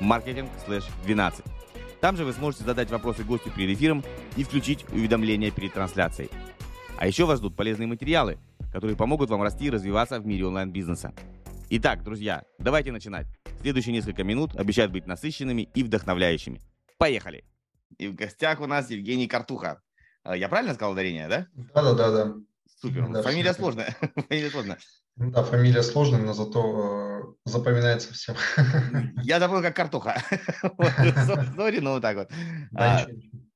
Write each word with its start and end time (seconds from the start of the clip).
marketing/12. 0.00 1.44
Там 2.00 2.16
же 2.16 2.24
вы 2.24 2.32
сможете 2.32 2.64
задать 2.64 2.90
вопросы 2.90 3.22
гостю 3.24 3.50
перед 3.50 3.76
эфиром 3.76 4.04
и 4.36 4.44
включить 4.44 4.84
уведомления 4.90 5.50
перед 5.50 5.72
трансляцией. 5.72 6.30
А 6.98 7.06
еще 7.06 7.24
вас 7.26 7.38
ждут 7.38 7.56
полезные 7.56 7.86
материалы, 7.86 8.38
которые 8.72 8.96
помогут 8.96 9.30
вам 9.30 9.42
расти 9.42 9.66
и 9.66 9.70
развиваться 9.70 10.18
в 10.20 10.26
мире 10.26 10.46
онлайн-бизнеса. 10.46 11.12
Итак, 11.70 12.02
друзья, 12.02 12.42
давайте 12.58 12.92
начинать. 12.92 13.26
Следующие 13.60 13.92
несколько 13.92 14.24
минут 14.24 14.56
обещают 14.56 14.92
быть 14.92 15.06
насыщенными 15.06 15.68
и 15.74 15.82
вдохновляющими. 15.84 16.60
Поехали! 16.98 17.44
И 17.98 18.08
в 18.08 18.14
гостях 18.14 18.60
у 18.60 18.66
нас 18.66 18.90
Евгений 18.90 19.28
Картуха. 19.28 19.80
Я 20.24 20.48
правильно 20.48 20.74
сказал 20.74 20.92
ударение, 20.92 21.28
да? 21.28 21.46
Да-да-да. 21.74 22.34
Супер. 22.80 23.08
Да, 23.08 23.22
Фамилия 23.22 23.52
сложная. 23.52 23.96
Фамилия 24.28 24.50
сложная. 24.50 24.78
Да, 25.30 25.42
фамилия 25.44 25.82
сложная, 25.82 26.20
но 26.20 26.32
зато 26.32 27.36
э, 27.44 27.50
запоминается 27.50 28.12
всем. 28.12 28.34
Я 29.22 29.38
забыл, 29.38 29.62
как 29.62 29.76
картоха. 29.76 30.20
Сори, 31.56 31.78
ну 31.78 31.92
вот 31.92 32.02
так 32.02 32.16
вот. 32.16 32.30
А, 32.74 33.06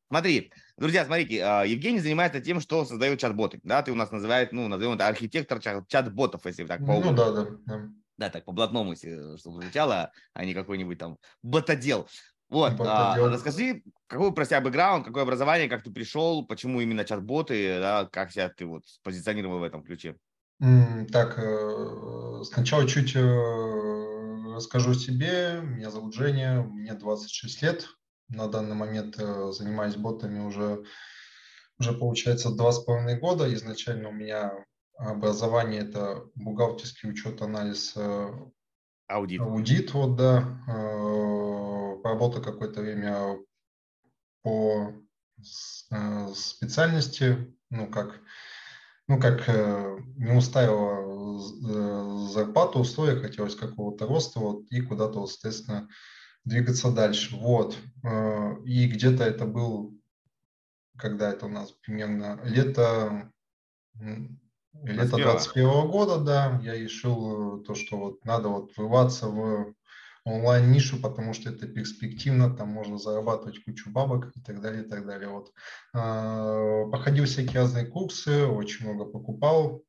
смотри, 0.08 0.52
друзья, 0.76 1.04
смотрите, 1.04 1.42
а, 1.42 1.64
Евгений 1.64 1.98
занимается 1.98 2.40
тем, 2.40 2.60
что 2.60 2.84
создает 2.84 3.18
чат-боты. 3.18 3.60
Да, 3.64 3.82
ты 3.82 3.90
у 3.90 3.96
нас 3.96 4.10
называет, 4.10 4.52
ну, 4.52 4.68
назовем 4.68 4.92
это 4.92 5.08
архитектор 5.08 5.60
чат-ботов, 5.60 6.46
если 6.46 6.64
так 6.64 6.80
по 6.80 7.00
Ну 7.00 7.12
да, 7.12 7.32
да. 7.32 7.46
Да, 8.16 8.30
так 8.30 8.44
по-блатному, 8.44 8.94
чтобы 8.96 9.62
звучало, 9.62 10.10
а 10.32 10.44
не 10.44 10.54
какой-нибудь 10.54 10.98
там 10.98 11.18
ботодел. 11.42 12.08
Вот, 12.48 12.80
а, 12.80 13.16
расскажи, 13.16 13.82
какой 14.06 14.32
про 14.32 14.44
себя 14.44 14.60
бэкграунд, 14.60 15.04
какое 15.04 15.24
образование, 15.24 15.68
как 15.68 15.82
ты 15.82 15.90
пришел, 15.90 16.46
почему 16.46 16.80
именно 16.80 17.04
чат-боты, 17.04 17.80
да, 17.80 18.08
как 18.10 18.30
себя 18.30 18.48
ты 18.48 18.64
вот 18.64 18.84
позиционировал 19.02 19.58
в 19.58 19.64
этом 19.64 19.82
ключе? 19.82 20.16
Так, 20.58 21.38
э, 21.38 22.42
сначала 22.44 22.88
чуть 22.88 23.14
э, 23.14 24.54
расскажу 24.54 24.92
о 24.92 24.94
себе. 24.94 25.60
Меня 25.62 25.90
зовут 25.90 26.14
Женя, 26.14 26.62
мне 26.62 26.94
26 26.94 27.62
лет. 27.62 27.88
На 28.28 28.48
данный 28.48 28.74
момент 28.74 29.16
э, 29.18 29.52
занимаюсь 29.52 29.96
ботами 29.96 30.40
уже, 30.40 30.82
уже 31.78 31.92
получается 31.92 32.50
два 32.50 32.72
с 32.72 32.82
половиной 32.82 33.18
года. 33.18 33.52
Изначально 33.52 34.08
у 34.08 34.12
меня 34.12 34.50
образование– 34.96 35.82
это 35.82 36.24
бухгалтерский 36.34 37.10
учет, 37.10 37.42
анализ, 37.42 37.94
аудит. 39.08 39.40
Аудит, 39.42 39.92
вот, 39.92 40.16
да. 40.16 40.62
Поработал 42.02 42.40
какое-то 42.40 42.80
время 42.80 43.36
по 44.42 44.94
специальности, 46.34 47.54
ну, 47.68 47.90
как 47.90 48.22
ну, 49.08 49.20
как 49.20 49.48
э, 49.48 49.98
не 50.16 50.32
устраивала 50.32 51.38
э, 51.38 52.28
зарплату, 52.32 52.80
условия, 52.80 53.20
хотелось 53.20 53.54
какого-то 53.54 54.06
роста, 54.06 54.40
вот, 54.40 54.64
и 54.70 54.80
куда-то, 54.80 55.20
вот, 55.20 55.30
соответственно, 55.30 55.88
двигаться 56.44 56.90
дальше. 56.90 57.36
Вот. 57.36 57.76
Э, 58.02 58.56
и 58.64 58.88
где-то 58.88 59.24
это 59.24 59.46
был, 59.46 59.96
когда 60.98 61.30
это 61.30 61.46
у 61.46 61.48
нас 61.48 61.70
примерно 61.70 62.40
лето, 62.44 63.32
лето 64.82 65.16
21 65.16 65.88
года, 65.88 66.18
да, 66.18 66.60
я 66.64 66.74
решил 66.74 67.62
то, 67.62 67.74
что 67.74 67.96
вот 67.98 68.24
надо 68.24 68.48
вот 68.48 68.76
врываться 68.76 69.28
в 69.28 69.74
онлайн-нишу, 70.26 71.00
потому 71.00 71.32
что 71.32 71.50
это 71.50 71.68
перспективно, 71.68 72.54
там 72.54 72.68
можно 72.68 72.98
зарабатывать 72.98 73.64
кучу 73.64 73.90
бабок 73.90 74.32
и 74.34 74.40
так 74.40 74.60
далее, 74.60 74.82
и 74.82 74.88
так 74.88 75.06
далее. 75.06 75.28
Вот. 75.28 75.52
А, 75.94 76.84
походил 76.86 77.24
всякие 77.24 77.60
разные 77.60 77.86
курсы, 77.86 78.44
очень 78.44 78.86
много 78.86 79.04
покупал, 79.04 79.82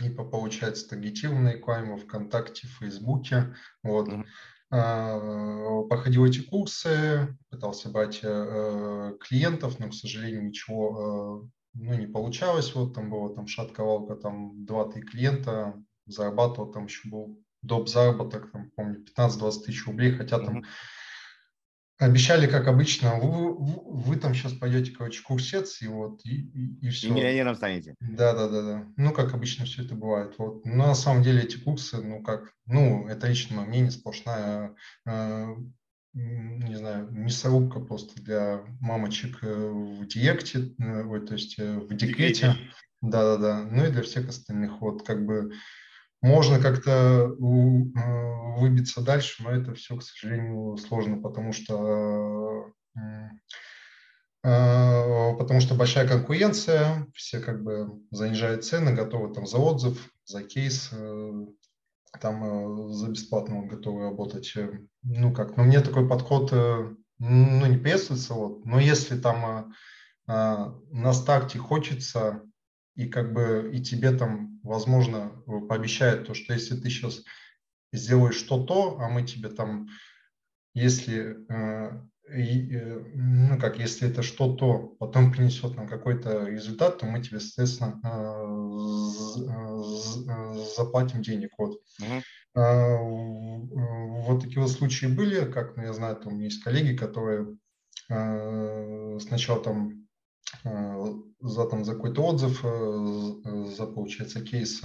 и 0.00 0.10
по, 0.10 0.24
получается 0.24 0.88
таргетированной 0.88 1.54
рекламе 1.54 1.96
ВКонтакте, 1.96 2.66
в 2.66 2.78
Фейсбуке. 2.78 3.54
Вот. 3.82 4.08
Mm-hmm. 4.08 5.88
Походил 5.88 6.26
эти 6.26 6.40
курсы, 6.40 7.38
пытался 7.50 7.88
брать 7.88 8.18
э, 8.24 9.12
клиентов, 9.20 9.78
но, 9.78 9.90
к 9.90 9.94
сожалению, 9.94 10.48
ничего 10.48 11.44
э, 11.44 11.48
ну, 11.74 11.94
не 11.94 12.08
получалось. 12.08 12.74
Вот 12.74 12.92
там 12.92 13.08
было 13.08 13.32
там 13.32 13.46
шатковалка, 13.46 14.16
там 14.16 14.64
2-3 14.64 15.00
клиента, 15.02 15.80
зарабатывал, 16.06 16.72
там 16.72 16.86
еще 16.86 17.08
был 17.08 17.38
доп. 17.62 17.88
заработок, 17.88 18.50
там, 18.50 18.70
помню, 18.76 19.04
15-20 19.16 19.64
тысяч 19.64 19.86
рублей, 19.86 20.12
хотя 20.12 20.38
там 20.38 20.58
mm-hmm. 20.58 20.64
обещали, 21.98 22.46
как 22.46 22.68
обычно, 22.68 23.16
вы, 23.16 23.54
вы, 23.54 24.02
вы 24.02 24.16
там 24.16 24.34
сейчас 24.34 24.52
пойдете, 24.52 24.92
короче, 24.92 25.22
курсец, 25.22 25.82
и 25.82 25.88
вот, 25.88 26.20
и, 26.24 26.42
и, 26.42 26.86
и 26.86 26.90
все. 26.90 27.08
И 27.08 27.10
миллионером 27.10 27.56
станете. 27.56 27.94
Да, 28.00 28.34
да, 28.34 28.48
да, 28.48 28.62
да. 28.62 28.86
Ну, 28.96 29.12
как 29.12 29.34
обычно 29.34 29.64
все 29.64 29.84
это 29.84 29.94
бывает. 29.94 30.34
Вот. 30.38 30.64
Но 30.64 30.88
на 30.88 30.94
самом 30.94 31.22
деле 31.22 31.42
эти 31.42 31.56
курсы, 31.56 32.02
ну, 32.02 32.22
как, 32.22 32.52
ну, 32.66 33.08
это 33.08 33.28
личное 33.28 33.64
мнение, 33.64 33.90
сплошная 33.90 34.74
э, 35.06 35.54
не 36.16 36.76
знаю, 36.76 37.08
мясорубка 37.10 37.78
просто 37.78 38.22
для 38.22 38.64
мамочек 38.80 39.38
э, 39.42 39.48
в 39.48 40.06
диекте, 40.06 40.74
э, 40.78 41.20
то 41.20 41.34
есть 41.34 41.58
в 41.58 41.94
декрете. 41.94 42.56
Да-да-да. 43.02 43.68
Ну 43.70 43.84
и 43.84 43.90
для 43.90 44.02
всех 44.02 44.28
остальных. 44.28 44.80
Вот 44.80 45.06
как 45.06 45.26
бы 45.26 45.52
можно 46.26 46.60
как-то 46.60 46.90
э, 46.90 48.58
выбиться 48.58 49.00
дальше, 49.00 49.42
но 49.42 49.50
это 49.50 49.74
все, 49.74 49.96
к 49.96 50.02
сожалению, 50.02 50.76
сложно, 50.76 51.20
потому 51.22 51.52
что 51.52 52.72
э, 52.96 53.28
потому 54.42 55.60
что 55.60 55.74
большая 55.74 56.06
конкуренция, 56.06 57.06
все 57.14 57.40
как 57.40 57.62
бы 57.62 58.00
занижают 58.10 58.64
цены, 58.64 58.92
готовы 58.92 59.32
там 59.32 59.46
за 59.46 59.58
отзыв, 59.58 60.10
за 60.24 60.42
кейс, 60.42 60.90
э, 60.92 61.46
там 62.20 62.92
за 62.92 63.08
бесплатно 63.08 63.66
готовы 63.66 64.04
работать. 64.04 64.54
Ну 65.02 65.32
как, 65.32 65.56
но 65.56 65.62
мне 65.62 65.80
такой 65.80 66.08
подход 66.08 66.50
ну, 66.50 67.66
не 67.66 67.76
приветствуется, 67.76 68.34
вот. 68.34 68.64
но 68.64 68.80
если 68.80 69.18
там 69.18 69.74
на 70.26 71.12
старте 71.12 71.58
хочется 71.58 72.42
и 72.96 73.06
как 73.06 73.32
бы 73.32 73.70
и 73.72 73.80
тебе 73.80 74.10
там, 74.10 74.55
возможно, 74.66 75.30
пообещают 75.68 76.26
то, 76.26 76.34
что 76.34 76.52
если 76.52 76.76
ты 76.76 76.90
сейчас 76.90 77.22
сделаешь 77.92 78.36
что-то, 78.36 78.98
а 79.00 79.08
мы 79.08 79.22
тебе 79.22 79.48
там, 79.48 79.88
если, 80.74 81.36
э, 81.48 82.02
э, 82.28 82.98
ну 83.14 83.58
как, 83.58 83.78
если 83.78 84.10
это 84.10 84.22
что-то 84.22 84.94
потом 84.98 85.32
принесет 85.32 85.76
нам 85.76 85.88
какой-то 85.88 86.46
результат, 86.48 86.98
то 86.98 87.06
мы 87.06 87.22
тебе, 87.22 87.40
соответственно, 87.40 88.00
э, 88.04 89.38
заплатим 90.76 91.22
денег. 91.22 91.50
Вот. 91.58 91.80
Uh-huh. 92.02 92.22
Вот 94.26 94.42
такие 94.42 94.60
вот 94.60 94.70
случаи 94.70 95.06
были, 95.06 95.50
как 95.50 95.76
ну, 95.76 95.82
я 95.82 95.92
знаю, 95.92 96.16
там 96.16 96.40
есть 96.40 96.62
коллеги, 96.64 96.96
которые 96.96 97.54
сначала 98.08 99.62
там 99.62 100.05
Э, 100.05 100.05
за, 100.62 101.66
там, 101.66 101.84
за 101.84 101.94
какой-то 101.94 102.22
отзыв, 102.22 102.60
э, 102.64 103.66
за, 103.76 103.86
получается, 103.86 104.40
кейс 104.40 104.82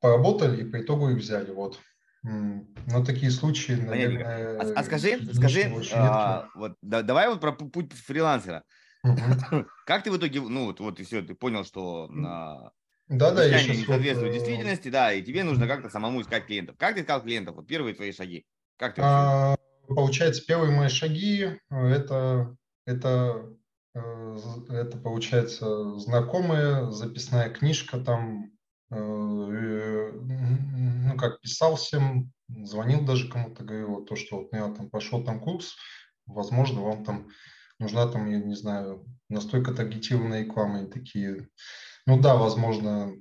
поработали 0.00 0.62
и 0.62 0.64
по 0.64 0.80
итогу 0.80 1.10
их 1.10 1.18
взяли. 1.18 1.50
Вот. 1.50 1.80
Но 2.22 3.04
такие 3.04 3.30
случаи, 3.30 3.72
наверное... 3.72 4.58
А, 4.60 4.80
а 4.80 4.84
скажи, 4.84 5.18
скажи 5.32 5.72
а, 5.94 6.48
вот, 6.54 6.76
да, 6.82 7.02
давай 7.02 7.28
вот 7.28 7.40
про 7.40 7.52
путь 7.52 7.92
фрилансера. 7.92 8.64
Угу. 9.04 9.66
Как 9.86 10.02
ты 10.02 10.10
в 10.10 10.16
итоге, 10.16 10.40
ну 10.40 10.66
вот, 10.66 10.80
вот 10.80 11.00
и 11.00 11.04
все, 11.04 11.22
ты 11.22 11.34
понял, 11.34 11.64
что 11.64 12.08
на 12.08 12.72
да, 13.08 13.30
да, 13.30 13.42
я 13.42 13.62
не 13.62 13.84
соответствует 13.84 14.16
вот, 14.16 14.26
э, 14.26 14.32
действительности, 14.34 14.88
да, 14.90 15.14
и 15.14 15.22
тебе 15.22 15.42
нужно 15.42 15.66
как-то 15.66 15.88
самому 15.88 16.20
искать 16.20 16.44
клиентов. 16.44 16.76
Как 16.76 16.94
ты 16.94 17.00
искал 17.00 17.22
клиентов? 17.22 17.56
Вот 17.56 17.66
первые 17.66 17.94
твои 17.94 18.12
шаги. 18.12 18.44
Как 18.76 18.96
ты 18.96 19.00
а, 19.02 19.56
получается, 19.86 20.44
первые 20.44 20.76
мои 20.76 20.88
шаги 20.88 21.58
это, 21.70 22.54
это 22.84 23.48
Э, 23.48 23.54
это 23.94 24.98
получается 25.02 25.98
знакомая 25.98 26.90
записная 26.90 27.50
книжка 27.50 27.98
там, 27.98 28.50
э, 28.90 28.96
ну 30.14 31.16
как 31.16 31.40
писал 31.40 31.76
всем, 31.76 32.32
звонил 32.48 33.04
даже 33.04 33.28
кому-то, 33.28 33.64
говорил 33.64 34.04
то, 34.04 34.16
что 34.16 34.38
вот 34.38 34.52
я 34.52 34.72
там 34.72 34.90
пошел 34.90 35.24
там 35.24 35.40
курс, 35.40 35.76
возможно, 36.26 36.82
вам 36.82 37.04
там 37.04 37.28
нужна 37.78 38.06
там, 38.08 38.28
я 38.30 38.38
не 38.38 38.54
знаю, 38.54 39.06
настойка 39.28 39.72
таргетированной 39.72 40.44
рекламы 40.44 40.86
такие. 40.86 41.48
Ну 42.06 42.20
да, 42.20 42.36
возможно, 42.36 43.14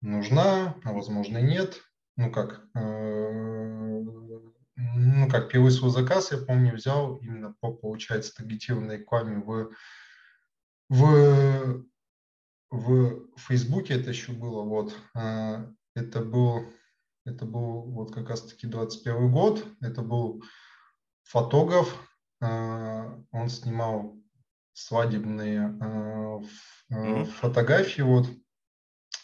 нужна, 0.00 0.76
а 0.84 0.92
возможно 0.92 1.38
нет. 1.38 1.82
Ну 2.16 2.32
как, 2.32 2.64
э, 2.74 4.02
ну 4.76 5.28
как, 5.28 5.50
первый 5.50 5.70
свой 5.70 5.90
заказ, 5.90 6.32
я 6.32 6.38
помню, 6.38 6.74
взял 6.74 7.16
именно 7.16 7.54
по, 7.60 7.72
получается, 7.72 8.34
таргетированной 8.34 8.98
рекламе 8.98 9.38
в, 9.38 9.72
в, 10.88 11.84
в 12.70 13.28
Фейсбуке 13.36 13.94
это 13.94 14.10
еще 14.10 14.32
было, 14.32 14.62
вот, 14.62 14.96
а, 15.14 15.70
это 15.94 16.20
был, 16.20 16.64
это 17.24 17.44
был 17.44 17.82
вот 17.82 18.14
как 18.14 18.30
раз-таки 18.30 18.66
21 18.66 19.30
год, 19.30 19.64
это 19.80 20.02
был 20.02 20.42
фотограф, 21.24 21.94
а, 22.40 23.18
он 23.30 23.48
снимал 23.48 24.16
свадебные 24.72 25.76
mm-hmm. 26.90 27.24
фотографии, 27.24 28.02
вот, 28.02 28.28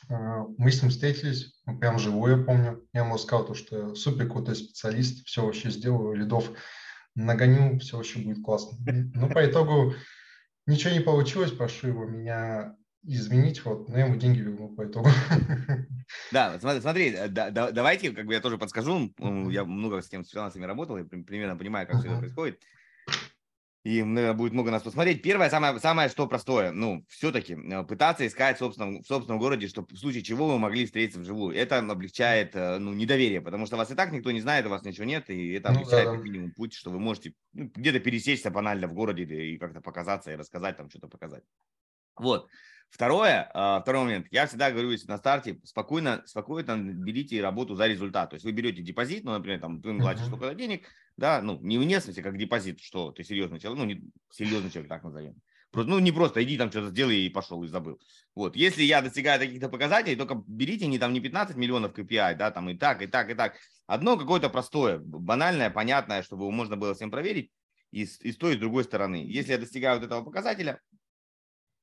мы 0.08 0.70
с 0.70 0.82
ним 0.82 0.90
встретились, 0.90 1.62
прям 1.80 1.98
живую, 1.98 2.38
я 2.38 2.44
помню. 2.44 2.86
Я 2.92 3.04
ему 3.04 3.16
сказал, 3.16 3.46
то, 3.46 3.54
что 3.54 3.94
супер 3.94 4.28
крутой 4.28 4.54
специалист, 4.56 5.24
все 5.26 5.46
вообще 5.46 5.70
сделаю, 5.70 6.14
лидов 6.14 6.50
нагоню, 7.14 7.78
все 7.78 7.96
вообще 7.96 8.18
будет 8.18 8.44
классно. 8.44 8.76
Но 9.14 9.28
по 9.28 9.46
итогу 9.46 9.94
ничего 10.66 10.92
не 10.92 11.00
получилось, 11.00 11.52
прошу 11.52 11.88
его 11.88 12.04
меня 12.06 12.76
изменить, 13.02 13.64
вот, 13.64 13.88
но 13.88 13.98
я 13.98 14.06
ему 14.06 14.16
деньги 14.16 14.40
вернул 14.40 14.74
по 14.74 14.84
итогу. 14.84 15.08
Да, 16.32 16.58
смотри, 16.60 16.80
смотри 16.80 17.16
да, 17.30 17.50
да, 17.50 17.70
давайте, 17.70 18.10
как 18.10 18.26
бы 18.26 18.34
я 18.34 18.40
тоже 18.40 18.58
подскажу, 18.58 19.10
я 19.50 19.64
много 19.64 20.02
с 20.02 20.08
тем 20.08 20.22
с 20.22 20.30
финансами 20.30 20.66
работал, 20.66 20.98
я 20.98 21.04
примерно 21.04 21.56
понимаю, 21.56 21.86
как 21.86 21.96
uh-huh. 21.96 22.00
все 22.00 22.08
это 22.10 22.18
происходит 22.18 22.60
и, 23.84 24.02
будет 24.32 24.54
много 24.54 24.70
нас 24.70 24.82
посмотреть. 24.82 25.22
Первое, 25.22 25.50
самое, 25.50 25.78
самое 25.78 26.08
что 26.08 26.26
простое, 26.26 26.72
ну, 26.72 27.04
все-таки 27.08 27.52
э, 27.54 27.84
пытаться 27.84 28.26
искать 28.26 28.56
в 28.56 28.58
собственном, 28.60 29.02
в 29.02 29.06
собственном 29.06 29.38
городе, 29.38 29.68
чтобы 29.68 29.94
в 29.94 29.98
случае 29.98 30.22
чего 30.22 30.48
вы 30.48 30.58
могли 30.58 30.86
встретиться 30.86 31.20
вживую. 31.20 31.54
Это 31.54 31.78
облегчает, 31.78 32.56
э, 32.56 32.78
ну, 32.78 32.94
недоверие, 32.94 33.42
потому 33.42 33.66
что 33.66 33.76
вас 33.76 33.90
и 33.90 33.94
так 33.94 34.10
никто 34.10 34.30
не 34.30 34.40
знает, 34.40 34.64
у 34.64 34.70
вас 34.70 34.84
ничего 34.84 35.04
нет, 35.04 35.28
и 35.28 35.52
это 35.52 35.68
ну 35.68 35.76
облегчает 35.76 36.06
ну, 36.06 36.12
да. 36.12 36.16
как 36.16 36.24
минимум 36.24 36.50
путь, 36.52 36.72
что 36.72 36.90
вы 36.90 36.98
можете 36.98 37.34
ну, 37.52 37.70
где-то 37.74 38.00
пересечься 38.00 38.50
банально 38.50 38.88
в 38.88 38.94
городе 38.94 39.24
и 39.24 39.58
как-то 39.58 39.82
показаться 39.82 40.32
и 40.32 40.36
рассказать, 40.36 40.78
там 40.78 40.88
что-то 40.88 41.08
показать. 41.08 41.44
Вот. 42.16 42.48
Второе, 42.90 43.50
а, 43.54 43.80
второй 43.80 44.04
момент. 44.04 44.26
Я 44.30 44.46
всегда 44.46 44.70
говорю, 44.70 44.92
если 44.92 45.08
на 45.08 45.18
старте, 45.18 45.60
спокойно, 45.64 46.22
спокойно 46.26 46.76
берите 46.76 47.42
работу 47.42 47.74
за 47.74 47.86
результат. 47.86 48.30
То 48.30 48.34
есть 48.34 48.44
вы 48.44 48.52
берете 48.52 48.82
депозит, 48.82 49.24
ну, 49.24 49.32
например, 49.32 49.60
там, 49.60 49.82
ты 49.82 49.96
платишь 49.98 50.26
столько 50.26 50.54
денег, 50.54 50.86
да, 51.16 51.42
ну, 51.42 51.58
не 51.60 51.78
вне 51.78 52.00
смысле, 52.00 52.22
как 52.22 52.38
депозит, 52.38 52.80
что 52.80 53.10
ты 53.10 53.24
серьезный 53.24 53.58
человек, 53.58 53.78
ну, 53.80 53.84
не 53.84 54.10
серьезный 54.30 54.70
человек, 54.70 54.88
так 54.88 55.02
назовем. 55.02 55.34
Просто, 55.74 55.90
ну, 55.90 55.98
не 55.98 56.12
просто 56.12 56.40
иди 56.44 56.56
там 56.56 56.70
что-то 56.70 56.90
сделай 56.90 57.16
и 57.16 57.28
пошел, 57.28 57.64
и 57.64 57.66
забыл. 57.66 57.98
Вот, 58.36 58.54
если 58.54 58.84
я 58.84 59.02
достигаю 59.02 59.40
каких-то 59.40 59.68
показателей, 59.68 60.14
только 60.14 60.40
берите 60.46 60.86
не 60.86 61.00
там 61.00 61.12
не 61.12 61.18
15 61.18 61.56
миллионов 61.56 61.98
KPI, 61.98 62.36
да, 62.36 62.52
там 62.52 62.70
и 62.70 62.76
так, 62.76 63.02
и 63.02 63.08
так, 63.08 63.28
и 63.28 63.34
так. 63.34 63.56
Одно 63.88 64.16
какое-то 64.16 64.48
простое, 64.48 64.98
банальное, 64.98 65.70
понятное, 65.70 66.22
чтобы 66.22 66.48
можно 66.52 66.76
было 66.76 66.94
всем 66.94 67.10
проверить, 67.10 67.50
и, 67.90 68.02
и 68.02 68.32
с 68.32 68.36
той, 68.36 68.54
и 68.54 68.56
с 68.56 68.60
другой 68.60 68.84
стороны. 68.84 69.24
Если 69.26 69.50
я 69.50 69.58
достигаю 69.58 69.98
вот 69.98 70.06
этого 70.06 70.22
показателя, 70.22 70.80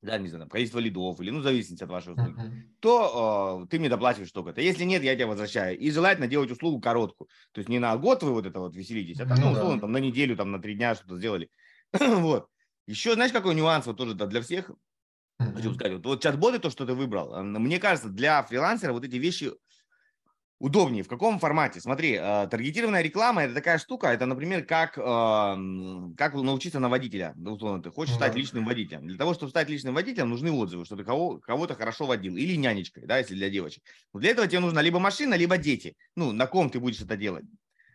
да, 0.01 0.17
не 0.17 0.27
знаю, 0.29 0.49
количество 0.49 0.79
лидов 0.79 1.19
или, 1.21 1.29
ну, 1.29 1.39
в 1.39 1.43
зависимости 1.43 1.83
от 1.83 1.89
вашей 1.89 2.13
услуги, 2.13 2.31
uh-huh. 2.31 2.51
то 2.79 3.61
э, 3.63 3.67
ты 3.69 3.79
мне 3.79 3.87
доплачиваешь 3.87 4.29
столько-то. 4.29 4.59
Если 4.59 4.83
нет, 4.83 5.03
я 5.03 5.15
тебя 5.15 5.27
возвращаю. 5.27 5.77
И 5.77 5.91
желательно 5.91 6.27
делать 6.27 6.49
услугу 6.49 6.81
короткую. 6.81 7.29
То 7.51 7.59
есть 7.59 7.69
не 7.69 7.77
на 7.77 7.95
год 7.97 8.23
вы 8.23 8.31
вот 8.31 8.47
это 8.47 8.59
вот 8.59 8.75
веселитесь, 8.75 9.19
а 9.19 9.27
там, 9.27 9.37
ну, 9.39 9.45
ну 9.47 9.51
условно, 9.51 9.75
да. 9.75 9.81
там, 9.81 9.91
на 9.91 9.97
неделю, 9.97 10.35
там, 10.35 10.51
на 10.51 10.59
три 10.59 10.73
дня 10.73 10.95
что-то 10.95 11.17
сделали. 11.17 11.49
вот. 11.93 12.47
Еще, 12.87 13.13
знаешь, 13.13 13.31
какой 13.31 13.53
нюанс 13.53 13.85
вот 13.85 13.97
тоже 13.97 14.15
да, 14.15 14.25
для 14.25 14.41
всех? 14.41 14.71
Uh-huh. 14.71 15.53
Хочу 15.53 15.73
сказать, 15.75 15.93
вот, 15.93 16.05
вот 16.05 16.23
чат-боты, 16.23 16.57
то, 16.57 16.71
что 16.71 16.85
ты 16.85 16.93
выбрал, 16.93 17.43
мне 17.43 17.79
кажется, 17.79 18.09
для 18.09 18.41
фрилансера 18.41 18.93
вот 18.93 19.05
эти 19.05 19.17
вещи 19.17 19.51
удобнее? 20.61 21.03
В 21.03 21.07
каком 21.07 21.39
формате? 21.39 21.81
Смотри, 21.81 22.13
э, 22.13 22.47
таргетированная 22.49 23.01
реклама– 23.01 23.43
это 23.43 23.53
такая 23.53 23.79
штука, 23.79 24.07
это, 24.07 24.25
например, 24.25 24.63
как, 24.63 24.97
э, 24.97 25.01
как 26.17 26.33
научиться 26.35 26.79
на 26.79 26.87
водителя. 26.87 27.33
Условно, 27.43 27.81
ты 27.81 27.89
хочешь 27.89 28.15
стать 28.15 28.35
личным 28.35 28.65
водителем. 28.65 29.07
Для 29.07 29.17
того, 29.17 29.33
чтобы 29.33 29.49
стать 29.49 29.69
личным 29.69 29.95
водителем, 29.95 30.29
нужны 30.29 30.51
отзывы, 30.51 30.85
что 30.85 30.95
ты 30.95 31.03
кого, 31.03 31.39
кого-то 31.39 31.75
хорошо 31.75 32.05
водил. 32.05 32.35
Или 32.35 32.55
нянечкой, 32.55 33.05
да, 33.05 33.17
если 33.17 33.35
для 33.35 33.49
девочек. 33.49 33.83
Но 34.13 34.19
для 34.19 34.29
этого 34.31 34.47
тебе 34.47 34.59
нужна 34.59 34.81
либо 34.81 34.99
машина, 34.99 35.33
либо 35.33 35.57
дети. 35.57 35.95
Ну, 36.15 36.31
на 36.31 36.45
ком 36.45 36.69
ты 36.69 36.79
будешь 36.79 37.01
это 37.01 37.17
делать. 37.17 37.45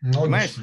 Ну, 0.03 0.23
Понимаешь? 0.23 0.55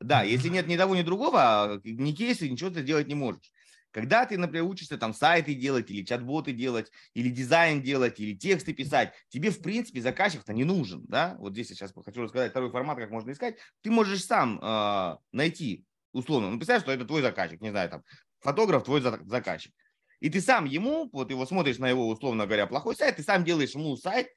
Да, 0.00 0.22
если 0.22 0.48
нет 0.48 0.68
ни 0.68 0.76
того, 0.76 0.94
ни 0.94 1.02
другого, 1.02 1.80
ни 1.82 2.12
кейса, 2.12 2.48
ничего 2.48 2.70
ты 2.70 2.82
сделать 2.82 3.08
не 3.08 3.14
можешь. 3.14 3.50
Когда 3.90 4.26
ты, 4.26 4.36
например, 4.36 4.64
учишься 4.64 4.98
там 4.98 5.14
сайты 5.14 5.54
делать, 5.54 5.90
или 5.90 6.04
чат-боты 6.04 6.52
делать, 6.52 6.90
или 7.14 7.30
дизайн 7.30 7.82
делать, 7.82 8.20
или 8.20 8.36
тексты 8.36 8.72
писать, 8.72 9.14
тебе, 9.28 9.50
в 9.50 9.60
принципе, 9.60 10.00
заказчик-то 10.00 10.52
не 10.52 10.64
нужен, 10.64 11.04
да? 11.08 11.36
Вот 11.38 11.52
здесь 11.52 11.70
я 11.70 11.76
сейчас 11.76 11.92
хочу 12.04 12.22
рассказать 12.22 12.50
второй 12.50 12.70
формат, 12.70 12.98
как 12.98 13.10
можно 13.10 13.30
искать. 13.30 13.56
Ты 13.82 13.90
можешь 13.90 14.24
сам 14.24 14.60
э, 14.62 15.16
найти, 15.32 15.86
условно, 16.12 16.50
ну, 16.50 16.58
представь, 16.58 16.82
что 16.82 16.92
это 16.92 17.04
твой 17.04 17.22
заказчик, 17.22 17.60
не 17.60 17.70
знаю, 17.70 17.88
там, 17.88 18.02
фотограф 18.40 18.84
твой 18.84 19.00
заказчик. 19.00 19.72
И 20.20 20.30
ты 20.30 20.40
сам 20.40 20.64
ему, 20.64 21.08
вот 21.12 21.30
его 21.30 21.46
смотришь 21.46 21.78
на 21.78 21.88
его, 21.88 22.08
условно 22.08 22.46
говоря, 22.46 22.66
плохой 22.66 22.96
сайт, 22.96 23.16
ты 23.16 23.22
сам 23.22 23.44
делаешь 23.44 23.74
ему 23.74 23.96
сайт, 23.96 24.28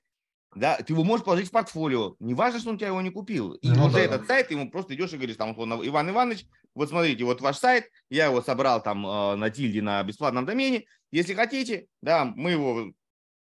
да, 0.56 0.78
ты 0.78 0.94
его 0.94 1.04
можешь 1.04 1.26
положить 1.26 1.48
в 1.48 1.52
портфолио. 1.52 2.16
Не 2.20 2.34
важно, 2.34 2.60
что 2.60 2.70
он 2.70 2.78
тебя 2.78 2.88
его 2.88 3.02
не 3.02 3.10
купил. 3.10 3.54
И 3.54 3.70
ну, 3.70 3.86
уже 3.86 3.96
да. 3.96 4.02
этот 4.02 4.28
сайт, 4.28 4.50
ты 4.50 4.56
ему 4.56 4.70
просто 4.70 4.96
идешь 4.96 5.14
и 5.14 5.18
говоришь, 5.18 5.38
там, 5.38 5.52
условно, 5.52 5.80
Иван 5.82 6.10
Иванович, 6.10 6.46
вот 6.76 6.90
смотрите, 6.90 7.24
вот 7.24 7.42
ваш 7.42 7.58
сайт, 7.58 7.90
я 8.10 8.26
его 8.26 8.42
собрал 8.42 8.84
там 8.84 9.06
э, 9.06 9.36
на 9.36 9.50
тильде 9.50 9.82
на 9.82 10.04
бесплатном 10.04 10.46
домене. 10.46 10.86
Если 11.12 11.34
хотите, 11.34 11.88
да, 12.02 12.26
мы 12.26 12.52
его 12.52 12.92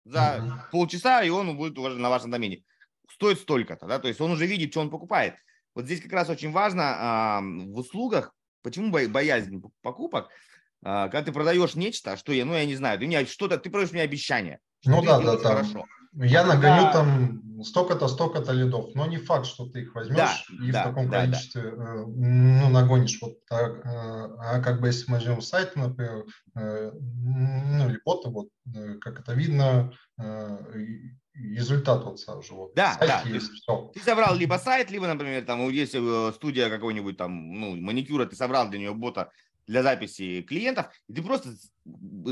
за 0.05 0.19
mm-hmm. 0.19 0.71
полчаса, 0.71 1.23
и 1.23 1.29
он 1.29 1.57
будет 1.57 1.77
уже 1.77 1.97
на 1.97 2.09
вашем 2.09 2.31
домене. 2.31 2.63
Стоит 3.11 3.39
столько-то, 3.39 3.85
да, 3.85 3.99
то 3.99 4.07
есть 4.07 4.19
он 4.21 4.31
уже 4.31 4.45
видит, 4.45 4.71
что 4.71 4.81
он 4.81 4.89
покупает. 4.89 5.35
Вот 5.75 5.85
здесь 5.85 6.01
как 6.01 6.11
раз 6.13 6.29
очень 6.29 6.51
важно 6.51 7.41
э, 7.41 7.71
в 7.71 7.79
услугах, 7.79 8.33
почему 8.61 8.91
боязнь 8.91 9.61
покупок, 9.81 10.27
э, 10.27 10.29
когда 10.83 11.21
ты 11.21 11.31
продаешь 11.33 11.75
нечто, 11.75 12.15
что 12.15 12.31
я, 12.31 12.45
ну, 12.45 12.53
я 12.53 12.65
не 12.65 12.75
знаю, 12.75 12.97
ты 12.97 13.07
мне 13.07 13.25
что-то, 13.25 13.57
ты 13.57 13.69
продаешь 13.69 13.91
мне 13.91 14.01
обещание. 14.01 14.59
Ну 14.85 15.03
да, 15.03 15.19
да, 15.19 15.37
да. 15.37 15.49
Хорошо. 15.49 15.85
Я 16.15 16.45
нагоню 16.45 16.91
там 16.91 17.63
столько-то, 17.63 18.07
столько-то 18.07 18.51
лидов, 18.51 18.89
но 18.93 19.05
не 19.05 19.17
факт, 19.17 19.45
что 19.45 19.65
ты 19.65 19.81
их 19.81 19.95
возьмешь 19.95 20.17
да, 20.17 20.65
и 20.65 20.71
да, 20.71 20.81
в 20.81 20.87
таком 20.87 21.09
да, 21.09 21.21
количестве 21.21 21.71
да. 21.71 21.93
ну, 22.05 22.69
нагонишь. 22.69 23.19
Вот 23.21 23.45
так. 23.45 23.85
Э, 23.85 24.35
а 24.39 24.59
как 24.61 24.81
бы 24.81 24.87
если 24.87 25.09
мы 25.09 25.17
возьмем 25.17 25.41
сайт, 25.41 25.75
например, 25.75 26.25
э, 26.55 26.91
ну 26.93 27.89
или 27.89 27.99
бота, 28.05 28.29
вот 28.29 28.49
как 29.01 29.19
это 29.19 29.33
видно, 29.33 29.93
результат 31.33 32.03
вот 32.03 32.19
сразу 32.19 32.43
же. 32.43 32.53
Вот, 32.53 32.75
да, 32.75 32.97
да. 32.99 33.21
Есть, 33.25 33.49
ты, 33.49 33.55
все. 33.55 33.91
ты 33.93 33.99
собрал 34.01 34.35
либо 34.35 34.55
сайт, 34.55 34.91
либо, 34.91 35.07
например, 35.07 35.43
там, 35.45 35.67
есть 35.69 35.95
студия 36.35 36.69
какой-нибудь 36.69 37.17
там, 37.17 37.53
ну, 37.53 37.75
маникюра, 37.75 38.25
ты 38.25 38.35
собрал 38.35 38.69
для 38.69 38.79
нее 38.79 38.93
бота, 38.93 39.31
для 39.67 39.83
записи 39.83 40.41
клиентов, 40.41 40.87
и 41.07 41.13
ты 41.13 41.21
просто 41.21 41.49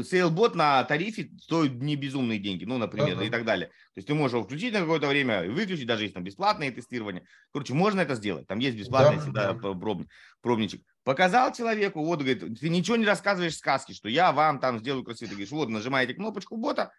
сейлбот 0.03 0.55
на 0.55 0.83
тарифе 0.83 1.29
стоит 1.39 1.73
не 1.73 1.95
безумные 1.95 2.39
деньги, 2.39 2.65
ну, 2.65 2.77
например, 2.77 3.17
uh-huh. 3.17 3.27
и 3.27 3.29
так 3.29 3.45
далее. 3.45 3.67
То 3.67 3.97
есть 3.97 4.07
ты 4.07 4.13
можешь 4.13 4.33
его 4.33 4.43
включить 4.43 4.73
на 4.73 4.79
какое-то 4.79 5.07
время, 5.07 5.49
выключить, 5.49 5.87
даже 5.87 6.03
есть 6.03 6.13
там 6.13 6.23
бесплатные 6.23 6.71
тестирования. 6.71 7.23
Короче, 7.51 7.73
можно 7.73 8.01
это 8.01 8.15
сделать. 8.15 8.47
Там 8.47 8.59
есть 8.59 8.77
бесплатный 8.77 9.17
да, 9.17 9.21
всегда 9.21 9.53
да. 9.53 9.73
Проб, 9.73 10.03
пробничек. 10.41 10.81
Показал 11.03 11.53
человеку, 11.53 12.03
вот, 12.03 12.19
говорит, 12.19 12.59
ты 12.59 12.69
ничего 12.69 12.95
не 12.95 13.05
рассказываешь 13.05 13.57
сказки, 13.57 13.93
что 13.93 14.07
я 14.07 14.31
вам 14.31 14.59
там 14.59 14.79
сделаю 14.79 15.03
красиво. 15.03 15.29
Ты 15.29 15.35
говоришь, 15.35 15.51
вот, 15.51 15.69
нажимаете 15.69 16.13
кнопочку 16.13 16.57
бота, 16.57 16.91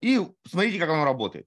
и 0.00 0.20
смотрите, 0.46 0.78
как 0.78 0.90
оно 0.90 1.04
работает. 1.04 1.46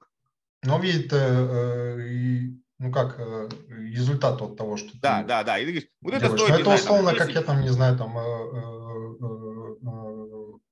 Но 0.63 0.79
видит 0.79 1.11
э, 1.11 1.17
э, 1.17 2.49
ну 2.83 2.91
как 2.91 3.15
э, 3.17 3.49
результат 3.69 4.41
от 4.41 4.57
того, 4.57 4.75
что 4.75 4.91
да, 4.99 5.21
ты 5.21 5.27
да, 5.27 5.43
да, 5.43 5.57
и 5.57 5.65
ты 5.65 5.71
говоришь, 5.71 5.89
вот 6.01 6.13
это 6.13 6.29
стоит, 6.37 6.59
это 6.59 6.75
условно, 6.75 7.11
там, 7.11 7.17
как 7.17 7.29
я 7.29 7.41
там, 7.41 7.61
не 7.61 7.69
знаю, 7.69 7.97
там 7.97 8.17
э, 8.17 8.21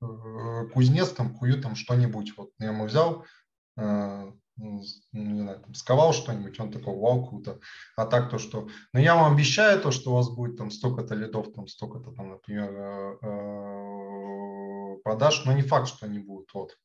э, 0.02 0.66
кузнец 0.74 1.08
там 1.08 1.34
кую 1.34 1.60
там 1.60 1.74
что-нибудь, 1.74 2.36
вот 2.36 2.50
я 2.58 2.68
ему 2.68 2.84
взял, 2.84 3.24
ну, 3.76 4.82
не 5.12 5.40
знаю, 5.40 5.60
там, 5.60 5.74
сковал 5.74 6.12
что-нибудь, 6.12 6.60
он 6.60 6.70
такой, 6.70 6.94
вау, 6.94 7.26
круто. 7.26 7.58
А 7.96 8.04
так 8.04 8.28
то, 8.28 8.36
что, 8.38 8.68
ну, 8.92 9.00
я 9.00 9.16
вам 9.16 9.32
обещаю 9.32 9.80
то, 9.80 9.90
что 9.90 10.10
у 10.10 10.14
вас 10.14 10.28
будет 10.28 10.58
там 10.58 10.70
столько-то 10.70 11.14
лидов, 11.14 11.54
там 11.54 11.66
столько-то 11.66 12.12
там, 12.12 12.28
например, 12.28 13.18
продаж, 15.02 15.46
но 15.46 15.52
не 15.52 15.62
факт, 15.62 15.88
что 15.88 16.04
они 16.04 16.18
будут, 16.18 16.52
вот. 16.52 16.76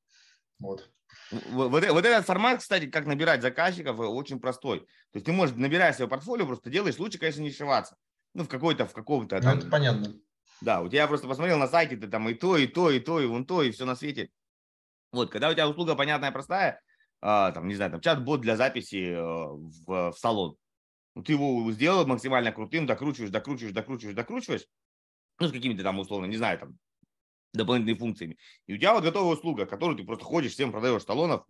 Вот. 0.59 0.89
Вот, 1.31 1.71
вот 1.71 2.05
этот 2.05 2.25
формат, 2.25 2.59
кстати, 2.59 2.87
как 2.87 3.05
набирать 3.05 3.41
заказчиков, 3.41 3.99
очень 3.99 4.39
простой. 4.39 4.81
То 4.81 5.15
есть 5.15 5.25
ты 5.25 5.31
можешь 5.31 5.55
набирать 5.55 5.95
свое 5.95 6.09
портфолио, 6.09 6.45
просто 6.45 6.69
делаешь, 6.69 6.99
лучше, 6.99 7.17
конечно, 7.17 7.41
не 7.41 7.49
ошибаться. 7.49 7.95
Ну, 8.33 8.43
в 8.43 8.47
какой-то, 8.47 8.85
в 8.85 8.93
каком-то... 8.93 9.39
Ну, 9.41 9.49
это 9.49 9.67
понятно. 9.67 10.13
Да, 10.61 10.81
вот 10.81 10.93
я 10.93 11.07
просто 11.07 11.27
посмотрел 11.27 11.57
на 11.57 11.67
сайте, 11.67 11.97
ты 11.97 12.07
там 12.07 12.27
и 12.29 12.33
то, 12.33 12.57
и 12.57 12.67
то, 12.67 12.89
и 12.89 12.99
то, 12.99 13.19
и 13.19 13.25
вон 13.25 13.45
то, 13.45 13.61
и 13.61 13.71
все 13.71 13.85
на 13.85 13.95
свете. 13.95 14.29
Вот, 15.11 15.31
когда 15.31 15.49
у 15.49 15.53
тебя 15.53 15.69
услуга 15.69 15.95
понятная, 15.95 16.31
простая, 16.31 16.81
а, 17.21 17.51
там, 17.51 17.67
не 17.67 17.75
знаю, 17.75 17.91
там 17.91 18.01
чат-бот 18.01 18.41
для 18.41 18.57
записи 18.57 19.11
э, 19.11 19.21
в, 19.21 20.11
в 20.11 20.17
салон. 20.17 20.55
Ну, 21.15 21.23
ты 21.23 21.33
его 21.33 21.71
сделал 21.71 22.05
максимально 22.05 22.51
крутым, 22.51 22.85
докручиваешь, 22.85 23.31
докручиваешь, 23.31 23.73
докручиваешь, 23.73 24.15
докручиваешь. 24.15 24.65
Ну, 25.39 25.47
с 25.47 25.51
какими-то 25.51 25.83
там, 25.83 25.99
условно, 25.99 26.25
не 26.25 26.37
знаю, 26.37 26.59
там, 26.59 26.77
дополнительными 27.53 27.97
функциями. 27.97 28.37
И 28.65 28.73
у 28.73 28.77
тебя 28.77 28.93
вот 28.93 29.03
готовая 29.03 29.35
услуга, 29.35 29.65
которую 29.65 29.97
ты 29.97 30.03
просто 30.03 30.25
ходишь, 30.25 30.53
всем 30.53 30.71
продаешь 30.71 31.03
талонов, 31.03 31.45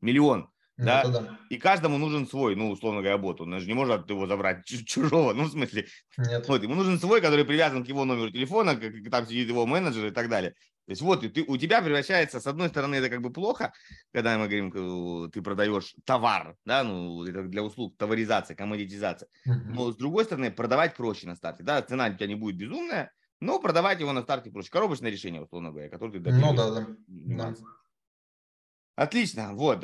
миллион. 0.00 0.50
Ну, 0.76 0.84
да? 0.86 1.06
да? 1.06 1.38
И 1.50 1.56
каждому 1.56 1.98
нужен 1.98 2.26
свой, 2.26 2.56
ну, 2.56 2.70
условно 2.70 3.00
говоря, 3.00 3.16
бот. 3.16 3.40
Он 3.40 3.60
же 3.60 3.66
не 3.66 3.74
может 3.74 4.10
его 4.10 4.26
забрать 4.26 4.64
чужого. 4.86 5.32
Ну, 5.32 5.44
в 5.44 5.50
смысле, 5.50 5.86
Нет. 6.18 6.48
вот, 6.48 6.62
ему 6.62 6.74
нужен 6.74 6.98
свой, 6.98 7.20
который 7.20 7.44
привязан 7.44 7.84
к 7.84 7.88
его 7.88 8.04
номеру 8.04 8.30
телефона, 8.30 8.74
как, 8.74 8.92
там 9.10 9.26
сидит 9.26 9.48
его 9.48 9.66
менеджер 9.66 10.06
и 10.06 10.10
так 10.10 10.28
далее. 10.28 10.54
То 10.86 10.90
есть 10.90 11.00
вот, 11.00 11.24
и 11.24 11.28
ты, 11.28 11.44
у 11.46 11.56
тебя 11.56 11.80
превращается, 11.80 12.40
с 12.40 12.46
одной 12.46 12.68
стороны, 12.68 12.96
это 12.96 13.08
как 13.08 13.22
бы 13.22 13.32
плохо, 13.32 13.72
когда 14.12 14.36
мы 14.36 14.48
говорим, 14.48 15.30
ты 15.30 15.40
продаешь 15.40 15.94
товар, 16.04 16.56
да, 16.66 16.84
ну, 16.84 17.24
это 17.24 17.42
для 17.44 17.62
услуг, 17.62 17.96
товаризация, 17.96 18.54
коммодитизация. 18.54 19.28
Но 19.46 19.92
с 19.92 19.96
другой 19.96 20.24
стороны, 20.24 20.50
продавать 20.50 20.94
проще 20.94 21.26
на 21.26 21.36
старте, 21.36 21.62
да, 21.62 21.80
цена 21.80 22.08
у 22.08 22.14
тебя 22.14 22.26
не 22.26 22.34
будет 22.34 22.56
безумная, 22.56 23.12
но 23.44 23.60
продавать 23.60 24.00
его 24.00 24.12
на 24.12 24.22
старте 24.22 24.50
проще. 24.50 24.70
Коробочное 24.70 25.10
решение, 25.10 25.42
условно 25.42 25.70
говоря, 25.70 25.88
которое 25.88 26.12
ты 26.12 26.32
Ну 26.32 26.54
да, 26.54 26.70
да. 26.70 26.86
да. 27.06 27.54
Отлично. 28.96 29.54
Вот. 29.54 29.80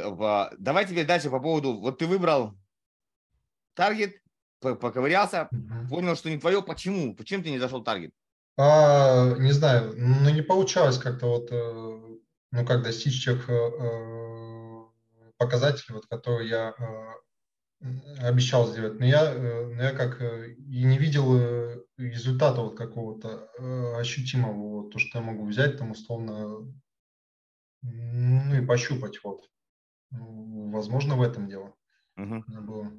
Давай 0.58 0.86
теперь 0.86 1.06
дальше 1.06 1.30
по 1.30 1.40
поводу... 1.40 1.80
Вот 1.80 1.98
ты 1.98 2.06
выбрал 2.06 2.54
таргет, 3.74 4.16
поковырялся, 4.60 5.48
угу. 5.50 5.88
понял, 5.88 6.16
что 6.16 6.30
не 6.30 6.38
твое. 6.38 6.62
Почему? 6.62 7.14
Почему 7.14 7.42
ты 7.42 7.50
не 7.50 7.58
зашел 7.58 7.80
в 7.80 7.84
таргет? 7.84 8.12
А, 8.56 9.36
не 9.38 9.52
знаю, 9.52 9.94
ну 9.96 10.28
не 10.30 10.42
получалось 10.42 10.98
как-то 10.98 11.26
вот, 11.28 11.48
э, 11.50 12.18
ну 12.52 12.66
как 12.66 12.82
достичь 12.82 13.24
тех 13.24 13.48
э, 13.48 13.54
э, 13.54 14.84
показателей, 15.38 15.94
вот, 15.94 16.06
которые 16.06 16.48
я 16.50 16.74
обещал 18.18 18.68
сделать. 18.68 18.98
Но 18.98 19.06
я, 19.06 19.34
но 19.34 19.82
я 19.82 19.92
как 19.92 20.20
и 20.20 20.84
не 20.84 20.98
видел 20.98 21.84
результата 21.96 22.60
вот 22.60 22.76
какого-то 22.76 23.48
ощутимого, 23.96 24.82
вот, 24.82 24.92
то, 24.92 24.98
что 24.98 25.18
я 25.18 25.24
могу 25.24 25.46
взять 25.46 25.78
там 25.78 25.92
условно 25.92 26.66
ну 27.82 28.54
и 28.54 28.64
пощупать 28.64 29.22
вот. 29.22 29.48
Ну, 30.10 30.70
возможно, 30.70 31.16
в 31.16 31.22
этом 31.22 31.48
дело. 31.48 31.74
Угу. 32.16 32.44
Было. 32.62 32.92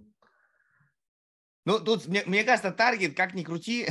Ну, 1.65 1.79
тут, 1.79 2.07
мне, 2.07 2.23
мне 2.25 2.43
кажется, 2.43 2.71
таргет, 2.71 3.15
как 3.15 3.33
ни 3.33 3.43
крути, 3.43 3.87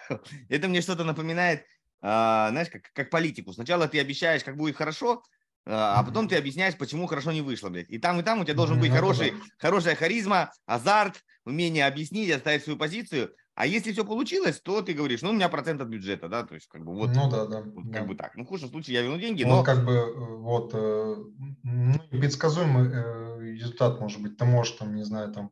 это 0.48 0.68
мне 0.68 0.82
что-то 0.82 1.04
напоминает, 1.04 1.64
а, 2.02 2.50
знаешь, 2.50 2.68
как, 2.68 2.82
как 2.92 3.10
политику. 3.10 3.52
Сначала 3.52 3.88
ты 3.88 4.00
обещаешь, 4.00 4.44
как 4.44 4.56
будет 4.56 4.76
хорошо, 4.76 5.22
а, 5.66 6.00
а 6.00 6.02
потом 6.04 6.28
ты 6.28 6.36
объясняешь, 6.36 6.76
почему 6.76 7.06
хорошо 7.06 7.32
не 7.32 7.40
вышло, 7.40 7.70
блядь. 7.70 7.90
И 7.90 7.98
там, 7.98 8.20
и 8.20 8.22
там 8.22 8.40
у 8.40 8.44
тебя 8.44 8.54
должен 8.54 8.78
быть 8.78 8.90
ну, 8.90 8.96
хороший, 8.96 9.34
хорошая 9.58 9.96
харизма, 9.96 10.52
азарт, 10.66 11.22
умение 11.44 11.86
объяснить, 11.86 12.30
оставить 12.30 12.64
свою 12.64 12.78
позицию. 12.78 13.34
А 13.54 13.66
если 13.66 13.92
все 13.92 14.04
получилось, 14.04 14.60
то 14.60 14.82
ты 14.82 14.94
говоришь, 14.94 15.22
ну, 15.22 15.30
у 15.30 15.32
меня 15.32 15.48
процент 15.48 15.80
от 15.80 15.86
бюджета, 15.86 16.28
да, 16.28 16.42
то 16.42 16.54
есть, 16.54 16.66
как 16.66 16.84
бы, 16.84 16.92
вот, 16.92 17.10
ну, 17.14 17.30
да, 17.30 17.46
да, 17.46 17.60
вот, 17.62 17.88
да. 17.88 17.98
как 17.98 18.08
бы 18.08 18.16
так. 18.16 18.34
Ну, 18.34 18.44
в 18.44 18.48
худшем 18.48 18.68
случае 18.68 18.96
я 18.96 19.02
верну 19.02 19.16
деньги, 19.16 19.44
но... 19.44 19.62
как 19.62 19.84
бы, 19.84 19.92
э, 19.92 20.12
вот, 20.12 20.72
э, 20.74 21.16
ну, 21.62 21.94
предсказуемый 22.10 22.90
э, 22.92 23.52
результат, 23.52 24.00
может 24.00 24.20
быть, 24.20 24.36
ты 24.36 24.44
можешь, 24.44 24.72
там, 24.72 24.96
не 24.96 25.04
знаю, 25.04 25.32
там, 25.32 25.50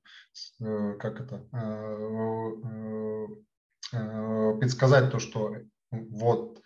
как 0.99 1.21
это, 1.21 1.45
предсказать 4.59 5.11
то, 5.13 5.19
что 5.19 5.55
вот, 5.91 6.62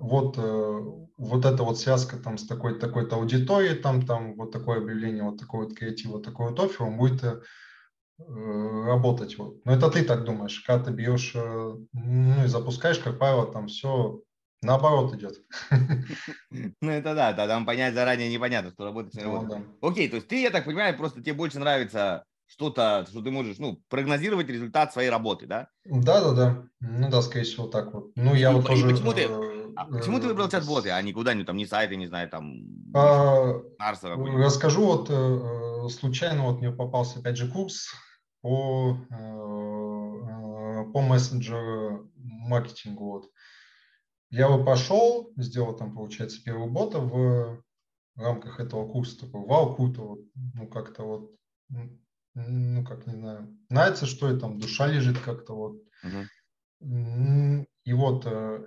вот, 0.00 0.36
вот 1.16 1.44
эта 1.44 1.62
вот 1.62 1.78
связка 1.78 2.16
там 2.16 2.38
с 2.38 2.46
такой-то 2.46 2.80
такой 2.80 3.08
аудиторией, 3.08 3.76
там, 3.76 4.06
там, 4.06 4.36
вот 4.36 4.52
такое 4.52 4.78
объявление, 4.78 5.22
вот 5.22 5.38
такой 5.38 5.66
вот 5.66 5.76
креатив, 5.76 6.10
вот 6.10 6.24
такой 6.24 6.50
вот 6.50 6.60
офер, 6.60 6.82
он 6.84 6.96
будет 6.96 7.24
Э, 8.18 8.84
работать. 8.86 9.36
Вот. 9.36 9.62
Но 9.66 9.74
это 9.74 9.90
ты 9.90 10.02
так 10.02 10.24
думаешь, 10.24 10.60
когда 10.60 10.84
ты 10.84 10.90
бьешь, 10.90 11.32
э, 11.34 11.74
ну 11.92 12.44
и 12.44 12.48
запускаешь, 12.48 12.98
как 12.98 13.18
правило, 13.18 13.52
там 13.52 13.66
все 13.68 14.22
наоборот 14.62 15.14
идет. 15.14 15.36
Ну 16.80 16.90
это 16.90 17.14
да, 17.14 17.32
да, 17.34 17.46
там 17.46 17.66
понять 17.66 17.94
заранее 17.94 18.32
непонятно, 18.32 18.70
что 18.70 18.84
работает, 18.84 19.14
не 19.14 19.24
ну 19.24 19.34
работает. 19.34 19.66
Окей, 19.82 20.08
то 20.08 20.16
есть 20.16 20.28
ты, 20.28 20.40
я 20.40 20.50
так 20.50 20.64
понимаю, 20.64 20.96
просто 20.96 21.20
тебе 21.20 21.34
больше 21.34 21.58
нравится 21.58 22.24
что-то, 22.46 23.04
что 23.10 23.20
ты 23.20 23.30
можешь, 23.30 23.58
ну, 23.58 23.82
прогнозировать 23.88 24.48
результат 24.48 24.92
своей 24.92 25.10
работы, 25.10 25.46
да? 25.46 25.68
Да, 25.84 26.22
да, 26.22 26.32
да. 26.32 26.62
Ну 26.80 27.10
да, 27.10 27.20
скорее 27.20 27.44
всего 27.44 27.66
так 27.66 27.92
вот. 27.92 28.12
Ну 28.16 28.34
я 28.34 28.52
вот 28.52 28.66
тоже. 28.66 28.88
Почему 28.88 29.12
ты, 29.12 29.22
э, 29.22 29.55
а 29.76 29.84
почему 29.86 30.18
ты 30.18 30.28
выбрал 30.28 30.48
чат-боты, 30.48 30.90
а 30.90 31.02
не 31.02 31.12
куда-нибудь 31.12 31.46
там, 31.46 31.56
не 31.56 31.66
сайты, 31.66 31.96
не 31.96 32.06
знаю, 32.06 32.28
там. 32.28 32.64
А, 32.94 33.62
расскажу 33.78 34.84
вот 34.84 35.92
случайно 35.92 36.42
вот 36.44 36.60
мне 36.60 36.70
попался 36.70 37.18
опять 37.18 37.36
же 37.36 37.50
курс 37.50 37.88
по, 38.40 38.96
э, 39.10 39.14
э, 39.14 40.92
по 40.92 41.00
мессенджеру 41.00 42.10
маркетингу. 42.16 43.04
Вот. 43.04 43.30
Я 44.30 44.48
бы 44.48 44.64
пошел, 44.64 45.32
сделал 45.36 45.74
там, 45.76 45.94
получается, 45.94 46.42
первый 46.44 46.68
бота 46.68 46.98
в 47.00 47.62
рамках 48.16 48.60
этого 48.60 48.88
курса, 48.88 49.20
такой, 49.20 49.44
вау, 49.46 49.74
круто, 49.74 50.02
вот, 50.02 50.20
ну, 50.54 50.68
как-то 50.68 51.02
вот, 51.02 51.30
ну, 52.34 52.84
как, 52.84 53.06
не 53.06 53.14
знаю, 53.14 53.56
нравится, 53.68 54.06
что 54.06 54.30
и 54.30 54.38
там, 54.38 54.58
душа 54.58 54.86
лежит 54.86 55.18
как-то 55.18 55.54
вот. 55.54 55.82
Uh-huh. 56.04 57.66
И 57.84 57.92
вот, 57.92 58.26
э, 58.26 58.66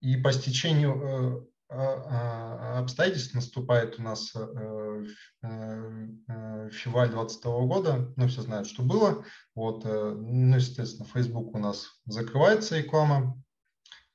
и 0.00 0.16
по 0.16 0.32
стечению 0.32 1.48
а, 1.70 1.76
а, 1.76 2.78
обстоятельств 2.78 3.34
наступает 3.34 3.98
у 3.98 4.02
нас 4.02 4.34
э, 4.34 5.04
э, 5.42 6.70
февраль 6.72 7.10
2020 7.10 7.44
года, 7.44 8.12
ну, 8.16 8.26
все 8.26 8.40
знают, 8.40 8.68
что 8.68 8.82
было. 8.82 9.24
Вот, 9.54 9.84
э, 9.84 10.14
ну, 10.16 10.56
естественно, 10.56 11.06
Facebook 11.06 11.54
у 11.54 11.58
нас 11.58 12.00
закрывается 12.06 12.78
реклама, 12.78 13.42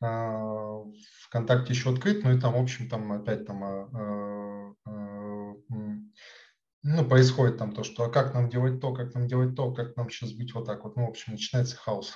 а, 0.02 0.82
ВКонтакте 1.26 1.74
еще 1.74 1.92
открыт, 1.92 2.24
ну 2.24 2.36
и 2.36 2.40
там, 2.40 2.54
в 2.54 2.62
общем, 2.62 2.90
там 2.90 3.12
опять 3.12 3.46
там 3.46 3.94
ну, 6.86 7.06
происходит 7.06 7.58
там 7.58 7.72
то, 7.72 7.84
что 7.84 8.04
а 8.04 8.10
как 8.10 8.34
нам 8.34 8.50
делать 8.50 8.82
то, 8.82 8.94
как 8.94 9.14
нам 9.14 9.28
делать 9.28 9.56
то, 9.56 9.72
как 9.72 9.96
нам 9.96 10.10
сейчас 10.10 10.34
быть 10.34 10.54
вот 10.54 10.66
так 10.66 10.84
вот. 10.84 10.98
Ну, 10.98 11.06
в 11.06 11.10
общем, 11.10 11.32
начинается 11.32 11.78
хаос. 11.78 12.14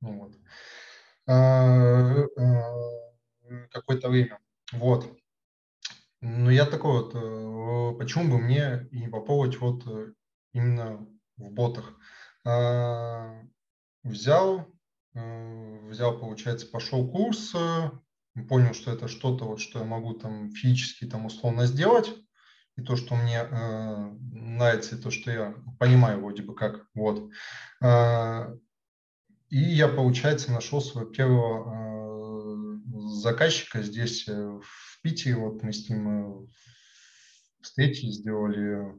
Ну, 0.00 0.20
вот. 0.20 0.34
Какое-то 3.70 4.08
время. 4.08 4.38
Вот. 4.72 5.18
Но 6.20 6.50
я 6.50 6.66
такой 6.66 7.02
вот, 7.02 7.14
э, 7.14 7.98
почему 7.98 8.30
бы 8.30 8.38
мне 8.38 8.88
и 8.90 8.98
не 9.00 9.08
попробовать 9.08 9.60
вот 9.60 9.86
э, 9.86 10.12
именно 10.52 11.06
в 11.36 11.50
ботах. 11.52 11.94
Взял, 14.04 14.66
э, 15.14 15.88
взял, 15.88 16.18
получается, 16.18 16.66
пошел 16.66 17.08
курс, 17.08 17.54
понял, 18.48 18.74
что 18.74 18.92
это 18.92 19.08
что-то, 19.08 19.44
вот, 19.44 19.60
что 19.60 19.80
я 19.80 19.84
могу 19.84 20.14
там 20.14 20.50
физически 20.52 21.04
там 21.04 21.26
условно 21.26 21.66
сделать, 21.66 22.12
и 22.76 22.82
то, 22.82 22.96
что 22.96 23.16
мне 23.16 23.38
э, 23.38 24.10
нравится, 24.32 24.96
и 24.96 25.00
то, 25.00 25.10
что 25.10 25.30
я 25.30 25.54
понимаю 25.78 26.20
вроде 26.20 26.42
бы 26.42 26.54
как, 26.54 26.86
вот. 26.94 27.30
Э, 27.82 28.56
и 29.50 29.58
я, 29.58 29.88
получается, 29.88 30.52
нашел 30.52 30.80
своего 30.80 31.10
первого 31.10 31.88
заказчика 33.18 33.82
здесь, 33.82 34.28
э, 34.28 34.32
в 34.34 35.02
Питере, 35.02 35.36
вот 35.36 35.62
мы 35.62 35.72
с 35.72 35.88
ним 35.88 36.08
э, 36.08 36.46
встретились, 37.60 38.16
сделали 38.16 38.94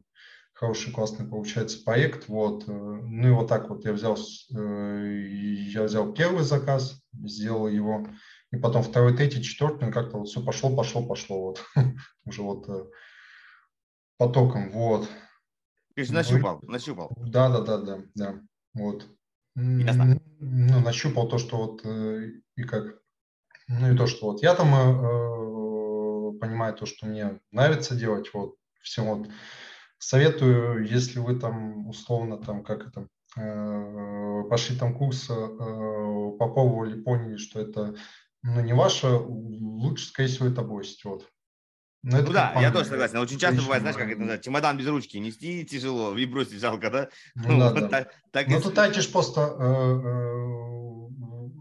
хороший, 0.53 0.91
классный, 0.91 1.27
получается, 1.27 1.84
проект, 1.84 2.27
вот, 2.27 2.68
э, 2.68 2.72
ну 2.72 3.27
и 3.27 3.32
вот 3.32 3.48
так 3.48 3.70
вот 3.70 3.86
я 3.86 3.94
взял, 3.94 4.18
я 4.50 5.84
взял 5.84 6.13
первый 6.13 6.44
заказ, 6.44 7.01
сделал 7.13 7.68
его, 7.68 8.08
и 8.51 8.58
потом 8.58 8.84
второй, 8.84 9.15
третий, 9.15 9.41
четвертый, 9.41 9.86
ну 9.86 9.91
как-то 9.91 10.18
вот 10.18 10.27
все 10.27 10.44
пошло, 10.44 10.75
пошло, 10.75 11.06
пошло, 11.06 11.41
вот, 11.41 11.63
уже 12.25 12.41
вот 12.41 12.91
потоком, 14.18 14.72
вот. 14.72 15.10
Ты 15.96 16.03
же 16.03 16.13
нащупал, 16.13 16.60
нащупал. 16.63 17.12
Да, 17.18 17.50
да, 17.50 17.62
да, 17.62 17.77
да, 17.77 18.03
да, 18.15 18.41
вот. 18.74 19.08
Ясно. 19.85 20.19
Ну, 20.39 20.79
нащупал 20.79 21.27
то, 21.27 21.37
что 21.37 21.57
вот 21.57 21.85
и 21.85 22.63
как 22.63 22.99
ну 23.69 23.91
и 23.91 23.95
то, 23.95 24.07
что 24.07 24.31
вот 24.31 24.41
я 24.41 24.55
там 24.55 24.73
э, 24.73 24.79
э, 24.79 26.39
понимаю 26.39 26.73
то, 26.73 26.87
что 26.87 27.05
мне 27.05 27.39
нравится 27.51 27.95
делать, 27.95 28.33
вот 28.33 28.55
все 28.81 29.03
вот 29.03 29.27
советую, 29.99 30.87
если 30.87 31.19
вы 31.19 31.39
там 31.39 31.87
условно 31.87 32.37
там 32.37 32.63
как 32.63 32.87
это 32.87 33.07
э, 33.37 34.43
пошли 34.49 34.75
там 34.75 34.95
курс, 34.95 35.29
э, 35.29 35.35
попробовали, 36.39 36.99
поняли, 36.99 37.37
что 37.37 37.61
это 37.61 37.95
ну, 38.41 38.61
не 38.61 38.73
ваше, 38.73 39.07
лучше, 39.07 40.07
скорее 40.07 40.29
всего, 40.29 40.47
это 40.47 40.63
бросить. 40.63 41.03
Вот. 41.03 41.29
Но 42.01 42.18
ну, 42.18 42.24
это 42.24 42.32
да, 42.32 42.62
я 42.62 42.72
тоже 42.72 42.86
согласен. 42.86 43.18
Очень 43.18 43.39
часто 43.39 43.62
бывает, 43.62 43.82
знаешь, 43.82 43.98
как 43.98 44.08
это 44.08 44.20
называется, 44.20 44.46
чемодан 44.46 44.77
без 44.77 44.88
ручки, 44.88 45.18
нести 45.18 45.65
тяжело 45.65 46.18
и 46.18 46.25
бросить 46.25 46.62
жалко, 46.62 46.89
да? 46.89 47.10
Ну, 47.36 47.60
да, 47.60 47.74
вот 47.74 47.89
да. 47.89 48.08
Так, 48.32 48.48
ну, 48.48 48.58
и... 48.58 48.62
ты 48.62 48.70
тратишь 48.70 49.12
просто 49.12 49.41
э, 49.41 49.63
э, 50.06 50.60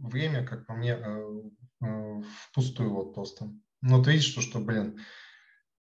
время, 0.08 0.46
как 0.46 0.66
по 0.66 0.74
мне, 0.74 0.92
э, 0.92 1.28
Э, 1.80 2.20
впустую 2.50 2.92
вот 2.92 3.14
просто. 3.14 3.50
Но 3.80 4.02
ты 4.02 4.12
видишь, 4.12 4.30
что, 4.30 4.40
что 4.40 4.58
блин, 4.58 4.98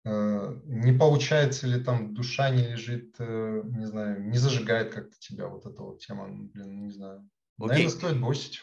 не 0.04 0.96
получается 0.96 1.66
ли 1.66 1.82
там 1.82 2.14
душа 2.14 2.48
не 2.50 2.62
лежит, 2.62 3.18
не 3.18 3.86
знаю, 3.86 4.22
не 4.30 4.38
зажигает 4.38 4.94
как-то 4.94 5.18
тебя 5.18 5.48
вот 5.48 5.66
эта 5.66 5.82
вот 5.82 6.00
тема, 6.00 6.26
ну, 6.26 6.44
блин, 6.44 6.84
не 6.84 6.90
знаю. 6.90 7.28
Окей. 7.58 7.68
Наверное, 7.68 7.90
стоит 7.90 8.20
бросить. 8.20 8.62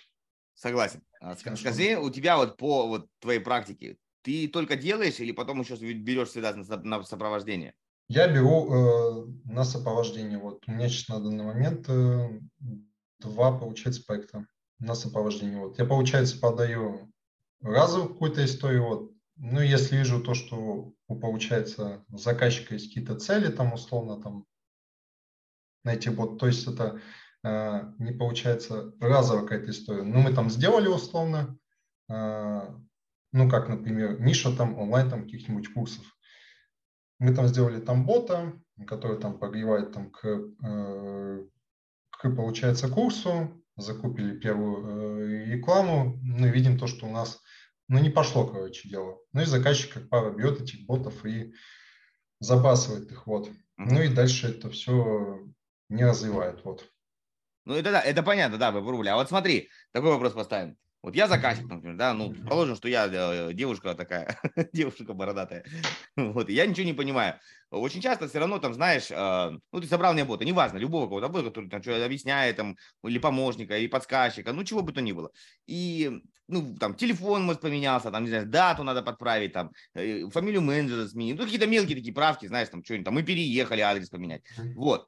Согласен. 0.56 1.04
А, 1.20 1.36
скажи, 1.36 1.98
у 1.98 2.10
тебя 2.10 2.38
вот 2.38 2.58
по 2.58 2.88
вот 2.88 3.08
твоей 3.20 3.40
практике, 3.40 3.98
ты 4.28 4.50
только 4.50 4.76
делаешь 4.76 5.22
или 5.22 5.32
потом 5.32 5.62
еще 5.62 5.76
берешь 5.94 6.30
всегда 6.30 6.54
на 6.54 7.04
сопровождение? 7.04 7.74
Я 8.10 8.28
беру 8.28 8.68
э, 8.68 9.26
на 9.46 9.64
сопровождение. 9.64 10.38
Вот 10.38 10.68
у 10.68 10.72
меня 10.72 10.90
сейчас 10.90 11.08
на 11.08 11.22
данный 11.22 11.46
момент 11.46 11.86
э, 11.88 12.42
два, 13.20 13.58
получается, 13.58 14.04
проекта 14.06 14.46
на 14.80 14.96
сопровождение. 14.96 15.60
Вот 15.60 15.80
я, 15.80 15.86
получается, 15.86 16.40
подаю 16.40 17.10
разовую 17.62 18.10
какую-то 18.10 18.44
историю. 18.44 18.86
Вот. 18.86 19.12
Ну, 19.38 19.62
если 19.62 19.96
вижу 19.96 20.22
то, 20.22 20.34
что 20.34 20.94
у, 21.08 21.16
получается, 21.16 22.04
у 22.10 22.18
заказчика 22.18 22.74
есть 22.74 22.88
какие-то 22.88 23.16
цели, 23.16 23.48
там, 23.48 23.74
условно, 23.74 24.22
там, 24.22 24.46
найти 25.86 26.10
бот, 26.10 26.38
то 26.38 26.48
есть 26.48 26.68
это 26.68 27.00
э, 27.46 27.94
не 28.00 28.12
получается 28.12 28.94
разовая 29.00 29.44
какая-то 29.44 29.72
история. 29.72 30.04
Ну, 30.04 30.20
мы 30.20 30.34
там 30.34 30.50
сделали 30.50 30.88
условно, 30.88 31.58
э, 32.10 32.62
ну, 33.32 33.50
как, 33.50 33.70
например, 33.70 34.20
Миша 34.20 34.56
там 34.56 34.78
онлайн 34.78 35.10
там 35.10 35.24
каких-нибудь 35.24 35.74
курсов. 35.74 36.06
Мы 37.20 37.34
там 37.34 37.48
сделали 37.48 37.80
там 37.80 38.06
бота, 38.06 38.54
который 38.86 39.20
там 39.20 39.40
прогревает 39.40 39.92
там 39.92 40.12
к, 40.12 40.26
э, 40.26 41.46
к 42.12 42.36
получается, 42.36 42.90
курсу, 42.90 43.64
закупили 43.76 44.38
первую 44.38 44.86
э, 44.86 45.46
рекламу, 45.46 46.20
ну 46.24 46.48
и 46.48 46.52
видим 46.52 46.78
то, 46.78 46.88
что 46.88 47.08
у 47.08 47.12
нас, 47.12 47.42
ну 47.88 48.00
не 48.00 48.10
пошло, 48.10 48.46
короче, 48.46 48.88
дело. 48.90 49.20
Ну 49.34 49.42
и 49.42 49.46
заказчик 49.46 49.94
как 49.94 50.10
пара 50.10 50.32
бьет 50.32 50.62
этих 50.62 50.86
ботов 50.86 51.26
и 51.26 51.54
забрасывает 52.40 53.12
их, 53.12 53.26
вот. 53.26 53.50
Ну 53.78 54.02
и 54.02 54.10
дальше 54.10 54.50
это 54.50 54.70
все 54.70 55.48
не 55.90 56.06
развивает, 56.06 56.64
вот. 56.64 56.88
Ну 57.66 57.74
это 57.74 57.92
да, 57.92 58.02
это 58.02 58.24
понятно, 58.24 58.58
да, 58.58 58.72
вы 58.72 58.80
рубля. 58.90 59.14
А 59.14 59.18
вот 59.18 59.30
смотри, 59.30 59.70
такой 59.92 60.12
вопрос 60.12 60.34
поставим. 60.34 60.78
Вот 61.08 61.16
я 61.16 61.30
заказчик, 61.30 61.70
например, 61.70 61.96
да, 61.96 62.14
ну, 62.14 62.34
положим, 62.34 62.76
что 62.76 62.90
я 62.90 63.08
э, 63.10 63.54
девушка 63.54 63.96
такая, 63.96 64.38
девушка 64.74 65.14
бородатая, 65.14 65.64
вот, 66.18 66.50
я 66.50 66.66
ничего 66.66 66.86
не 66.86 66.92
понимаю. 66.92 67.36
Очень 67.72 68.02
часто 68.02 68.28
все 68.28 68.40
равно 68.40 68.60
там, 68.60 68.74
знаешь, 68.74 69.10
э, 69.10 69.52
ну, 69.72 69.80
ты 69.80 69.88
собрал 69.88 70.14
мне 70.14 70.26
бота, 70.26 70.44
неважно, 70.44 70.78
любого 70.78 71.08
кого-то, 71.08 71.44
который 71.44 71.70
там 71.70 71.82
что 71.82 72.06
объясняет, 72.06 72.58
там, 72.58 72.76
или 73.06 73.20
помощника, 73.20 73.78
или 73.78 73.88
подсказчика, 73.88 74.52
ну, 74.52 74.66
чего 74.66 74.82
бы 74.82 74.92
то 74.92 75.00
ни 75.00 75.14
было. 75.14 75.32
И, 75.66 76.12
ну, 76.50 76.76
там, 76.76 76.94
телефон, 76.94 77.46
может, 77.46 77.62
поменялся, 77.62 78.12
там, 78.12 78.24
не 78.24 78.30
знаю, 78.30 78.46
дату 78.46 78.84
надо 78.84 79.02
подправить, 79.02 79.54
там, 79.54 79.72
э, 79.96 80.28
фамилию 80.30 80.62
менеджера 80.62 81.08
сменить, 81.08 81.38
ну, 81.38 81.46
какие-то 81.46 81.68
мелкие 81.68 81.96
такие 81.96 82.14
правки, 82.14 82.48
знаешь, 82.48 82.68
там, 82.68 82.84
что-нибудь, 82.84 83.06
там, 83.06 83.14
мы 83.14 83.24
переехали, 83.24 83.80
адрес 83.80 84.10
поменять. 84.10 84.42
Вот. 84.76 85.08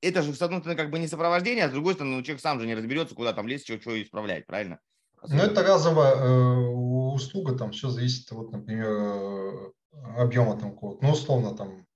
Это 0.00 0.22
же, 0.22 0.32
с 0.32 0.42
одной 0.42 0.60
стороны, 0.60 0.80
как 0.80 0.90
бы 0.90 0.98
не 0.98 1.08
сопровождение, 1.08 1.64
а 1.64 1.68
с 1.68 1.72
другой 1.72 1.94
стороны, 1.94 2.16
ну, 2.16 2.22
человек 2.22 2.40
сам 2.40 2.60
же 2.60 2.66
не 2.66 2.74
разберется, 2.74 3.14
куда 3.14 3.32
там 3.32 3.48
лезть, 3.48 3.64
что, 3.64 3.80
что 3.80 4.00
исправлять, 4.00 4.46
правильно? 4.46 4.78
Ну, 5.26 5.42
это 5.42 5.62
разовая 5.62 6.14
э, 6.14 6.68
услуга, 7.14 7.56
там 7.56 7.72
все 7.72 7.88
зависит, 7.88 8.30
вот, 8.30 8.52
например, 8.52 8.88
э, 8.88 9.72
объема 10.16 10.56
там 10.58 10.72
какого-то. 10.72 11.04
Ну, 11.04 11.12
условно, 11.12 11.56
там, 11.56 11.86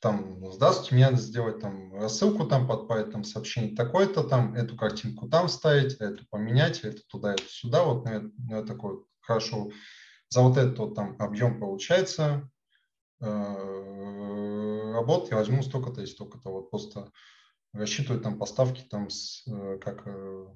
там, 0.00 0.50
здравствуйте, 0.50 0.94
мне 0.94 1.10
надо 1.10 1.20
сделать 1.20 1.60
там 1.60 1.94
рассылку, 1.94 2.46
там, 2.46 2.66
подправить 2.66 3.12
там 3.12 3.24
сообщение 3.24 3.76
такое-то, 3.76 4.24
там, 4.24 4.54
эту 4.54 4.76
картинку 4.76 5.28
там 5.28 5.48
вставить, 5.48 5.94
эту 5.94 6.26
поменять, 6.30 6.80
это 6.80 7.02
туда, 7.06 7.34
это 7.34 7.44
сюда, 7.46 7.84
вот, 7.84 8.06
ну, 8.06 8.10
это, 8.10 8.30
ну, 8.38 8.56
это 8.56 8.66
такой, 8.66 9.04
хорошо, 9.20 9.70
за 10.30 10.40
вот 10.40 10.56
этот 10.56 10.78
вот 10.78 10.94
там 10.94 11.16
объем 11.18 11.60
получается, 11.60 12.48
э, 13.20 14.92
работ 14.94 15.30
я 15.30 15.36
возьму 15.36 15.62
столько-то 15.62 16.00
и 16.00 16.06
столько-то, 16.06 16.50
вот 16.50 16.70
просто 16.70 17.10
рассчитывать 17.72 18.22
там 18.22 18.38
поставки 18.38 18.82
там 18.82 19.10
с, 19.10 19.46
э, 19.46 19.78
как 19.80 20.02
э, 20.06 20.46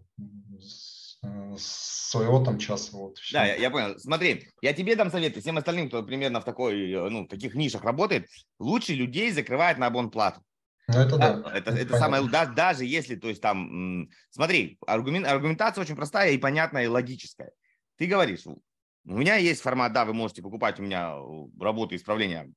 с, 0.59 1.19
э, 1.23 1.57
с 1.57 2.11
своего 2.11 2.45
там 2.45 2.59
часа. 2.59 2.97
Вот, 2.97 3.19
все. 3.19 3.35
Да, 3.39 3.45
я, 3.47 3.55
я 3.57 3.71
понял. 3.71 3.99
Смотри, 3.99 4.49
я 4.61 4.73
тебе 4.73 4.97
дам 4.97 5.11
совет, 5.11 5.37
всем 5.37 5.59
остальным, 5.59 5.89
кто 5.89 6.03
примерно 6.03 6.41
в 6.41 6.45
такой, 6.45 7.11
ну, 7.11 7.27
таких 7.27 7.55
нишах 7.55 7.85
работает, 7.85 8.29
лучше 8.59 8.95
людей 8.95 9.31
закрывать 9.31 9.79
на 9.79 9.87
абонплату. 9.87 10.43
Ну, 10.89 10.99
это 10.99 11.17
да. 11.17 11.35
да. 11.35 11.51
Это, 11.57 11.71
это, 11.71 11.81
это 11.81 11.99
самое, 11.99 12.29
да, 12.29 12.45
даже 12.45 12.85
если, 12.85 13.17
то 13.17 13.29
есть 13.29 13.41
там, 13.41 14.09
смотри, 14.31 14.79
аргумент, 14.87 15.27
аргументация 15.27 15.81
очень 15.81 15.97
простая 15.97 16.33
и 16.33 16.39
понятная, 16.39 16.85
и 16.85 16.89
логическая. 16.89 17.53
Ты 17.97 18.07
говоришь, 18.07 18.45
у 18.47 18.61
меня 19.05 19.37
есть 19.37 19.63
формат, 19.63 19.93
да, 19.93 20.05
вы 20.05 20.13
можете 20.13 20.43
покупать 20.43 20.79
у 20.79 20.83
меня 20.83 21.15
работу 21.59 21.97
исправления 21.97 22.53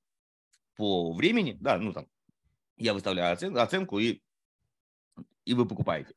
по 0.75 1.13
времени, 1.13 1.57
да, 1.59 1.77
ну 1.77 1.93
там, 1.93 2.05
я 2.75 2.93
выставляю 2.93 3.33
оцен, 3.33 3.57
оценку 3.57 3.97
и 3.99 4.21
и 5.47 5.53
вы 5.53 5.65
покупаете. 5.65 6.13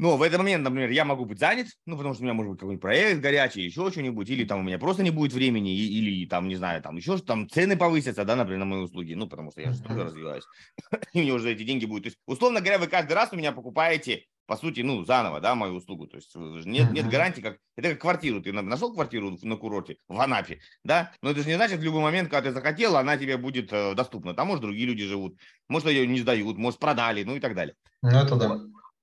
Но 0.00 0.16
в 0.16 0.22
этот 0.22 0.38
момент, 0.38 0.64
например, 0.64 0.88
я 0.88 1.04
могу 1.04 1.26
быть 1.26 1.38
занят, 1.38 1.66
ну, 1.84 1.94
потому 1.94 2.14
что 2.14 2.22
у 2.22 2.24
меня 2.24 2.32
может 2.32 2.52
быть 2.52 2.60
какой-нибудь 2.60 2.80
проект 2.80 3.20
горячий, 3.20 3.60
еще 3.60 3.90
что-нибудь, 3.90 4.30
или 4.30 4.44
там 4.44 4.60
у 4.60 4.62
меня 4.62 4.78
просто 4.78 5.02
не 5.02 5.10
будет 5.10 5.34
времени, 5.34 5.76
или 5.76 6.24
там, 6.24 6.48
не 6.48 6.56
знаю, 6.56 6.80
там 6.80 6.96
еще 6.96 7.18
там 7.18 7.46
цены 7.50 7.76
повысятся, 7.76 8.24
да, 8.24 8.34
например, 8.34 8.60
на 8.60 8.64
мои 8.64 8.80
услуги, 8.80 9.12
ну, 9.12 9.28
потому 9.28 9.50
что 9.50 9.60
я 9.60 9.72
же 9.72 9.82
тоже 9.82 10.04
развиваюсь, 10.04 10.44
и 11.12 11.20
мне 11.20 11.34
уже 11.34 11.52
эти 11.52 11.64
деньги 11.64 11.84
будут. 11.84 12.04
То 12.04 12.06
есть, 12.08 12.18
условно 12.26 12.60
говоря, 12.60 12.78
вы 12.78 12.86
каждый 12.86 13.12
раз 13.12 13.28
у 13.32 13.36
меня 13.36 13.52
покупаете, 13.52 14.24
по 14.46 14.56
сути, 14.56 14.80
ну, 14.80 15.04
заново, 15.04 15.38
да, 15.38 15.54
мою 15.54 15.74
услугу. 15.74 16.06
То 16.06 16.16
есть 16.16 16.34
нет, 16.34 16.90
нет 16.92 17.06
гарантии, 17.06 17.42
как 17.42 17.58
это 17.76 17.90
как 17.90 18.00
квартиру. 18.00 18.40
Ты 18.40 18.52
нашел 18.52 18.94
квартиру 18.94 19.36
на 19.42 19.56
курорте 19.56 19.98
в 20.08 20.18
Анапе, 20.18 20.60
да, 20.82 21.12
но 21.20 21.30
это 21.30 21.42
же 21.42 21.46
не 21.46 21.56
значит, 21.56 21.78
в 21.78 21.82
любой 21.82 22.00
момент, 22.00 22.30
когда 22.30 22.48
ты 22.48 22.54
захотел, 22.54 22.96
она 22.96 23.18
тебе 23.18 23.36
будет 23.36 23.70
э, 23.70 23.94
доступна. 23.94 24.32
Там, 24.32 24.48
может, 24.48 24.62
другие 24.62 24.86
люди 24.86 25.06
живут, 25.06 25.38
может, 25.68 25.88
ее 25.88 26.06
не 26.06 26.20
сдают, 26.20 26.56
может, 26.56 26.80
продали, 26.80 27.22
ну 27.22 27.36
и 27.36 27.40
так 27.40 27.54
далее. 27.54 27.76
Ну, 28.02 28.08
это 28.10 28.36
да. 28.36 28.60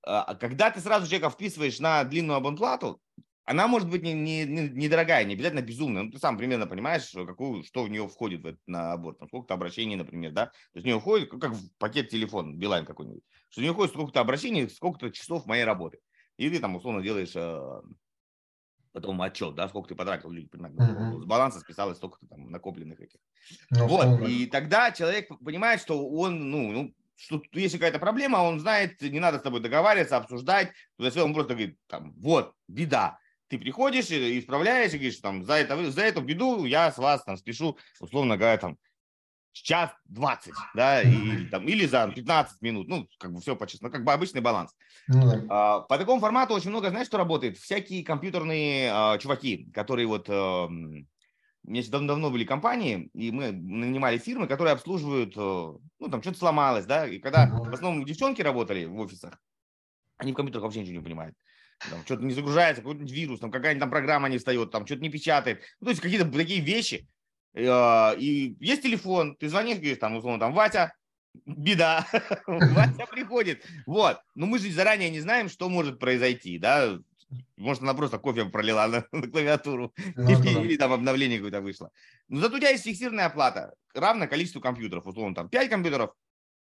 А, 0.08 0.22
а 0.22 0.34
когда 0.34 0.70
ты 0.70 0.80
сразу 0.80 1.06
человека 1.06 1.28
вписываешь 1.28 1.80
на 1.80 2.02
длинную 2.04 2.38
абонплату, 2.38 3.00
она 3.44 3.66
может 3.66 3.88
быть 3.88 4.02
недорогая, 4.02 4.24
не, 4.24 4.44
не, 4.44 4.68
не, 4.68 4.88
дорогая, 4.88 5.24
не 5.24 5.34
обязательно 5.34 5.62
безумная. 5.62 6.02
Ну, 6.02 6.10
ты 6.10 6.18
сам 6.18 6.36
примерно 6.36 6.66
понимаешь, 6.66 7.10
какую, 7.12 7.62
что 7.64 7.84
в 7.84 7.90
нее 7.90 8.06
входит 8.08 8.42
в 8.42 8.46
этот 8.46 8.60
набор. 8.66 9.16
Там 9.16 9.28
сколько-то 9.28 9.54
обращений, 9.54 9.96
например, 9.96 10.32
да. 10.32 10.46
То 10.46 10.52
есть 10.74 10.84
в 10.84 10.86
нее 10.86 11.00
входит, 11.00 11.30
как 11.30 11.52
в 11.52 11.70
пакет 11.78 12.08
телефон, 12.08 12.58
Билайн 12.58 12.84
какой-нибудь. 12.84 13.22
Что 13.50 13.60
в 13.60 13.64
нее 13.64 13.72
входит 13.72 13.92
сколько-то 13.92 14.20
обращений, 14.20 14.68
сколько-то 14.68 15.10
часов 15.10 15.46
моей 15.46 15.64
работы. 15.64 15.98
И 16.36 16.48
ты 16.50 16.58
там 16.58 16.76
условно 16.76 17.02
делаешь 17.02 17.32
э, 17.34 17.80
потом 18.92 19.20
отчет, 19.22 19.54
да, 19.54 19.68
сколько 19.68 19.88
ты 19.88 19.94
потратил, 19.94 20.30
uh-huh. 20.30 21.22
с 21.22 21.24
баланса 21.24 21.60
списалось 21.60 21.96
столько-то 21.96 22.26
там 22.26 22.50
накопленных 22.50 23.00
этих. 23.00 23.18
Ну, 23.70 23.88
вот, 23.88 24.28
и 24.28 24.46
тогда 24.46 24.92
человек 24.92 25.28
понимает, 25.44 25.80
что 25.80 26.06
он, 26.08 26.50
ну, 26.50 26.72
ну 26.72 26.94
что 27.18 27.42
если 27.52 27.78
какая-то 27.78 27.98
проблема, 27.98 28.38
он 28.38 28.60
знает, 28.60 29.00
не 29.02 29.20
надо 29.20 29.38
с 29.38 29.42
тобой 29.42 29.60
договариваться, 29.60 30.16
обсуждать, 30.16 30.72
то 30.96 31.04
есть 31.04 31.16
он 31.16 31.34
просто 31.34 31.54
говорит, 31.54 31.76
там, 31.88 32.12
вот, 32.16 32.54
беда, 32.68 33.18
ты 33.48 33.58
приходишь 33.58 34.10
и 34.10 34.38
исправляешь, 34.38 34.92
и 34.92 34.98
говоришь, 34.98 35.16
там, 35.18 35.44
за, 35.44 35.54
это, 35.54 35.90
за 35.90 36.02
эту 36.02 36.20
беду 36.20 36.64
я 36.64 36.92
с 36.92 36.98
вас 36.98 37.24
там 37.24 37.36
спешу, 37.36 37.76
условно 38.00 38.36
говоря, 38.36 38.56
там, 38.58 38.78
час 39.52 39.90
20, 40.04 40.52
да, 40.74 41.02
или, 41.02 41.46
там, 41.46 41.66
или 41.66 41.86
за 41.86 42.08
15 42.08 42.62
минут, 42.62 42.88
ну, 42.88 43.08
как 43.18 43.32
бы 43.32 43.40
все 43.40 43.56
по 43.56 43.66
честно, 43.66 43.90
как 43.90 44.04
бы 44.04 44.12
обычный 44.12 44.40
баланс. 44.40 44.76
Да. 45.08 45.42
а, 45.48 45.80
по 45.80 45.98
такому 45.98 46.20
формату 46.20 46.54
очень 46.54 46.70
много, 46.70 46.90
знаешь, 46.90 47.08
что 47.08 47.18
работает? 47.18 47.58
Всякие 47.58 48.04
компьютерные 48.04 48.90
а, 48.92 49.18
чуваки, 49.18 49.70
которые 49.72 50.06
вот... 50.06 50.28
А, 50.28 50.68
у 51.64 51.70
меня 51.70 51.82
давно-давно 51.88 52.30
были 52.30 52.44
компании, 52.44 53.10
и 53.14 53.30
мы 53.30 53.52
нанимали 53.52 54.18
фирмы, 54.18 54.46
которые 54.46 54.72
обслуживают, 54.72 55.36
ну, 55.36 56.08
там 56.10 56.22
что-то 56.22 56.38
сломалось, 56.38 56.86
да, 56.86 57.06
и 57.06 57.18
когда 57.18 57.46
в 57.46 57.72
основном 57.72 58.04
девчонки 58.04 58.40
работали 58.42 58.84
в 58.86 58.98
офисах, 58.98 59.40
они 60.16 60.32
в 60.32 60.36
компьютерах 60.36 60.64
вообще 60.64 60.80
ничего 60.80 60.96
не 60.96 61.02
понимают 61.02 61.36
там, 61.90 62.04
что-то 62.04 62.24
не 62.24 62.34
загружается, 62.34 62.82
какой-то 62.82 63.04
вирус, 63.04 63.40
там 63.40 63.50
какая-нибудь 63.50 63.80
там 63.80 63.90
программа 63.90 64.28
не 64.28 64.38
встает, 64.38 64.70
там 64.70 64.86
что-то 64.86 65.02
не 65.02 65.10
печатает. 65.10 65.62
Ну, 65.80 65.86
то 65.86 65.90
есть 65.90 66.00
какие-то 66.00 66.30
такие 66.30 66.60
вещи. 66.60 67.08
А, 67.56 68.14
и 68.18 68.56
есть 68.60 68.82
телефон, 68.82 69.36
ты 69.36 69.48
звонишь, 69.48 69.78
говоришь, 69.78 69.98
там, 69.98 70.16
условно, 70.16 70.40
там, 70.40 70.52
Ватя, 70.52 70.92
беда, 71.46 72.06
Ватя 72.46 73.06
приходит. 73.10 73.64
Вот. 73.86 74.20
Но 74.34 74.46
мы 74.46 74.58
же 74.58 74.70
заранее 74.70 75.10
не 75.10 75.20
знаем, 75.20 75.48
что 75.48 75.68
может 75.68 75.98
произойти, 75.98 76.58
да. 76.58 76.98
Может, 77.56 77.82
она 77.82 77.94
просто 77.94 78.18
кофе 78.18 78.44
пролила 78.46 78.88
на, 78.88 79.04
на 79.12 79.28
клавиатуру 79.28 79.92
ну, 80.16 80.30
или, 80.30 80.64
или 80.64 80.76
там 80.76 80.92
обновление 80.92 81.38
какое-то 81.38 81.60
вышло. 81.60 81.90
Но 82.28 82.40
зато 82.40 82.56
у 82.56 82.58
тебя 82.58 82.70
есть 82.70 82.84
фиксированная 82.84 83.26
оплата, 83.26 83.74
равная 83.94 84.28
количеству 84.28 84.60
компьютеров. 84.60 85.06
Условно, 85.06 85.34
там 85.34 85.48
5 85.48 85.68
компьютеров, 85.68 86.12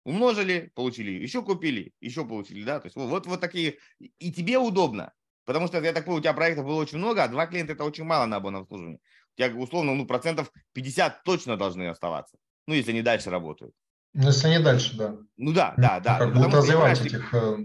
умножили, 0.04 0.70
получили, 0.74 1.10
еще 1.10 1.42
купили, 1.42 1.92
еще 2.00 2.24
получили, 2.24 2.62
да, 2.62 2.78
то 2.78 2.86
есть 2.86 2.96
вот, 2.96 3.26
вот 3.26 3.40
такие, 3.40 3.78
и 3.98 4.32
тебе 4.32 4.58
удобно, 4.58 5.12
потому 5.44 5.66
что, 5.66 5.80
я 5.80 5.92
так 5.92 6.04
понимаю, 6.04 6.20
у 6.20 6.22
тебя 6.22 6.34
проектов 6.34 6.66
было 6.66 6.80
очень 6.80 6.98
много, 6.98 7.24
а 7.24 7.28
два 7.28 7.46
клиента 7.46 7.72
это 7.72 7.84
очень 7.84 8.04
мало 8.04 8.26
на 8.26 8.36
обоном 8.36 8.62
обслуживании. 8.62 9.00
У 9.36 9.42
тебя, 9.42 9.54
условно, 9.56 9.94
ну, 9.94 10.06
процентов 10.06 10.52
50 10.74 11.24
точно 11.24 11.56
должны 11.56 11.88
оставаться, 11.88 12.36
ну, 12.66 12.74
если 12.74 12.90
они 12.92 13.02
дальше 13.02 13.30
работают. 13.30 13.72
Ну, 14.12 14.28
если 14.28 14.48
не 14.48 14.60
дальше, 14.60 14.96
да. 14.96 15.16
Ну 15.36 15.52
да, 15.52 15.74
да, 15.76 15.98
да. 15.98 16.18
Как 16.18 16.34
будут 16.34 16.54
развивать 16.54 17.04
этих, 17.04 17.34
э, 17.34 17.56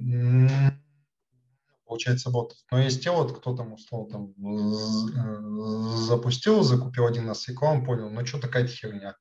получается, 1.89 2.29
ботов. 2.29 2.57
Но 2.71 2.79
есть 2.79 3.03
те 3.03 3.09
вот, 3.09 3.37
кто 3.37 3.55
там, 3.55 3.73
условно, 3.73 4.11
там 4.11 4.33
э, 4.37 5.97
запустил, 5.97 6.61
закупил 6.61 7.07
один 7.07 7.27
раз 7.27 7.49
рекламу, 7.49 7.83
понял, 7.83 8.09
ну, 8.09 8.25
что 8.25 8.39
такая 8.39 8.67
херня, 8.67 9.17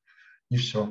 и 0.49 0.57
все. 0.57 0.85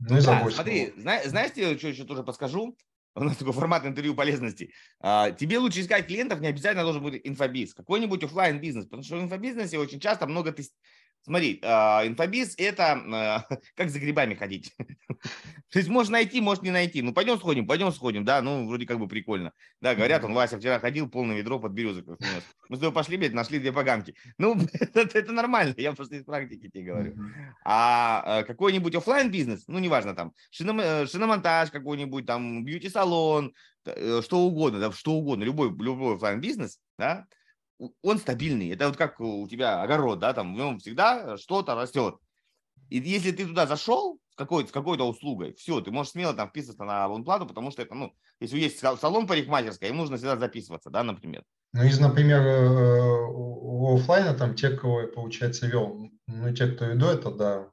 Ну 0.00 0.18
и 0.18 0.20
да, 0.20 0.50
смотри, 0.50 0.92
зна- 0.96 1.22
знаешь, 1.24 1.52
я 1.54 1.78
что 1.78 1.88
еще 1.88 2.04
тоже 2.04 2.24
подскажу? 2.24 2.76
У 3.14 3.24
нас 3.24 3.36
такой 3.36 3.52
формат 3.52 3.86
интервью 3.86 4.14
полезности. 4.14 4.72
А, 5.00 5.30
тебе 5.30 5.58
лучше 5.58 5.80
искать 5.80 6.06
клиентов, 6.06 6.40
не 6.40 6.48
обязательно 6.48 6.84
должен 6.84 7.02
быть 7.02 7.20
инфобиз. 7.24 7.74
Какой-нибудь 7.74 8.24
офлайн 8.24 8.60
бизнес. 8.60 8.84
Потому 8.86 9.02
что 9.02 9.16
в 9.16 9.22
инфобизнесе 9.22 9.78
очень 9.78 10.00
часто 10.00 10.26
много 10.26 10.52
тест... 10.52 10.74
Смотри, 11.22 11.60
а, 11.62 12.06
инфобиз– 12.06 12.54
это 12.58 12.92
а, 12.92 13.46
как 13.76 13.90
за 13.90 13.98
грибами 13.98 14.34
ходить. 14.34 14.74
То 15.70 15.78
есть 15.78 15.88
можешь 15.88 16.10
найти, 16.10 16.40
можешь 16.40 16.62
не 16.62 16.70
найти. 16.70 17.02
Ну, 17.02 17.12
пойдем 17.12 17.38
сходим, 17.38 17.66
пойдем 17.66 17.92
сходим, 17.92 18.24
да, 18.24 18.40
ну, 18.40 18.66
вроде 18.66 18.86
как 18.86 18.98
бы 18.98 19.06
прикольно. 19.06 19.52
Да, 19.80 19.94
говорят, 19.94 20.24
он, 20.24 20.32
Вася, 20.32 20.58
вчера 20.58 20.78
ходил, 20.78 21.08
полное 21.08 21.36
ведро 21.36 21.58
под 21.58 21.72
березок 21.72 22.06
принес. 22.18 22.42
Мы 22.68 22.76
с 22.76 22.80
тобой 22.80 22.94
пошли, 22.94 23.16
блядь, 23.16 23.34
нашли 23.34 23.58
две 23.58 23.72
поганки. 23.72 24.14
Ну, 24.38 24.56
это, 24.72 25.18
это 25.18 25.32
нормально, 25.32 25.74
я 25.76 25.92
просто 25.92 26.16
из 26.16 26.24
практики 26.24 26.68
тебе 26.68 26.84
говорю. 26.84 27.14
А 27.64 28.42
какой-нибудь 28.44 28.94
офлайн 28.94 29.30
бизнес 29.30 29.64
ну, 29.66 29.78
неважно, 29.78 30.14
там, 30.14 30.32
э, 30.58 31.06
шиномонтаж 31.06 31.70
какой-нибудь, 31.70 32.26
там, 32.26 32.64
бьюти-салон, 32.64 33.54
э, 33.84 34.22
что 34.22 34.40
угодно, 34.40 34.80
да, 34.80 34.92
что 34.92 35.12
угодно, 35.12 35.44
любой, 35.44 35.68
любой 35.68 36.16
офлайн 36.16 36.40
бизнес 36.40 36.78
да, 37.00 37.26
он 38.02 38.18
стабильный. 38.18 38.70
Это 38.70 38.88
вот 38.88 38.96
как 38.96 39.20
у 39.20 39.46
тебя 39.48 39.82
огород, 39.82 40.18
да, 40.18 40.32
там 40.32 40.54
в 40.54 40.56
нем 40.56 40.78
всегда 40.78 41.36
что-то 41.36 41.74
растет. 41.74 42.16
И 42.88 42.98
если 42.98 43.30
ты 43.30 43.46
туда 43.46 43.66
зашел 43.66 44.18
с 44.30 44.36
какой-то, 44.36 44.68
с 44.68 44.72
какой-то 44.72 45.08
услугой, 45.08 45.54
все, 45.54 45.80
ты 45.80 45.90
можешь 45.90 46.12
смело 46.12 46.34
там 46.34 46.48
вписываться 46.48 46.84
на 46.84 47.04
абонплату, 47.04 47.46
потому 47.46 47.70
что 47.70 47.82
это, 47.82 47.94
ну, 47.94 48.12
если 48.40 48.58
есть 48.58 48.78
салон 48.78 49.26
парикмахерской, 49.26 49.90
им 49.90 49.96
нужно 49.96 50.16
всегда 50.16 50.36
записываться, 50.36 50.90
да, 50.90 51.04
например. 51.04 51.44
Ну, 51.72 51.84
из, 51.84 52.00
например, 52.00 52.40
э, 52.40 53.94
офлайна 53.94 54.34
там 54.34 54.56
те, 54.56 54.70
кого 54.70 55.02
я, 55.02 55.06
получается, 55.06 55.68
вел, 55.68 56.10
ну, 56.26 56.52
те, 56.52 56.66
кто 56.66 56.86
веду, 56.86 57.06
это, 57.06 57.30
да, 57.30 57.70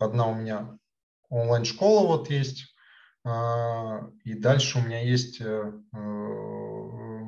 одна 0.00 0.28
у 0.28 0.34
меня 0.34 0.78
онлайн-школа 1.28 2.06
вот 2.06 2.30
есть, 2.30 2.74
а, 3.24 4.08
и 4.24 4.34
дальше 4.34 4.78
у 4.78 4.82
меня 4.82 5.02
есть 5.02 5.40
э, 5.40 5.72
э, 5.92 7.20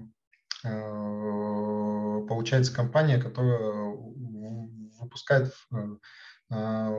получается 2.27 2.75
компания, 2.75 3.19
которая 3.19 3.95
выпускает 5.01 5.53
а, 6.51 6.93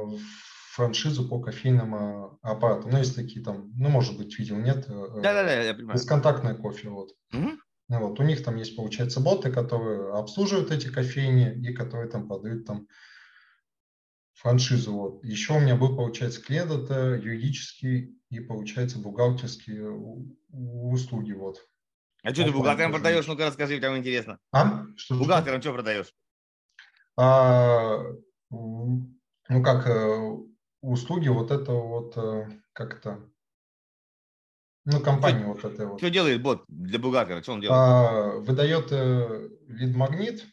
франшизу 0.74 1.28
по 1.28 1.40
кофейным 1.40 2.38
аппаратам. 2.42 2.92
Ну, 2.92 2.98
есть 2.98 3.16
такие 3.16 3.44
там, 3.44 3.72
ну, 3.76 3.90
может 3.90 4.18
быть, 4.18 4.38
видел, 4.38 4.58
нет? 4.58 4.88
Да-да-да, 4.88 5.62
я 5.62 5.74
понимаю. 5.74 5.98
Бесконтактное 5.98 6.56
кофе, 6.56 6.90
вот. 6.90 7.12
Угу. 7.34 7.52
Вот, 7.90 8.20
у 8.20 8.24
них 8.24 8.44
там 8.44 8.58
есть, 8.58 8.76
получается, 8.76 9.22
боты, 9.22 9.50
которые 9.52 10.14
обслуживают 10.14 10.72
эти 10.72 10.90
кофейни 10.90 11.54
и 11.54 11.74
которые 11.74 12.10
там 12.10 12.28
подают 12.28 12.66
там 12.66 12.88
франшизу. 14.34 14.94
Вот. 14.94 15.24
Еще 15.24 15.54
у 15.54 15.60
меня 15.60 15.76
был, 15.76 15.96
получается, 15.96 16.42
клиент, 16.42 16.72
это 16.72 17.16
юридический 17.16 18.20
и, 18.30 18.40
получается, 18.42 19.00
бухгалтерские 19.00 19.90
услуги. 20.50 21.32
Вот. 21.32 21.66
А 22.24 22.34
что 22.34 22.44
ты 22.44 22.52
бухгалтерам 22.52 22.92
продаешь? 22.92 23.28
Ну-ка 23.28 23.46
расскажи, 23.46 23.80
там 23.80 23.98
интересно. 23.98 24.40
А? 24.52 24.86
Что, 24.96 25.16
бухгалтерам 25.16 25.62
что 25.62 25.74
продаешь? 25.74 26.14
А, 27.16 28.04
ну, 28.50 29.64
как 29.64 29.88
э, 29.88 30.38
услуги, 30.82 31.30
вот 31.30 31.52
это 31.52 31.72
вот, 31.72 32.18
э, 32.18 32.48
как 32.74 32.98
это, 33.00 33.20
ну, 34.86 35.00
компания 35.02 35.40
что, 35.40 35.48
вот 35.48 35.66
эта 35.66 35.88
вот. 35.88 36.00
Что 36.00 36.10
делает 36.10 36.42
бот 36.42 36.64
для 36.68 37.00
бухгалтера? 37.00 37.42
Что 37.42 37.54
он 37.54 37.62
делает? 37.62 37.80
А, 37.80 38.38
выдает 38.38 38.92
э, 38.92 39.50
лид-магнит 39.68 40.46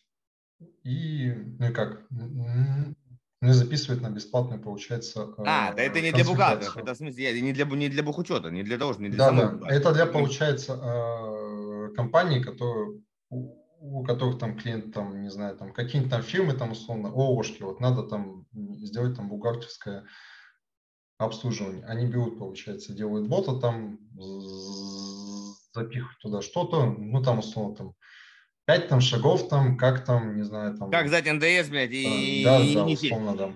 и, 0.85 1.33
ну, 1.59 1.73
как, 1.73 2.07
ну 2.11 2.95
и 3.43 3.53
записывает 3.53 4.01
на 4.01 4.09
бесплатную, 4.09 4.61
получается. 4.61 5.35
А, 5.39 5.75
да 5.75 5.83
это 5.83 6.01
не 6.01 6.13
для 6.13 6.25
бухгалтеров, 6.25 6.77
это 6.79 6.95
в 6.95 6.97
смысле 6.97 7.43
не 7.43 7.53
для, 7.53 7.65
не 7.67 7.89
для 7.89 8.03
бухучета, 8.03 8.51
не 8.51 8.63
для 8.63 8.79
того, 8.79 8.95
не 8.95 9.11
для 9.11 9.31
Да, 9.31 9.53
да, 9.53 9.69
это 9.69 9.93
для, 9.93 10.07
получается, 10.07 10.81
э, 10.83 11.44
компаний, 11.93 12.43
которые, 12.43 13.01
у, 13.31 13.65
у 13.81 14.05
которых 14.05 14.39
там 14.39 14.57
клиент, 14.57 14.95
там, 14.95 15.23
не 15.23 15.31
знаю, 15.31 15.57
там 15.57 15.73
какие-нибудь 15.73 16.11
там 16.11 16.23
фирмы, 16.23 16.55
там, 16.55 16.73
условно, 16.73 17.09
ООшки, 17.09 17.63
вот 17.63 17.81
надо 17.81 18.05
там 18.05 18.47
сделать 18.53 19.17
там 19.17 19.29
бухгалтерское 19.29 20.05
обслуживание. 21.19 21.85
Они 21.87 22.07
берут, 22.07 22.39
получается, 22.39 22.93
делают 22.93 23.29
бота, 23.29 23.59
там 23.61 23.99
запихивают 25.75 26.19
туда 26.21 26.43
что-то, 26.43 26.87
ну 26.87 27.23
там 27.23 27.41
условно 27.41 27.77
там 27.77 27.95
пять 28.65 28.89
там 28.89 29.01
шагов 29.01 29.49
там, 29.49 29.77
как 29.77 30.05
там, 30.05 30.37
не 30.37 30.43
знаю, 30.43 30.77
там... 30.77 30.91
Как 30.91 31.09
сдать 31.09 31.27
НДС, 31.27 31.69
блядь, 31.69 31.93
и... 31.93 32.43
Да, 32.45 32.61
и 32.61 32.75
да, 32.75 32.85
условно, 32.85 33.37
да. 33.37 33.53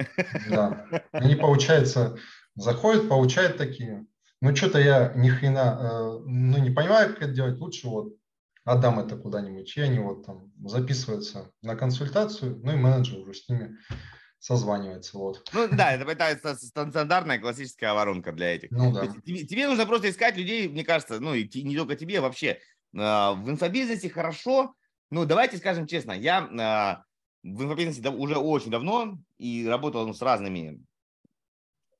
да. 0.50 1.02
Они, 1.12 1.34
получается, 1.34 2.18
заходят, 2.54 3.08
получают 3.08 3.56
такие. 3.56 4.04
Ну, 4.40 4.54
что-то 4.54 4.78
я 4.78 5.12
ни 5.16 5.28
хрена, 5.30 5.78
э, 5.80 6.22
ну, 6.26 6.58
не 6.58 6.70
понимаю, 6.70 7.08
как 7.08 7.22
это 7.22 7.32
делать. 7.32 7.58
Лучше 7.58 7.88
вот 7.88 8.12
отдам 8.68 8.98
это 9.00 9.16
куда-нибудь. 9.16 9.76
И 9.76 9.80
они 9.80 9.98
вот 9.98 10.26
там 10.26 10.52
записываются 10.64 11.50
на 11.62 11.74
консультацию, 11.74 12.60
ну, 12.62 12.72
и 12.72 12.76
менеджер 12.76 13.18
уже 13.18 13.34
с 13.34 13.48
ними 13.48 13.76
созванивается. 14.38 15.16
Вот. 15.18 15.42
Ну 15.52 15.68
да, 15.72 15.92
это, 15.92 16.10
это 16.10 16.54
стандартная 16.54 17.40
классическая 17.40 17.94
воронка 17.94 18.32
для 18.32 18.54
этих. 18.54 18.70
Ну, 18.70 18.92
да. 18.92 19.06
тебе, 19.06 19.44
тебе 19.44 19.66
нужно 19.66 19.86
просто 19.86 20.10
искать 20.10 20.36
людей, 20.36 20.68
мне 20.68 20.84
кажется, 20.84 21.18
ну 21.18 21.34
и 21.34 21.62
не 21.62 21.76
только 21.76 21.96
тебе, 21.96 22.20
вообще. 22.20 22.60
А, 22.96 23.32
в 23.32 23.50
инфобизнесе 23.50 24.10
хорошо, 24.10 24.74
ну, 25.10 25.24
давайте 25.24 25.56
скажем 25.56 25.86
честно, 25.86 26.12
я 26.12 27.02
э, 27.44 27.48
в 27.48 27.64
инфобизнесе 27.64 28.08
уже 28.10 28.36
очень 28.36 28.70
давно 28.70 29.18
и 29.38 29.66
работал 29.66 30.06
ну, 30.06 30.14
с 30.14 30.22
разными 30.22 30.84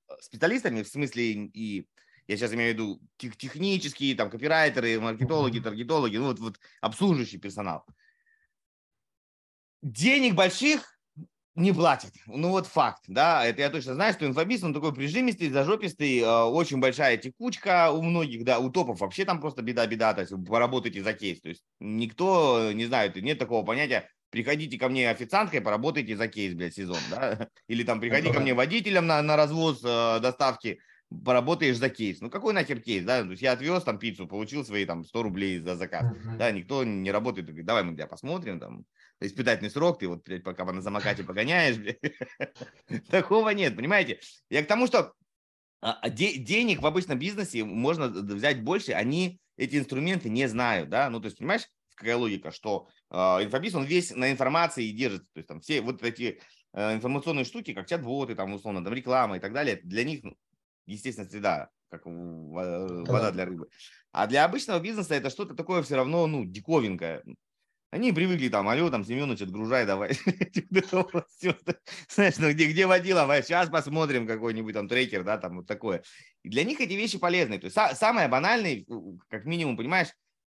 э, 0.09 0.13
специалистами, 0.21 0.83
в 0.83 0.89
смысле 0.89 1.33
и 1.33 1.89
я 2.29 2.37
сейчас 2.37 2.53
имею 2.53 2.71
в 2.71 2.75
виду 2.75 3.01
тех, 3.17 3.37
технические, 3.37 4.15
там, 4.15 4.31
копирайтеры, 4.31 5.01
маркетологи, 5.01 5.61
таргетологи, 5.61 6.19
ну, 6.19 6.27
вот, 6.27 6.39
вот 6.39 6.61
обслуживающий 6.81 7.39
персонал. 7.39 7.85
Денег 9.83 10.35
больших 10.35 10.99
не 11.59 11.73
платят. 11.73 12.13
Ну 12.27 12.51
вот 12.51 12.67
факт, 12.67 13.03
да, 13.09 13.45
это 13.45 13.63
я 13.63 13.71
точно 13.71 13.95
знаю, 13.95 14.13
что 14.13 14.27
инфобиз, 14.27 14.63
он 14.63 14.75
такой 14.75 14.95
прижимистый, 14.95 15.51
зажопистый, 15.51 16.19
э, 16.19 16.43
очень 16.43 16.79
большая 16.79 17.17
текучка 17.17 17.91
у 17.91 18.03
многих, 18.03 18.45
да, 18.45 18.61
у 18.61 18.71
топов 18.71 19.01
вообще 19.01 19.25
там 19.25 19.41
просто 19.41 19.63
беда-беда, 19.63 20.15
то 20.15 20.21
есть 20.21 20.33
поработайте 20.47 21.03
за 21.03 21.15
кейс, 21.15 21.41
то 21.41 21.49
есть 21.49 21.65
никто, 21.81 22.71
не 22.73 22.87
знает, 22.87 23.17
нет 23.17 23.41
такого 23.41 23.65
понятия, 23.67 24.09
приходите 24.31 24.79
ко 24.79 24.89
мне 24.89 25.11
официанткой, 25.11 25.61
поработайте 25.61 26.17
за 26.17 26.29
кейс, 26.29 26.55
блядь, 26.55 26.75
сезон, 26.75 26.99
да, 27.11 27.49
или 27.67 27.83
там 27.83 28.01
приходи 28.01 28.31
ко 28.31 28.39
мне 28.39 28.55
водителем 28.55 29.07
на, 29.07 29.21
на 29.21 29.37
развоз 29.37 29.81
э, 29.83 30.21
доставки, 30.21 30.79
поработаешь 31.25 31.77
за 31.77 31.89
кейс. 31.89 32.21
Ну, 32.21 32.31
какой 32.31 32.53
нахер 32.53 32.81
кейс, 32.81 33.05
да? 33.05 33.23
То 33.23 33.31
есть 33.31 33.43
я 33.43 33.53
отвез 33.53 33.83
там 33.83 33.99
пиццу, 33.99 34.27
получил 34.27 34.65
свои 34.65 34.85
там 34.85 35.05
100 35.05 35.23
рублей 35.23 35.59
за 35.59 35.77
заказ. 35.77 36.05
Uh-huh. 36.05 36.37
Да, 36.37 36.51
никто 36.51 36.85
не 36.85 37.11
работает. 37.11 37.47
Говорит, 37.47 37.67
давай 37.67 37.83
мы 37.83 37.95
тебя 37.95 38.07
посмотрим, 38.07 38.61
там, 38.61 38.85
испытательный 39.21 39.71
срок, 39.71 39.99
ты 39.99 40.09
вот, 40.09 40.25
блядь, 40.25 40.45
пока 40.45 40.65
на 40.65 40.83
замокате 40.83 41.25
погоняешь, 41.25 41.77
Такого 43.11 43.51
нет, 43.51 43.75
понимаете? 43.75 44.21
Я 44.51 44.63
к 44.63 44.67
тому, 44.67 44.87
что 44.87 45.15
а, 45.81 45.99
а, 46.03 46.11
денег 46.11 46.83
в 46.83 46.87
обычном 46.87 47.19
бизнесе 47.19 47.65
можно 47.65 48.09
взять 48.09 48.63
больше, 48.63 48.93
они 48.93 49.41
эти 49.57 49.77
инструменты 49.77 50.29
не 50.29 50.47
знают, 50.47 50.89
да? 50.89 51.09
Ну, 51.09 51.21
то 51.21 51.27
есть, 51.27 51.39
понимаешь, 51.39 51.67
какая 51.95 52.17
логика, 52.17 52.53
что 52.53 52.89
э, 53.11 53.17
инфобиз, 53.17 53.75
он 53.75 53.85
весь 53.85 54.15
на 54.15 54.31
информации 54.31 54.91
держится. 54.91 55.27
То 55.33 55.39
есть, 55.39 55.49
там 55.49 55.61
все 55.61 55.81
вот 55.81 56.03
эти 56.03 56.41
э, 56.73 56.95
информационные 56.95 57.45
штуки, 57.45 57.75
как 57.75 57.89
чат-боты, 57.89 58.37
там, 58.37 58.53
условно, 58.53 58.85
там, 58.85 58.95
реклама 58.95 59.37
и 59.37 59.41
так 59.41 59.53
далее, 59.53 59.81
для 59.83 60.05
них 60.05 60.23
ну, 60.23 60.37
естественно, 60.93 61.29
среда, 61.29 61.71
как 61.91 62.03
вода 62.05 63.31
для 63.31 63.45
рыбы. 63.45 63.69
А 64.13 64.27
для 64.27 64.45
обычного 64.45 64.81
бизнеса 64.81 65.15
это 65.15 65.31
что-то 65.31 65.55
такое 65.55 65.83
все 65.83 65.97
равно, 65.97 66.27
ну, 66.27 66.45
диковинкое. 66.45 67.23
Они 67.91 68.13
привыкли 68.13 68.51
там, 68.51 68.69
алло, 68.69 68.91
там, 68.91 69.05
Семенович, 69.05 69.43
отгружай 69.43 69.87
давай. 69.87 70.11
Знаешь, 72.09 72.37
ну 72.39 72.51
где, 72.51 72.71
где 72.71 72.87
водила, 72.87 73.27
сейчас 73.43 73.71
посмотрим 73.71 74.27
какой-нибудь 74.27 74.75
там 74.75 74.89
трекер, 74.89 75.25
да, 75.25 75.39
там 75.39 75.59
вот 75.59 75.67
такое. 75.67 76.03
И 76.43 76.51
для 76.51 76.65
них 76.65 76.81
эти 76.81 76.93
вещи 76.93 77.19
полезны. 77.19 77.59
То 77.59 77.67
есть 77.67 77.99
самое 77.99 78.29
банальное, 78.29 78.85
как 79.29 79.47
минимум, 79.47 79.79
понимаешь, 79.79 80.09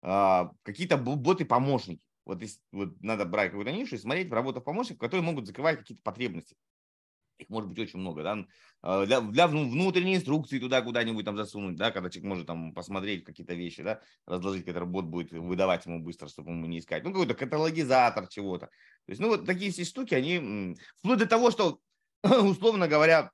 а, 0.03 0.51
какие-то 0.63 0.97
боты-помощники. 0.97 2.03
Вот, 2.25 2.43
вот 2.73 3.01
надо 3.01 3.25
брать 3.25 3.51
какую-то 3.51 3.73
нишу 3.73 3.95
и 3.95 3.99
смотреть 3.99 4.29
в 4.29 4.33
работу 4.33 4.61
помощников, 4.61 5.01
которые 5.01 5.23
могут 5.23 5.47
закрывать 5.47 5.79
какие-то 5.79 6.03
потребности 6.03 6.57
их 7.41 7.49
может 7.49 7.69
быть 7.71 7.79
очень 7.79 7.99
много, 7.99 8.23
да, 8.23 8.47
а, 8.83 9.07
для, 9.07 9.21
для 9.21 9.47
внутренней 9.47 10.17
инструкции 10.17 10.59
туда 10.59 10.83
куда-нибудь 10.83 11.25
там 11.25 11.37
засунуть, 11.37 11.77
да, 11.77 11.91
когда 11.91 12.11
человек 12.11 12.29
может 12.29 12.47
там 12.47 12.73
посмотреть 12.73 13.25
какие-то 13.25 13.55
вещи, 13.55 13.83
да, 13.83 14.01
разложить, 14.27 14.65
который 14.65 14.89
бот 14.89 15.07
будет 15.07 15.33
выдавать 15.33 15.87
ему 15.87 16.01
быстро, 16.01 16.29
чтобы 16.29 16.51
ему 16.51 16.67
не 16.67 16.79
искать, 16.79 17.05
ну, 17.05 17.11
какой-то 17.11 17.35
каталогизатор 17.35 18.29
чего-то. 18.29 18.67
То 18.67 19.11
есть, 19.11 19.21
ну, 19.21 19.29
вот 19.29 19.47
такие 19.47 19.71
все 19.71 19.85
штуки, 19.85 20.15
они, 20.15 20.77
вплоть 20.97 21.19
до 21.19 21.27
того, 21.27 21.51
что, 21.51 21.81
условно 22.23 22.89
говоря, 22.89 23.31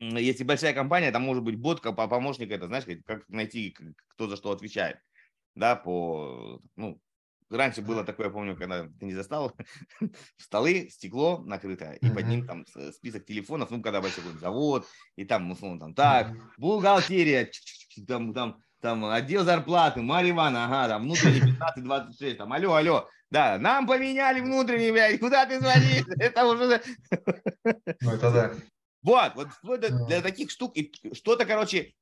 если 0.00 0.44
большая 0.44 0.72
компания, 0.72 1.12
там 1.12 1.22
может 1.22 1.44
быть 1.44 1.56
бот, 1.56 1.82
помощник, 1.82 2.50
это, 2.50 2.66
знаешь, 2.66 2.84
как 3.04 3.28
найти, 3.28 3.76
кто 4.08 4.28
за 4.28 4.36
что 4.36 4.50
отвечает, 4.50 4.98
да, 5.54 5.76
по, 5.76 6.60
ну, 6.76 7.00
Раньше 7.50 7.82
было 7.82 8.04
такое, 8.04 8.26
я 8.26 8.32
помню, 8.32 8.56
когда 8.56 8.84
ты 8.84 9.06
не 9.06 9.14
застал, 9.14 9.52
столы, 10.36 10.88
стекло 10.88 11.38
накрыто, 11.44 11.92
и 11.92 12.08
под 12.08 12.26
ним 12.26 12.46
там 12.46 12.64
список 12.92 13.26
телефонов, 13.26 13.70
ну, 13.70 13.82
когда 13.82 14.00
большой 14.00 14.22
завод, 14.40 14.86
и 15.16 15.24
там, 15.24 15.50
условно, 15.50 15.80
там, 15.80 15.94
так, 15.94 16.32
бухгалтерия, 16.58 17.50
там, 18.06 18.32
там, 18.32 18.62
там, 18.80 19.04
отдел 19.04 19.44
зарплаты, 19.44 20.00
Марья 20.00 20.30
Ивановна, 20.30 20.66
ага, 20.66 20.88
там, 20.88 21.02
внутренний 21.02 21.40
15-26, 21.76 22.34
там, 22.34 22.52
алло, 22.52 22.74
алло, 22.74 23.08
Да, 23.30 23.58
нам 23.58 23.86
поменяли 23.86 24.40
внутренний, 24.40 24.92
блядь, 24.92 25.18
куда 25.18 25.44
ты 25.44 25.58
звонишь? 25.58 26.04
Это 26.20 26.46
уже... 26.46 26.82
Ну, 28.00 28.10
это 28.12 28.30
да. 28.30 28.54
Вот, 29.02 29.32
вот 29.62 29.80
для 29.80 30.20
таких 30.20 30.50
штук, 30.50 30.76
и 30.76 30.92
что-то, 31.14 31.46
короче, 31.46 31.94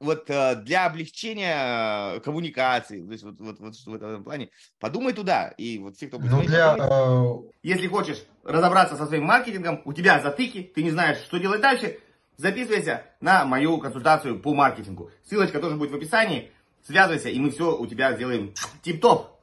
вот 0.00 0.28
э, 0.28 0.56
для 0.56 0.86
облегчения 0.86 2.16
э, 2.16 2.20
коммуникации, 2.20 3.04
то 3.04 3.12
есть 3.12 3.24
вот, 3.24 3.36
вот, 3.38 3.60
вот 3.60 3.76
что 3.76 3.90
в 3.90 3.94
этом 3.94 4.24
плане, 4.24 4.50
подумай 4.78 5.12
туда, 5.12 5.48
и 5.48 5.78
вот 5.78 5.96
все, 5.96 6.08
кто 6.08 6.18
будет 6.18 6.32
Ну, 6.32 6.42
для... 6.42 6.76
э, 6.78 7.50
Если 7.62 7.88
хочешь 7.88 8.22
разобраться 8.44 8.96
со 8.96 9.06
своим 9.06 9.24
маркетингом, 9.24 9.82
у 9.84 9.92
тебя 9.92 10.20
затыки, 10.20 10.70
ты 10.74 10.82
не 10.82 10.90
знаешь, 10.90 11.18
что 11.18 11.38
делать 11.38 11.60
дальше, 11.60 11.98
записывайся 12.36 13.04
на 13.20 13.44
мою 13.44 13.78
консультацию 13.78 14.38
по 14.38 14.54
маркетингу. 14.54 15.10
Ссылочка 15.24 15.58
тоже 15.58 15.76
будет 15.76 15.90
в 15.90 15.96
описании. 15.96 16.50
Связывайся, 16.86 17.30
и 17.30 17.38
мы 17.40 17.50
все 17.50 17.76
у 17.76 17.86
тебя 17.86 18.12
сделаем 18.14 18.52
тип-топ. 18.82 19.40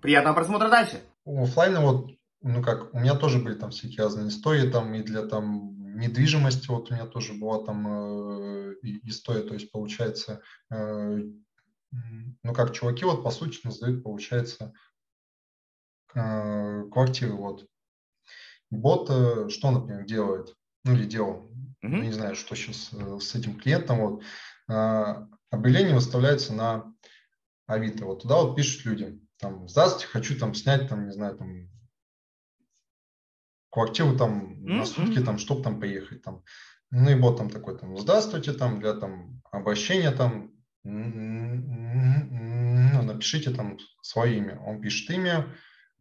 Приятного 0.00 0.34
просмотра 0.34 0.68
дальше. 0.68 1.00
У 1.24 1.44
оффлайна 1.44 1.80
вот, 1.80 2.10
ну 2.42 2.60
как, 2.62 2.92
у 2.92 2.98
меня 2.98 3.14
тоже 3.14 3.38
были 3.38 3.54
там 3.54 3.70
всякие 3.70 4.02
разные 4.02 4.28
истории, 4.28 4.68
там 4.68 4.92
и 4.94 5.02
для 5.02 5.22
там 5.22 5.81
недвижимости, 5.94 6.68
вот 6.68 6.90
у 6.90 6.94
меня 6.94 7.06
тоже 7.06 7.34
была 7.34 7.64
там 7.64 7.86
э, 7.86 8.74
история, 9.04 9.42
то 9.42 9.54
есть 9.54 9.70
получается, 9.70 10.40
э, 10.70 11.22
ну 11.90 12.54
как, 12.54 12.72
чуваки 12.72 13.04
вот 13.04 13.22
по 13.22 13.30
сути 13.30 13.58
сдают, 13.68 14.02
получается, 14.02 14.72
э, 16.14 16.84
квартиры 16.90 17.32
вот. 17.32 17.66
Бот 18.70 19.06
что, 19.50 19.70
например, 19.70 20.06
делает? 20.06 20.56
Ну 20.84 20.94
или 20.94 21.04
делал. 21.04 21.50
Ну, 21.82 22.02
не 22.02 22.12
знаю, 22.12 22.34
что 22.34 22.54
сейчас 22.54 22.90
с 23.22 23.34
этим 23.34 23.58
клиентом, 23.58 24.00
вот. 24.00 24.22
А, 24.68 25.28
Объявление 25.52 25.94
выставляется 25.94 26.54
на 26.54 26.94
Авито, 27.66 28.06
вот 28.06 28.22
туда 28.22 28.36
вот 28.36 28.56
пишут 28.56 28.86
люди, 28.86 29.20
там, 29.38 29.68
здравствуйте, 29.68 30.06
хочу 30.06 30.38
там 30.38 30.54
снять, 30.54 30.88
там, 30.88 31.04
не 31.04 31.12
знаю, 31.12 31.36
там, 31.36 31.68
квартиру 33.72 34.16
там 34.16 34.62
на 34.62 34.74
Мгм. 34.74 34.86
сутки, 34.86 35.20
там, 35.20 35.38
чтобы 35.38 35.62
там 35.62 35.80
поехать, 35.80 36.22
там. 36.22 36.42
Ну 36.90 37.10
и 37.10 37.14
бот 37.14 37.38
там 37.38 37.48
такой, 37.48 37.78
там, 37.78 37.96
здравствуйте, 37.96 38.52
там, 38.52 38.80
для 38.80 38.92
там 38.92 39.40
обращения, 39.50 40.10
там, 40.12 40.52
ну, 40.84 43.02
напишите 43.02 43.50
там 43.50 43.78
свое 44.02 44.38
имя. 44.38 44.60
Он 44.60 44.80
пишет 44.80 45.10
имя, 45.10 45.46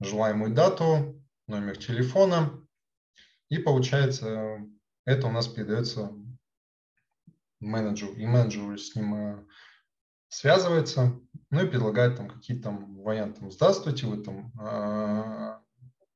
желаемую 0.02 0.54
дату, 0.54 1.24
номер 1.48 1.78
телефона, 1.78 2.62
и 3.50 3.58
получается, 3.58 4.60
это 5.06 5.28
у 5.28 5.32
нас 5.32 5.48
передается 5.48 6.12
менеджеру, 7.62 8.14
и 8.14 8.26
менеджер 8.26 8.80
с 8.80 8.96
ним 8.96 9.16
э, 9.16 9.46
связывается, 10.28 11.20
ну 11.52 11.64
и 11.64 11.68
предлагает 11.68 12.18
там 12.18 12.30
какие-то 12.30 12.64
там 12.64 13.02
варианты. 13.02 13.42
Там, 13.42 13.52
Здравствуйте, 13.52 14.08
вы 14.08 14.24
там 14.24 14.52
э, 14.60 15.61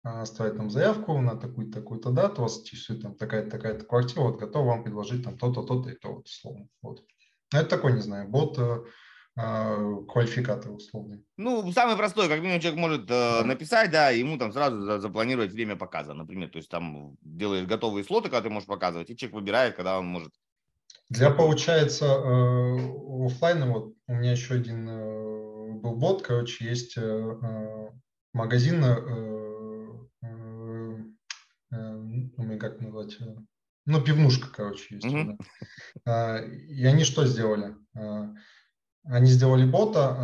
оставить 0.06 0.58
там 0.58 0.70
заявку 0.70 1.20
на 1.20 1.36
такую-то 1.36 1.80
такую-то 1.80 2.12
дату, 2.12 2.44
вас 2.44 2.60
интересует 2.60 3.02
там 3.02 3.16
такая-то 3.16 3.50
такая-то 3.50 3.86
квартира, 3.86 4.22
вот 4.22 4.40
готов 4.40 4.66
вам 4.66 4.84
предложить 4.84 5.24
там 5.24 5.38
то-то, 5.38 5.64
то-то 5.64 5.90
и 5.90 5.96
то, 5.96 6.14
вот, 6.14 6.28
условно. 6.28 6.68
Вот. 6.82 7.04
Ну, 7.52 7.60
Это 7.60 7.70
такой, 7.70 7.94
не 7.94 8.02
знаю, 8.02 8.28
бот, 8.30 8.58
э, 8.60 8.84
э, 9.38 9.96
квалификатор 10.08 10.72
условный. 10.72 11.26
Ну, 11.38 11.72
самый 11.72 11.96
простой, 11.98 12.28
как 12.28 12.40
минимум 12.40 12.60
человек 12.60 12.80
может 12.80 13.10
э, 13.10 13.44
написать, 13.44 13.92
да, 13.92 14.12
ему 14.12 14.38
там 14.38 14.52
сразу 14.52 14.82
за- 14.82 15.00
запланировать 15.00 15.52
время 15.52 15.76
показа, 15.76 16.14
например. 16.14 16.50
То 16.50 16.58
есть 16.58 16.70
там 16.70 17.18
делаешь 17.22 17.66
готовые 17.66 18.04
слоты, 18.04 18.30
когда 18.30 18.42
ты 18.42 18.50
можешь 18.50 18.68
показывать, 18.68 19.10
и 19.10 19.18
человек 19.18 19.36
выбирает, 19.36 19.76
когда 19.76 19.98
он 19.98 20.06
может. 20.06 20.32
Для, 21.10 21.32
получается, 21.32 22.06
э, 22.06 23.26
оффлайна, 23.26 23.72
вот 23.72 23.94
у 24.08 24.14
меня 24.14 24.32
еще 24.32 24.56
один 24.56 24.88
э, 24.88 25.72
был 25.80 25.96
бот, 25.96 26.22
короче, 26.24 26.66
есть 26.66 26.98
э, 26.98 27.02
э, 27.02 27.90
магазин, 28.34 28.84
э, 28.84 29.55
ну, 32.56 32.60
как 32.60 32.82
назвать, 32.82 33.18
ну, 33.86 34.02
пивнушка, 34.02 34.48
короче, 34.52 34.96
есть. 34.96 35.08
Да. 36.06 36.40
Э, 36.40 36.50
И 36.50 36.84
они 36.86 37.04
что 37.04 37.26
сделали? 37.26 37.76
Э, 37.96 38.34
Они 39.04 39.28
сделали 39.28 39.66
бота, 39.70 40.18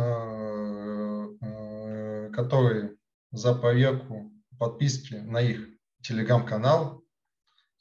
э, 1.40 2.30
который 2.32 2.98
за 3.30 3.54
проверку 3.54 4.32
подписки 4.58 5.14
на 5.14 5.40
их 5.40 5.68
телеграм-канал 6.02 7.02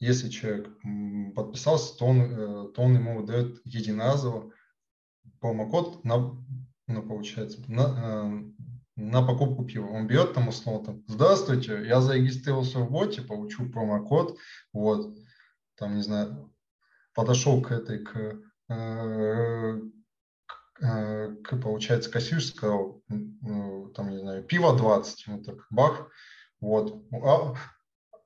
если 0.02 0.30
человек 0.30 0.68
подписался, 1.36 1.96
то 1.96 2.06
он, 2.06 2.22
э, 2.22 2.72
то 2.74 2.82
он 2.82 2.96
ему 2.96 3.22
выдает 3.22 3.62
единоразово 3.66 4.52
промокод 5.40 6.04
на, 6.04 6.44
ну, 6.88 7.04
получается, 7.08 7.64
на, 7.68 7.84
э, 7.84 8.61
на 8.96 9.22
покупку 9.26 9.64
пива. 9.66 9.88
Он 9.88 10.08
берет 10.08 10.34
там 10.34 10.48
условно, 10.50 10.86
там, 10.86 11.04
здравствуйте, 11.08 11.86
я 11.86 12.02
зарегистрировался 12.02 12.80
в 12.80 12.92
боте, 12.92 13.22
получу 13.22 13.70
промокод, 13.70 14.38
вот, 14.74 15.18
там, 15.76 15.96
не 15.96 16.04
знаю, 16.04 16.54
подошел 17.14 17.62
к 17.62 17.72
этой, 17.72 18.00
к, 18.00 18.16
э, 18.70 19.82
к, 20.46 20.84
э, 20.84 21.36
к, 21.44 21.58
получается, 21.58 22.12
кассирше, 22.12 22.48
сказал, 22.48 23.02
м, 23.10 23.40
э, 23.90 23.94
там, 23.94 24.10
не 24.10 24.20
знаю, 24.20 24.44
пиво 24.44 24.76
20, 24.76 25.28
ему 25.28 25.44
так, 25.44 25.66
бах, 25.70 26.10
вот, 26.60 27.04
а, 27.12 27.56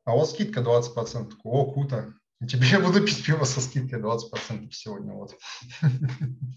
а 0.05 0.15
у 0.15 0.19
вас 0.19 0.31
скидка 0.31 0.61
20%. 0.61 1.29
Такой, 1.29 1.51
О, 1.51 1.71
круто. 1.71 2.13
Теперь 2.47 2.67
я 2.69 2.79
буду 2.79 3.03
пить 3.03 3.25
пиво 3.25 3.45
со 3.45 3.61
скидкой 3.61 3.99
20% 4.01 4.71
сегодня. 4.71 5.13
Вот. 5.13 5.35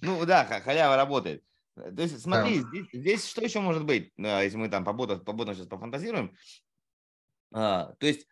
Ну 0.03 0.27
да, 0.27 0.45
ха- 0.45 0.61
халява 0.61 0.97
работает. 0.97 1.43
Э, 1.79 1.93
То 1.93 2.03
есть 2.03 2.21
смотри, 2.21 2.61
здесь, 2.61 2.87
здесь 2.93 3.27
что 3.27 3.43
еще 3.43 3.61
может 3.61 3.85
быть, 3.85 4.13
э, 4.17 4.45
если 4.45 4.57
мы 4.57 4.69
там 4.69 4.85
по 4.85 4.93
ботам, 4.93 5.21
по 5.21 5.33
ботам 5.33 5.55
сейчас 5.55 5.67
пофантазируем. 5.67 6.35
А, 7.53 7.95
То 7.99 8.07
есть 8.07 8.27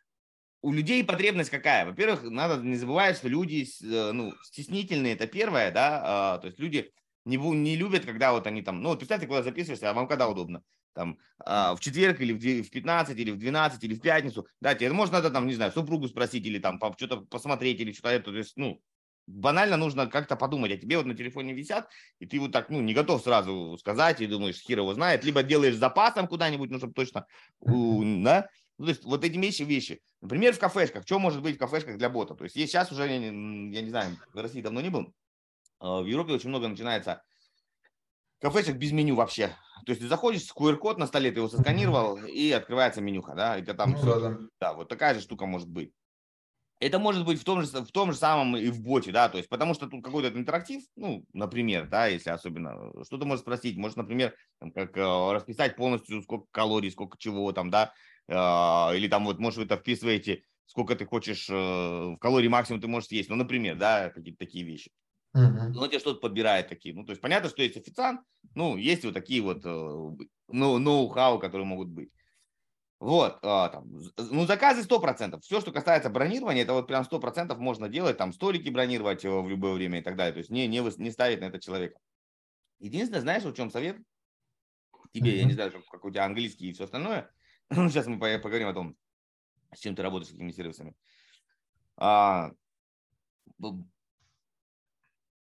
у 0.63 0.73
людей 0.73 1.05
потребность 1.05 1.51
какая? 1.51 1.87
Во-первых, 1.87 2.23
надо 2.25 2.63
не 2.63 2.77
забывать, 2.77 3.17
что 3.17 3.29
люди 3.29 3.67
э, 3.83 4.13
ну, 4.13 4.35
стеснительные, 4.43 5.15
это 5.15 5.27
первое, 5.27 5.71
да, 5.71 6.03
а, 6.05 6.39
то 6.39 6.49
есть 6.49 6.59
люди 6.59 6.93
не, 7.25 7.37
не 7.37 7.77
любят, 7.77 8.05
когда 8.05 8.33
вот 8.33 8.47
они 8.47 8.63
там, 8.63 8.83
ну, 8.83 8.91
вот 8.91 8.99
представьте, 8.99 9.27
куда 9.27 9.43
записываешься, 9.43 9.91
а 9.91 9.95
вам 9.95 10.09
когда 10.09 10.29
удобно? 10.29 10.63
Там 10.95 11.19
а, 11.39 11.75
в 11.77 11.81
четверг 11.81 12.21
или 12.21 12.33
в 12.33 12.67
в 12.67 12.71
15, 12.71 13.19
или 13.19 13.31
в 13.31 13.39
12, 13.39 13.85
или 13.85 13.95
в 13.95 14.01
пятницу. 14.01 14.47
Да, 14.61 14.75
тебе, 14.75 14.91
может, 14.93 15.13
надо 15.13 15.31
там, 15.31 15.47
не 15.47 15.55
знаю, 15.55 15.71
супругу 15.71 16.09
спросить 16.09 16.47
или 16.47 16.59
там 16.59 16.81
что-то 16.97 17.19
посмотреть 17.19 17.81
или 17.81 17.93
что-то 17.93 18.09
это. 18.09 18.31
То 18.31 18.39
есть, 18.39 18.57
ну, 18.57 18.81
банально 19.27 19.77
нужно 19.77 20.07
как-то 20.07 20.37
подумать, 20.37 20.73
а 20.73 20.77
тебе 20.77 20.97
вот 20.97 21.07
на 21.07 21.15
телефоне 21.15 21.53
висят, 21.53 21.89
и 22.19 22.27
ты 22.27 22.39
вот 22.41 22.53
так, 22.53 22.71
ну, 22.71 22.81
не 22.81 22.95
готов 22.95 23.23
сразу 23.23 23.77
сказать, 23.79 24.21
и 24.21 24.27
думаешь, 24.27 24.61
хер 24.61 24.79
его 24.79 24.95
знает, 24.95 25.25
либо 25.25 25.43
делаешь 25.43 25.77
запасом 25.77 26.29
куда-нибудь, 26.29 26.71
ну, 26.71 26.79
чтобы 26.79 26.93
точно, 26.95 27.27
да, 27.61 28.49
ну, 28.79 28.85
то 28.85 28.91
есть 28.91 29.05
вот 29.05 29.25
эти 29.25 29.37
вещи, 29.39 29.63
вещи. 29.63 30.01
Например, 30.21 30.53
в 30.53 30.59
кафешках. 30.59 31.05
Что 31.07 31.19
может 31.19 31.43
быть 31.43 31.57
в 31.57 31.59
кафешках 31.59 31.97
для 31.99 32.11
бота? 32.11 32.35
То 32.35 32.45
есть 32.45 32.57
есть 32.57 32.73
сейчас 32.73 32.93
уже, 32.93 33.07
я 33.07 33.19
не, 33.19 33.89
знаю, 33.91 34.17
в 34.33 34.39
России 34.39 34.61
давно 34.61 34.81
не 34.81 34.91
был, 34.91 35.13
а, 35.79 36.03
в 36.03 36.07
Европе 36.07 36.33
очень 36.33 36.51
много 36.51 36.69
начинается 36.69 37.23
кафешек 38.41 38.77
без 38.77 38.93
меню 38.93 39.15
вообще. 39.15 39.49
То 39.87 39.93
есть 39.93 40.03
ты 40.03 40.09
заходишь, 40.09 40.51
QR-код 40.57 40.99
на 40.99 41.07
столе, 41.07 41.31
ты 41.31 41.41
его 41.41 41.49
сосканировал, 41.49 42.19
и 42.25 42.51
открывается 42.51 43.01
менюха, 43.01 43.35
да, 43.35 43.59
и 43.59 43.63
ты 43.63 43.75
там 43.75 43.91
Ну, 43.91 43.97
всё- 43.97 44.21
да, 44.21 44.31
да. 44.31 44.39
да, 44.61 44.73
вот 44.75 44.89
такая 44.89 45.15
же 45.15 45.21
штука 45.21 45.47
может 45.47 45.69
быть. 45.69 45.93
Это 46.79 46.99
может 46.99 47.25
быть 47.25 47.41
в 47.41 47.45
том 47.45 47.63
же, 47.63 47.69
в 47.69 47.91
том 47.91 48.13
же 48.13 48.19
самом 48.19 48.55
и 48.57 48.69
в 48.69 48.83
боте, 48.83 49.11
да, 49.11 49.31
то 49.31 49.39
есть 49.39 49.49
потому 49.49 49.73
что 49.73 49.87
тут 49.87 50.05
какой-то 50.05 50.29
интерактив, 50.37 50.83
ну, 50.95 51.25
например, 51.33 51.89
да, 51.89 52.07
если 52.07 52.29
особенно, 52.29 52.93
что 53.05 53.17
ты 53.17 53.25
можешь 53.25 53.41
спросить, 53.43 53.79
можешь, 53.79 53.97
например, 53.97 54.35
там, 54.61 54.73
как 54.73 54.95
э, 54.95 55.33
расписать 55.33 55.75
полностью, 55.77 56.21
сколько 56.23 56.47
калорий, 56.51 56.91
сколько 56.91 57.17
чего 57.17 57.51
там, 57.53 57.71
да, 57.71 57.95
э, 58.29 58.35
или 58.97 59.09
там 59.09 59.25
вот, 59.25 59.39
может, 59.39 59.57
вы 59.59 59.65
это 59.65 59.79
вписываете, 59.79 60.43
сколько 60.67 60.95
ты 60.97 61.07
хочешь, 61.07 61.49
э, 61.49 61.55
в 61.55 62.19
калорий 62.19 62.49
максимум 62.49 62.83
ты 62.83 62.89
можешь 62.89 63.09
съесть, 63.09 63.31
ну, 63.31 63.37
например, 63.37 63.77
да, 63.77 64.11
какие-то 64.11 64.45
такие 64.45 64.65
вещи. 64.65 64.91
Мгм. 65.35 65.73
И 65.73 65.79
он 65.79 65.89
тебе 65.89 65.99
что-то 65.99 66.21
подбирает 66.21 66.69
такие. 66.69 66.95
Ну, 66.95 67.05
то 67.05 67.13
есть 67.13 67.23
понятно, 67.23 67.49
что 67.49 67.63
есть 67.63 67.77
официант, 67.77 68.21
ну, 68.55 68.77
есть 68.77 69.05
вот 69.05 69.15
такие 69.15 69.41
вот 69.41 69.65
э, 69.65 69.69
ну, 70.49 70.79
ноу-хау, 70.79 71.39
которые 71.39 71.67
могут 71.67 71.89
быть. 71.89 72.11
Вот, 72.99 73.39
а, 73.43 73.69
там, 73.69 73.91
ну, 74.17 74.47
заказы 74.47 74.83
100%. 74.83 75.41
Все, 75.43 75.61
что 75.61 75.71
касается 75.71 76.09
бронирования, 76.09 76.63
это 76.63 76.73
вот 76.73 76.87
прям 76.87 77.05
100% 77.05 77.55
можно 77.59 77.89
делать, 77.91 78.17
там, 78.17 78.33
столики 78.33 78.71
бронировать 78.71 79.25
э, 79.25 79.29
в 79.31 79.49
любое 79.49 79.75
время 79.75 79.99
и 79.99 80.03
так 80.03 80.17
далее. 80.17 80.33
То 80.33 80.39
есть 80.39 80.51
не, 80.51 80.67
не, 80.67 80.81
не 80.81 81.11
ставить 81.11 81.41
на 81.41 81.47
это 81.47 81.61
человека. 81.61 81.99
Единственное, 82.79 83.21
знаешь, 83.21 83.45
в 83.45 83.53
чем 83.53 83.71
совет? 83.71 83.99
Тебе, 85.13 85.37
я 85.37 85.45
не 85.45 85.53
знаю, 85.53 85.73
как, 85.91 86.05
у 86.05 86.11
тебя 86.11 86.25
английский 86.25 86.71
и 86.71 86.73
все 86.73 86.85
остальное. 86.85 87.31
Сейчас 87.71 88.07
мы 88.07 88.19
по- 88.19 88.39
поговорим 88.39 88.69
о 88.69 88.75
том, 88.75 88.97
с 89.75 89.81
чем 89.81 89.95
ты 89.95 90.03
работаешь, 90.03 90.29
с 90.29 90.33
какими 90.33 90.51
сервисами. 90.53 90.95
А, 91.99 92.51
в, 93.59 93.85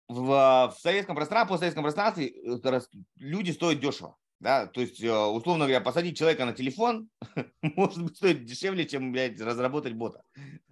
в 0.09 0.77
советском 0.79 1.17
пространстве, 1.17 1.51
постсоветском 1.51 1.83
пространстве 1.83 2.29
э, 2.29 2.81
люди 3.17 3.51
стоят 3.51 3.81
дешево. 3.81 4.17
Да, 4.39 4.67
то 4.67 4.83
есть, 4.83 5.03
э, 5.03 5.11
условно 5.11 5.65
говоря, 5.65 5.81
посадить 5.81 6.19
человека 6.19 6.45
на 6.45 6.53
телефон 6.53 7.09
может 7.63 8.03
быть 8.03 8.17
стоит 8.17 8.45
дешевле, 8.45 8.85
чем, 8.85 9.11
блядь, 9.11 9.41
разработать 9.41 9.95
бота. 9.95 10.23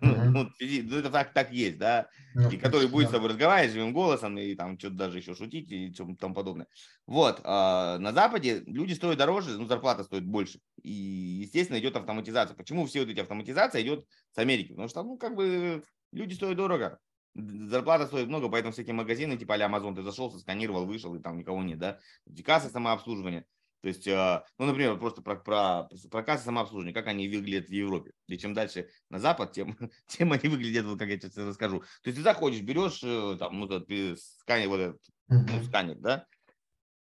Uh-huh. 0.00 0.24
Ну, 0.34 0.50
ну, 0.60 0.98
это 0.98 1.10
так, 1.10 1.32
так 1.32 1.50
есть, 1.50 1.78
да. 1.78 2.08
Ну, 2.34 2.50
и 2.50 2.56
который 2.58 2.88
будет 2.88 3.08
с 3.08 3.12
тобой 3.12 3.30
разговаривать 3.30 3.72
живым 3.72 3.94
голосом 3.94 4.36
и 4.36 4.54
там 4.54 4.78
что-то 4.78 4.96
даже 4.96 5.18
еще 5.18 5.34
шутить 5.34 5.70
и 5.70 5.94
чем 5.94 6.16
там 6.16 6.34
подобное. 6.34 6.66
Вот. 7.06 7.40
А 7.44 7.98
на 7.98 8.12
Западе 8.12 8.62
люди 8.66 8.92
стоят 8.92 9.16
дороже, 9.16 9.56
ну, 9.56 9.66
зарплата 9.66 10.04
стоит 10.04 10.26
больше. 10.26 10.60
И, 10.82 10.92
естественно, 10.92 11.78
идет 11.78 11.96
автоматизация. 11.96 12.56
Почему 12.56 12.84
все 12.84 13.00
вот 13.00 13.08
эти 13.08 13.20
автоматизация 13.20 13.80
идет 13.80 14.04
с 14.32 14.38
Америки? 14.38 14.70
Потому 14.70 14.88
что, 14.88 15.02
ну, 15.04 15.16
как 15.16 15.36
бы 15.36 15.84
люди 16.12 16.34
стоят 16.34 16.56
дорого 16.56 16.98
зарплата 17.34 18.06
стоит 18.06 18.28
много, 18.28 18.48
поэтому 18.48 18.72
всякие 18.72 18.94
магазины, 18.94 19.36
типа 19.36 19.54
а 19.54 19.58
Amazon, 19.58 19.94
ты 19.94 20.02
зашел, 20.02 20.30
сосканировал, 20.30 20.86
вышел, 20.86 21.14
и 21.14 21.20
там 21.20 21.36
никого 21.36 21.62
нет, 21.62 21.78
да, 21.78 21.98
касса 22.44 22.68
самообслуживание. 22.68 23.44
То 23.84 23.88
есть, 23.88 24.06
э, 24.06 24.42
ну, 24.56 24.64
например, 24.64 24.96
просто 24.96 25.20
про, 25.20 25.36
про, 25.36 25.90
про 26.10 26.22
кассы 26.22 26.46
самообслуживания, 26.46 26.94
как 26.94 27.06
они 27.06 27.28
выглядят 27.28 27.68
в 27.68 27.72
Европе. 27.72 28.12
И 28.28 28.38
чем 28.38 28.54
дальше 28.54 28.88
на 29.10 29.18
Запад, 29.18 29.52
тем, 29.52 29.76
тем 30.06 30.32
они 30.32 30.48
выглядят, 30.48 30.86
вот 30.86 30.98
как 30.98 31.08
я 31.10 31.20
сейчас 31.20 31.36
расскажу. 31.36 31.80
То 31.80 32.08
есть 32.08 32.16
ты 32.16 32.22
заходишь, 32.22 32.62
берешь 32.62 33.00
э, 33.02 33.36
там, 33.38 33.60
ну, 33.60 33.66
этот, 33.66 33.86
сканер, 34.18 34.68
вот 34.68 34.80
этот, 34.80 35.02
ну, 35.28 35.64
сканер, 35.64 35.96
да, 35.98 36.26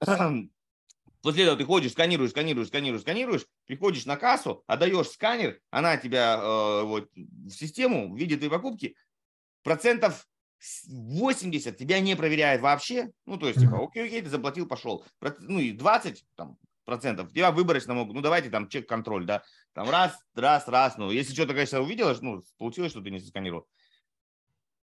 После 1.20 1.42
этого 1.42 1.58
ты 1.58 1.66
ходишь, 1.66 1.92
сканируешь, 1.92 2.30
сканируешь, 2.30 2.68
сканируешь, 2.68 3.02
сканируешь, 3.02 3.46
приходишь 3.66 4.06
на 4.06 4.16
кассу, 4.16 4.64
отдаешь 4.66 5.10
сканер, 5.10 5.60
она 5.70 5.98
тебя 5.98 6.38
э, 6.40 6.82
вот, 6.84 7.10
в 7.14 7.50
систему, 7.50 8.16
видит 8.16 8.38
твои 8.38 8.48
покупки, 8.48 8.96
процентов 9.62 10.26
80 10.86 11.76
тебя 11.76 12.00
не 12.00 12.14
проверяет 12.14 12.60
вообще. 12.60 13.10
Ну, 13.26 13.36
то 13.36 13.48
есть, 13.48 13.60
типа, 13.60 13.84
окей, 13.84 14.06
окей, 14.06 14.22
ты 14.22 14.28
заплатил, 14.28 14.66
пошел. 14.66 15.04
Ну, 15.40 15.58
и 15.58 15.72
20 15.72 16.24
там, 16.36 16.56
процентов. 16.84 17.32
Тебя 17.32 17.52
выборочно 17.52 17.94
могут, 17.94 18.14
ну, 18.14 18.20
давайте 18.20 18.50
там 18.50 18.68
чек-контроль, 18.68 19.24
да, 19.24 19.42
там 19.72 19.88
раз, 19.88 20.18
раз, 20.34 20.68
раз, 20.68 20.96
ну, 20.98 21.10
если 21.10 21.32
что-то, 21.32 21.54
конечно, 21.54 21.80
увидела, 21.80 22.16
ну, 22.20 22.42
получилось, 22.58 22.92
что 22.92 23.00
ты 23.00 23.10
не 23.10 23.20
сосканировал, 23.20 23.66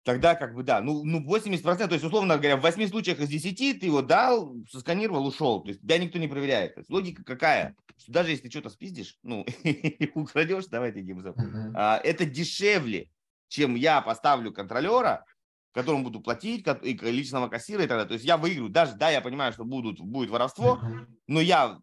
тогда 0.04 0.36
как 0.36 0.56
бы 0.56 0.64
да, 0.64 0.82
ну, 0.82 1.04
ну 1.04 1.24
80%, 1.24 1.88
то 1.88 1.94
есть, 1.94 2.04
условно 2.04 2.38
говоря, 2.38 2.58
в 2.58 2.62
8 2.62 2.88
случаях 2.88 3.20
из 3.20 3.30
10 3.30 3.80
ты 3.80 3.86
его 3.86 4.02
дал, 4.02 4.56
сосканировал, 4.70 5.28
ушел, 5.28 5.62
то 5.62 5.70
есть 5.70 5.82
тебя 5.82 5.98
никто 5.98 6.18
не 6.18 6.28
проверяет. 6.28 6.76
То 6.76 6.82
есть, 6.82 6.90
логика 6.90 7.24
какая? 7.24 7.76
Что 7.98 8.12
даже 8.14 8.32
если 8.32 8.44
ты 8.44 8.50
что-то 8.50 8.70
спиздишь, 8.70 9.18
ну, 9.24 9.46
украдешь, 10.16 10.66
давайте, 10.68 11.02
Гимзов, 11.02 11.36
а, 11.76 12.00
это 12.04 12.26
дешевле, 12.26 13.10
чем 13.50 13.76
я 13.76 14.02
поставлю 14.02 14.54
контролера, 14.54 15.26
которому 15.74 16.04
буду 16.04 16.22
платить, 16.22 16.66
и 16.84 16.94
личного 16.94 17.48
кассира 17.48 17.84
и 17.84 17.88
так 17.88 17.98
далее. 17.98 18.08
То 18.08 18.14
есть 18.14 18.26
я 18.26 18.38
выиграю. 18.38 18.70
Даже, 18.70 18.96
да, 18.96 19.10
я 19.10 19.22
понимаю, 19.22 19.54
что 19.54 19.66
будут, 19.66 20.00
будет 20.00 20.30
воровство, 20.30 20.80
но 21.28 21.42
я, 21.42 21.80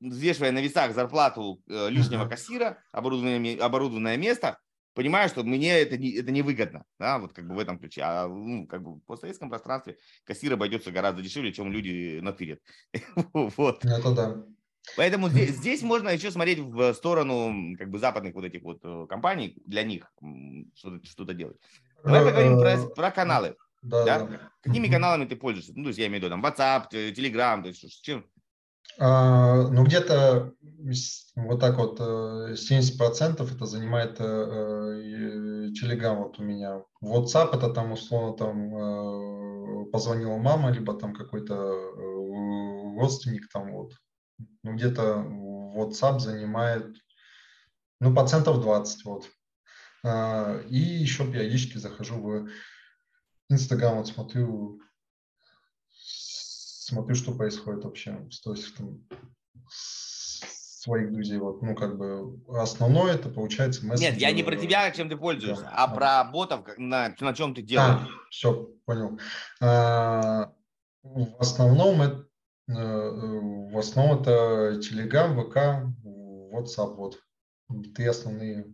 взвешивая 0.00 0.52
на 0.52 0.60
весах 0.60 0.94
зарплату 0.94 1.62
э, 1.68 1.88
лишнего 1.90 2.26
кассира, 2.26 2.78
оборудованное, 2.92 3.58
оборудованное 3.58 4.16
место, 4.16 4.58
понимаю, 4.94 5.28
что 5.28 5.42
мне 5.42 5.78
это 5.78 5.98
не, 5.98 6.12
это 6.12 6.30
невыгодно, 6.30 6.84
да, 6.98 7.18
вот 7.18 7.32
как 7.32 7.46
бы 7.46 7.54
в 7.54 7.58
этом 7.58 7.78
ключе. 7.78 8.02
А 8.02 8.28
ну, 8.28 8.66
как 8.66 8.82
бы 8.82 8.94
в 8.94 9.00
постсоветском 9.00 9.50
пространстве 9.50 9.98
кассир 10.24 10.52
обойдется 10.52 10.90
гораздо 10.90 11.22
дешевле, 11.22 11.52
чем 11.52 11.70
люди 11.70 12.20
натырят. 12.20 12.60
вот. 13.32 13.84
Это 13.84 14.14
да. 14.14 14.44
Поэтому 14.96 15.28
здесь, 15.30 15.56
здесь 15.56 15.82
можно 15.82 16.10
еще 16.10 16.30
смотреть 16.30 16.58
в 16.58 16.92
сторону 16.92 17.74
как 17.78 17.90
бы 17.90 17.98
западных 17.98 18.34
вот 18.34 18.44
этих 18.44 18.62
вот 18.62 18.80
э, 18.82 19.06
компаний, 19.08 19.56
для 19.64 19.82
них 19.82 20.12
что-то, 20.74 21.04
что 21.06 21.24
делать. 21.32 21.56
Давай 22.04 22.22
э, 22.22 22.24
поговорим 22.24 22.58
про, 22.58 22.70
э, 22.70 22.86
про 22.94 23.10
каналы. 23.10 23.56
Да, 23.82 24.04
да? 24.04 24.18
Да. 24.20 24.40
Какими 24.62 24.88
каналами 24.88 25.24
ты 25.26 25.36
пользуешься? 25.36 25.72
Ну, 25.74 25.82
то 25.84 25.88
есть 25.88 25.98
я 25.98 26.06
имею 26.06 26.20
в 26.20 26.24
виду 26.24 26.34
там 26.34 26.44
WhatsApp, 26.44 26.90
Telegram, 26.90 27.62
то 27.62 27.68
есть 27.68 28.02
чем? 28.02 28.24
А, 28.98 29.68
ну, 29.68 29.84
где-то 29.84 30.52
вот 31.36 31.60
так 31.60 31.76
вот 31.76 32.00
70% 32.00 33.54
это 33.54 33.66
занимает 33.66 34.20
Telegram 34.20 36.16
вот 36.16 36.38
у 36.38 36.42
меня. 36.42 36.82
WhatsApp 37.02 37.56
это 37.56 37.70
там 37.70 37.92
условно 37.92 38.36
там 38.36 39.90
позвонила 39.90 40.36
мама, 40.36 40.70
либо 40.70 40.94
там 40.94 41.14
какой-то 41.14 41.54
родственник 42.96 43.48
там 43.52 43.72
вот 43.72 43.92
ну, 44.62 44.74
где-то 44.74 45.24
WhatsApp 45.76 46.18
занимает, 46.20 46.96
ну, 48.00 48.14
процентов 48.14 48.60
20, 48.60 49.04
вот. 49.04 49.30
А, 50.04 50.60
и 50.68 50.78
еще 50.78 51.26
периодически 51.30 51.78
захожу 51.78 52.20
в 52.20 52.48
Инстаграм, 53.48 53.96
вот 53.96 54.06
смотрю, 54.06 54.80
смотрю, 55.90 57.14
что 57.14 57.32
происходит 57.32 57.84
вообще, 57.84 58.28
то 58.42 58.52
есть 58.52 58.76
там 58.76 59.00
своих 59.68 61.12
друзей. 61.12 61.38
Вот, 61.38 61.62
ну, 61.62 61.74
как 61.74 61.96
бы 61.96 62.40
основное 62.60 63.14
это 63.14 63.30
получается 63.30 63.86
мессенджер. 63.86 64.12
Нет, 64.12 64.20
я 64.20 64.32
не 64.32 64.42
про 64.42 64.56
тебя, 64.56 64.90
чем 64.90 65.08
ты 65.08 65.16
пользуешься, 65.16 65.64
да, 65.64 65.70
а 65.74 65.86
да. 65.88 65.94
про 65.94 66.24
ботов, 66.24 66.66
на, 66.76 67.14
на 67.18 67.34
чем 67.34 67.54
ты 67.54 67.62
делаешь. 67.62 68.00
А, 68.02 68.08
все, 68.30 68.70
понял. 68.84 69.18
А, 69.60 70.52
в 71.02 71.40
основном 71.40 72.02
это 72.02 72.28
Э, 72.68 72.72
в 72.72 73.78
основном 73.78 74.20
это 74.20 74.78
Telegram, 74.80 75.34
ВК, 75.34 75.56
WhatsApp, 76.52 76.94
вот. 76.94 77.18
Три 77.94 78.06
основные. 78.06 78.72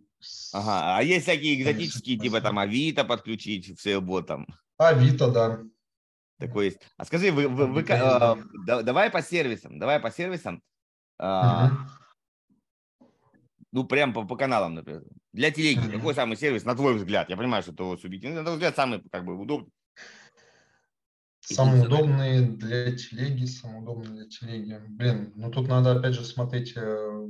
Ага, 0.53 0.97
а 0.97 1.03
есть 1.03 1.23
всякие 1.23 1.59
экзотические, 1.59 2.17
типа 2.17 2.41
там 2.41 2.59
Авито 2.59 3.03
подключить 3.03 3.77
в 3.77 3.81
Сейлбот 3.81 4.27
там? 4.27 4.47
Авито, 4.77 5.31
да. 5.31 5.63
Такой 6.37 6.65
есть. 6.65 6.79
А 6.97 7.05
скажи, 7.05 7.31
вы, 7.31 7.47
вы, 7.47 7.67
вы, 7.67 7.81
э, 7.81 8.35
да, 8.65 8.81
давай 8.81 9.11
по 9.11 9.21
сервисам, 9.21 9.77
давай 9.77 9.99
по 9.99 10.09
сервисам. 10.09 10.61
Э, 11.19 11.69
ну, 13.71 13.83
прям 13.85 14.13
по, 14.13 14.25
по 14.25 14.35
каналам, 14.35 14.73
например. 14.73 15.03
Для 15.33 15.51
телеги, 15.51 15.89
какой 15.89 16.13
самый 16.13 16.35
сервис, 16.35 16.65
на 16.65 16.75
твой 16.75 16.95
взгляд? 16.95 17.29
Я 17.29 17.37
понимаю, 17.37 17.63
что 17.63 17.71
это 17.71 18.01
субъективно, 18.01 18.37
на 18.37 18.43
твой 18.43 18.55
взгляд, 18.55 18.75
самый 18.75 19.01
как 19.11 19.23
бы 19.23 19.39
удобный. 19.39 19.71
Самые 21.41 21.85
удобные 21.85 22.41
для 22.41 22.95
телеги, 22.95 23.45
самые 23.45 23.81
удобные 23.81 24.13
для 24.13 24.29
телеги. 24.29 24.81
Блин, 24.87 25.33
ну 25.35 25.51
тут 25.51 25.67
надо 25.67 25.93
опять 25.93 26.13
же 26.13 26.23
смотреть, 26.23 26.73
э, 26.75 27.27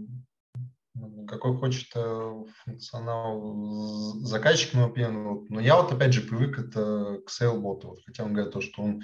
какой 1.28 1.56
хочет 1.58 1.88
э, 1.96 2.44
функционал 2.64 4.16
заказчик. 4.24 4.74
Вот. 4.74 5.50
Но 5.50 5.60
я 5.60 5.76
вот 5.78 5.92
опять 5.92 6.14
же 6.14 6.22
привык 6.22 6.60
это 6.60 7.20
к 7.26 7.30
SailBot. 7.30 7.82
Вот, 7.84 8.00
хотя 8.06 8.24
он 8.24 8.34
говорит 8.34 8.54
то, 8.54 8.62
что 8.62 8.82
он 8.82 9.04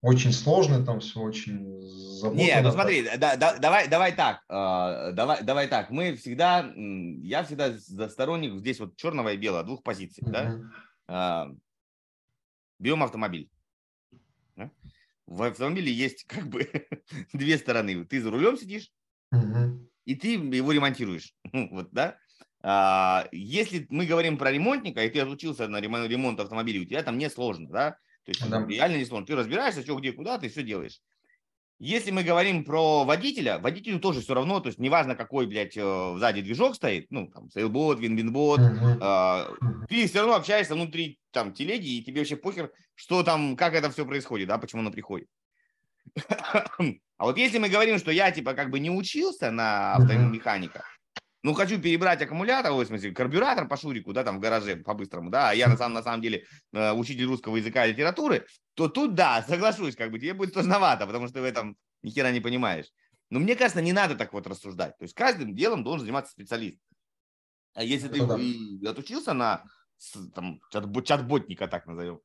очень 0.00 0.32
сложный, 0.32 0.84
там 0.84 1.00
все 1.00 1.20
очень 1.20 1.80
запутано. 2.18 2.42
Нет, 2.42 2.64
ну 2.64 2.72
смотри, 2.72 3.08
да, 3.16 3.36
да, 3.36 3.58
давай, 3.58 3.88
давай 3.88 4.12
так, 4.12 4.42
э, 4.48 5.12
давай, 5.12 5.42
давай 5.42 5.68
так. 5.68 5.90
Мы 5.90 6.16
всегда, 6.16 6.72
я 6.76 7.44
всегда 7.44 7.72
за 7.72 8.08
сторонник 8.08 8.58
здесь 8.58 8.80
вот 8.80 8.96
черного 8.96 9.32
и 9.32 9.36
белого, 9.36 9.62
двух 9.62 9.82
позиций, 9.82 10.24
uh-huh. 10.24 10.62
да. 11.08 11.46
Э, 11.48 11.54
берем 12.78 13.02
автомобиль 13.02 13.48
в 15.32 15.42
автомобиле 15.42 15.92
есть 15.92 16.24
как 16.24 16.48
бы 16.48 16.68
две 17.32 17.58
стороны. 17.58 18.04
Ты 18.04 18.20
за 18.20 18.30
рулем 18.30 18.56
сидишь, 18.56 18.90
угу. 19.30 19.88
И 20.04 20.14
ты 20.14 20.34
его 20.34 20.72
ремонтируешь. 20.72 21.34
вот, 21.52 21.90
да? 21.92 22.16
А, 22.62 23.26
если 23.32 23.86
мы 23.90 24.06
говорим 24.06 24.38
про 24.38 24.52
ремонтника, 24.52 25.04
и 25.04 25.10
ты 25.10 25.20
отучился 25.20 25.68
на 25.68 25.80
ремонт 25.80 26.38
автомобиля, 26.40 26.82
у 26.82 26.84
тебя 26.84 27.02
там 27.02 27.18
не 27.18 27.28
сложно, 27.28 27.68
да? 27.68 27.90
То 28.24 28.30
есть 28.30 28.48
да. 28.48 28.64
реально 28.66 28.96
не 28.98 29.04
сложно. 29.04 29.26
Ты 29.26 29.34
разбираешься, 29.34 29.82
что, 29.82 29.96
где, 29.96 30.12
куда, 30.12 30.38
ты 30.38 30.48
все 30.48 30.62
делаешь. 30.62 31.00
Если 31.80 32.12
мы 32.12 32.22
говорим 32.22 32.64
про 32.64 33.02
водителя, 33.02 33.58
водителю 33.58 33.98
тоже 33.98 34.20
все 34.20 34.34
равно, 34.34 34.60
то 34.60 34.68
есть 34.68 34.78
неважно, 34.78 35.16
какой, 35.16 35.48
блядь, 35.48 35.76
э, 35.76 36.14
сзади 36.16 36.40
движок 36.40 36.76
стоит, 36.76 37.10
ну, 37.10 37.26
там, 37.26 37.50
сейлбот, 37.50 37.98
винвинбот, 37.98 38.60
э, 38.60 39.46
ты 39.88 40.06
все 40.06 40.20
равно 40.20 40.36
общаешься 40.36 40.74
внутри 40.74 41.18
там 41.32 41.52
телеги, 41.52 41.96
и 41.96 42.04
тебе 42.04 42.20
вообще 42.20 42.36
похер, 42.36 42.70
что 42.94 43.24
там, 43.24 43.56
как 43.56 43.74
это 43.74 43.90
все 43.90 44.06
происходит, 44.06 44.46
да, 44.46 44.58
почему 44.58 44.82
оно 44.82 44.92
приходит. 44.92 45.26
А 47.22 47.24
вот 47.24 47.38
если 47.38 47.58
мы 47.58 47.68
говорим, 47.68 47.98
что 48.00 48.10
я, 48.10 48.32
типа, 48.32 48.52
как 48.52 48.70
бы 48.70 48.80
не 48.80 48.90
учился 48.90 49.52
на 49.52 49.94
автомеханика, 49.94 50.84
ну, 51.44 51.54
хочу 51.54 51.80
перебрать 51.80 52.20
аккумулятор, 52.20 52.72
в 52.72 52.84
смысле, 52.84 53.12
карбюратор 53.12 53.68
по 53.68 53.76
шурику, 53.76 54.12
да, 54.12 54.24
там 54.24 54.38
в 54.38 54.40
гараже 54.40 54.74
по-быстрому, 54.74 55.30
да, 55.30 55.50
а 55.50 55.54
я 55.54 55.68
на 55.68 55.76
самом, 55.76 55.94
на 55.94 56.02
самом 56.02 56.20
деле 56.20 56.46
э, 56.72 56.92
учитель 56.92 57.26
русского 57.26 57.58
языка 57.58 57.86
и 57.86 57.92
литературы, 57.92 58.44
то 58.74 58.88
тут, 58.88 59.14
да, 59.14 59.40
соглашусь, 59.48 59.94
как 59.94 60.10
бы 60.10 60.18
тебе 60.18 60.34
будет 60.34 60.52
сложновато, 60.54 61.06
потому 61.06 61.28
что 61.28 61.34
ты 61.34 61.42
в 61.42 61.44
этом 61.44 61.76
ни 62.02 62.10
хера 62.10 62.32
не 62.32 62.40
понимаешь. 62.40 62.86
Но 63.30 63.38
мне 63.38 63.54
кажется, 63.54 63.80
не 63.80 63.92
надо 63.92 64.16
так 64.16 64.32
вот 64.32 64.48
рассуждать. 64.48 64.98
То 64.98 65.04
есть 65.04 65.14
каждым 65.14 65.54
делом 65.54 65.84
должен 65.84 66.00
заниматься 66.00 66.32
специалист. 66.32 66.80
А 67.74 67.84
если 67.84 68.08
ты 68.08 68.18
и 68.18 68.84
отучился 68.84 69.32
на 69.32 69.62
там, 70.34 70.58
чат-ботника, 70.72 71.68
так 71.68 71.86
назовем, 71.86 72.18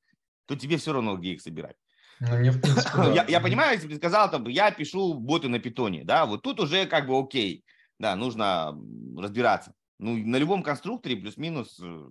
то 0.48 0.56
тебе 0.56 0.78
все 0.78 0.92
равно 0.92 1.18
где 1.18 1.34
их 1.34 1.42
собирать. 1.44 1.76
Ну, 2.20 2.40
не 2.40 2.50
в 2.50 2.62
принципе, 2.62 2.90
да. 2.96 3.14
я, 3.14 3.26
я 3.28 3.40
понимаю, 3.40 3.74
если 3.74 3.88
бы 3.88 3.94
ты 3.94 4.00
сказал, 4.00 4.32
там, 4.32 4.48
я 4.48 4.72
пишу 4.72 5.14
боты 5.14 5.50
на 5.50 5.60
питоне, 5.60 6.04
да, 6.04 6.26
вот 6.26 6.42
тут 6.42 6.60
уже 6.60 6.86
как 6.86 7.08
бы 7.08 7.20
окей 7.20 7.64
да, 8.00 8.16
нужно 8.16 8.78
разбираться. 9.18 9.74
Ну, 10.00 10.16
на 10.16 10.38
любом 10.38 10.64
конструкторе 10.64 11.16
плюс-минус 11.16 11.80
э, 11.80 12.10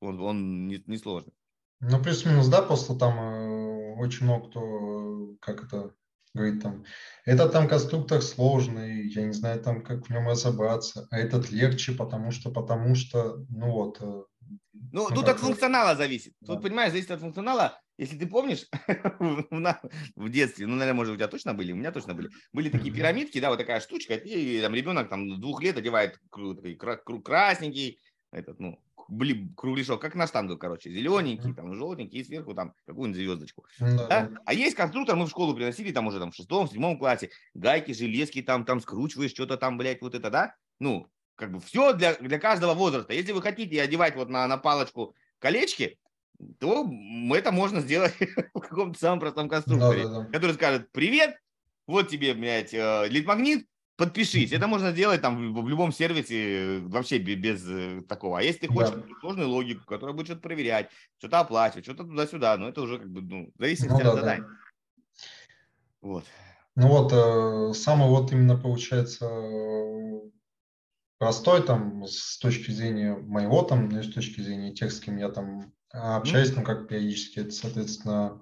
он, 0.00 0.20
он 0.20 0.68
не, 0.68 0.82
не 0.86 0.96
сложный. 0.96 1.32
Ну, 1.80 2.02
плюс-минус, 2.02 2.48
да, 2.48 2.62
просто 2.62 2.94
там 2.94 3.18
э, 3.18 3.94
очень 3.96 4.24
много 4.24 4.48
кто, 4.48 5.34
как 5.40 5.64
это, 5.64 5.94
Говорит 6.34 6.62
там, 6.62 6.84
этот 7.26 7.52
там 7.52 7.68
конструктор 7.68 8.22
сложный, 8.22 9.06
я 9.08 9.24
не 9.24 9.34
знаю 9.34 9.60
там, 9.60 9.84
как 9.84 10.06
в 10.06 10.10
нем 10.10 10.26
разобраться, 10.26 11.06
а 11.10 11.18
этот 11.18 11.50
легче, 11.50 11.92
потому 11.92 12.30
что, 12.30 12.50
потому 12.50 12.94
что, 12.94 13.44
ну 13.50 13.70
вот. 13.70 14.00
Э, 14.00 14.24
ну, 14.72 15.08
ну 15.10 15.14
тут 15.14 15.28
от 15.28 15.38
функционала 15.38 15.94
зависит. 15.94 16.32
Да. 16.40 16.54
Тут, 16.54 16.62
понимаешь, 16.62 16.92
зависит 16.92 17.10
от 17.10 17.20
функционала. 17.20 17.78
Если 18.02 18.18
ты 18.18 18.26
помнишь, 18.26 18.66
в 20.16 20.28
детстве, 20.28 20.66
ну, 20.66 20.74
наверное, 20.74 20.96
может, 20.96 21.14
у 21.14 21.16
тебя 21.16 21.28
точно 21.28 21.54
были, 21.54 21.70
у 21.70 21.76
меня 21.76 21.92
точно 21.92 22.14
были, 22.14 22.30
были 22.52 22.68
такие 22.68 22.92
пирамидки, 22.92 23.38
да, 23.38 23.48
вот 23.48 23.58
такая 23.58 23.78
штучка, 23.78 24.16
и 24.16 24.60
там 24.60 24.74
ребенок 24.74 25.08
там 25.08 25.40
двух 25.40 25.62
лет 25.62 25.76
одевает 25.76 26.18
красненький, 27.24 28.00
этот, 28.32 28.58
ну, 28.58 28.82
блин, 29.06 29.54
кругляшок, 29.56 30.00
как 30.00 30.16
на 30.16 30.26
штангу, 30.26 30.58
короче, 30.58 30.90
зелененький, 30.90 31.54
там, 31.54 31.76
желтенький, 31.76 32.18
и 32.18 32.24
сверху 32.24 32.54
там 32.54 32.74
какую-нибудь 32.86 33.20
звездочку. 33.20 33.66
Да. 33.78 34.06
Да? 34.08 34.30
А 34.46 34.52
есть 34.52 34.74
конструктор, 34.74 35.14
мы 35.14 35.26
в 35.26 35.30
школу 35.30 35.54
приносили, 35.54 35.92
там 35.92 36.08
уже 36.08 36.18
там 36.18 36.32
в 36.32 36.34
шестом, 36.34 36.68
седьмом 36.68 36.98
классе, 36.98 37.30
гайки, 37.54 37.92
железки, 37.92 38.42
там, 38.42 38.64
там 38.64 38.80
скручиваешь, 38.80 39.30
что-то 39.30 39.56
там, 39.56 39.78
блядь, 39.78 40.02
вот 40.02 40.16
это, 40.16 40.28
да? 40.28 40.56
Ну, 40.80 41.06
как 41.36 41.52
бы 41.52 41.60
все 41.60 41.92
для, 41.92 42.14
для 42.14 42.40
каждого 42.40 42.74
возраста. 42.74 43.12
Если 43.12 43.30
вы 43.30 43.42
хотите 43.42 43.80
одевать 43.80 44.16
вот 44.16 44.28
на, 44.28 44.48
на 44.48 44.56
палочку 44.56 45.14
колечки, 45.38 45.98
то 46.58 46.88
это 47.34 47.52
можно 47.52 47.80
сделать 47.80 48.14
в 48.54 48.60
каком-то 48.60 48.98
самом 48.98 49.20
простом 49.20 49.48
конструкторе, 49.48 50.04
да, 50.04 50.08
да, 50.08 50.20
да. 50.20 50.26
который 50.26 50.54
скажет, 50.54 50.90
привет, 50.92 51.36
вот 51.86 52.08
тебе, 52.08 52.34
блядь, 52.34 52.74
э, 52.74 53.08
лид-магнит, 53.08 53.66
подпишись. 53.96 54.52
Это 54.52 54.66
можно 54.66 54.92
сделать 54.92 55.20
там 55.20 55.54
в, 55.54 55.68
любом 55.68 55.92
сервисе 55.92 56.80
вообще 56.80 57.18
без, 57.18 57.64
э, 57.68 58.02
такого. 58.08 58.38
А 58.38 58.42
если 58.42 58.66
ты 58.66 58.68
хочешь 58.68 58.90
да. 58.90 59.02
сложную 59.20 59.48
логику, 59.48 59.84
которая 59.86 60.14
будет 60.14 60.26
что-то 60.26 60.42
проверять, 60.42 60.88
что-то 61.18 61.40
оплачивать, 61.40 61.84
что-то 61.84 62.04
туда-сюда, 62.04 62.56
ну 62.56 62.68
это 62.68 62.82
уже 62.82 62.98
как 62.98 63.10
бы, 63.10 63.22
ну, 63.22 63.52
зависит 63.58 63.90
ну, 63.90 63.96
от 63.96 64.02
да, 64.02 64.14
задания. 64.14 64.42
Да. 64.42 64.48
Вот. 66.00 66.24
Ну 66.74 66.88
вот, 66.88 67.12
э, 67.12 67.74
самый 67.74 68.08
вот 68.08 68.32
именно 68.32 68.56
получается 68.56 69.28
простой 71.18 71.62
там 71.62 72.04
с 72.04 72.38
точки 72.38 72.70
зрения 72.70 73.14
моего 73.14 73.62
там, 73.62 73.88
ну 73.88 74.02
с 74.02 74.12
точки 74.12 74.40
зрения 74.40 74.72
тех, 74.72 74.90
с 74.90 74.98
кем 74.98 75.18
я 75.18 75.28
там 75.28 75.72
общаюсь, 75.92 76.50
mm-hmm. 76.50 76.56
ну 76.56 76.64
как 76.64 76.88
периодически, 76.88 77.40
это, 77.40 77.50
соответственно, 77.50 78.40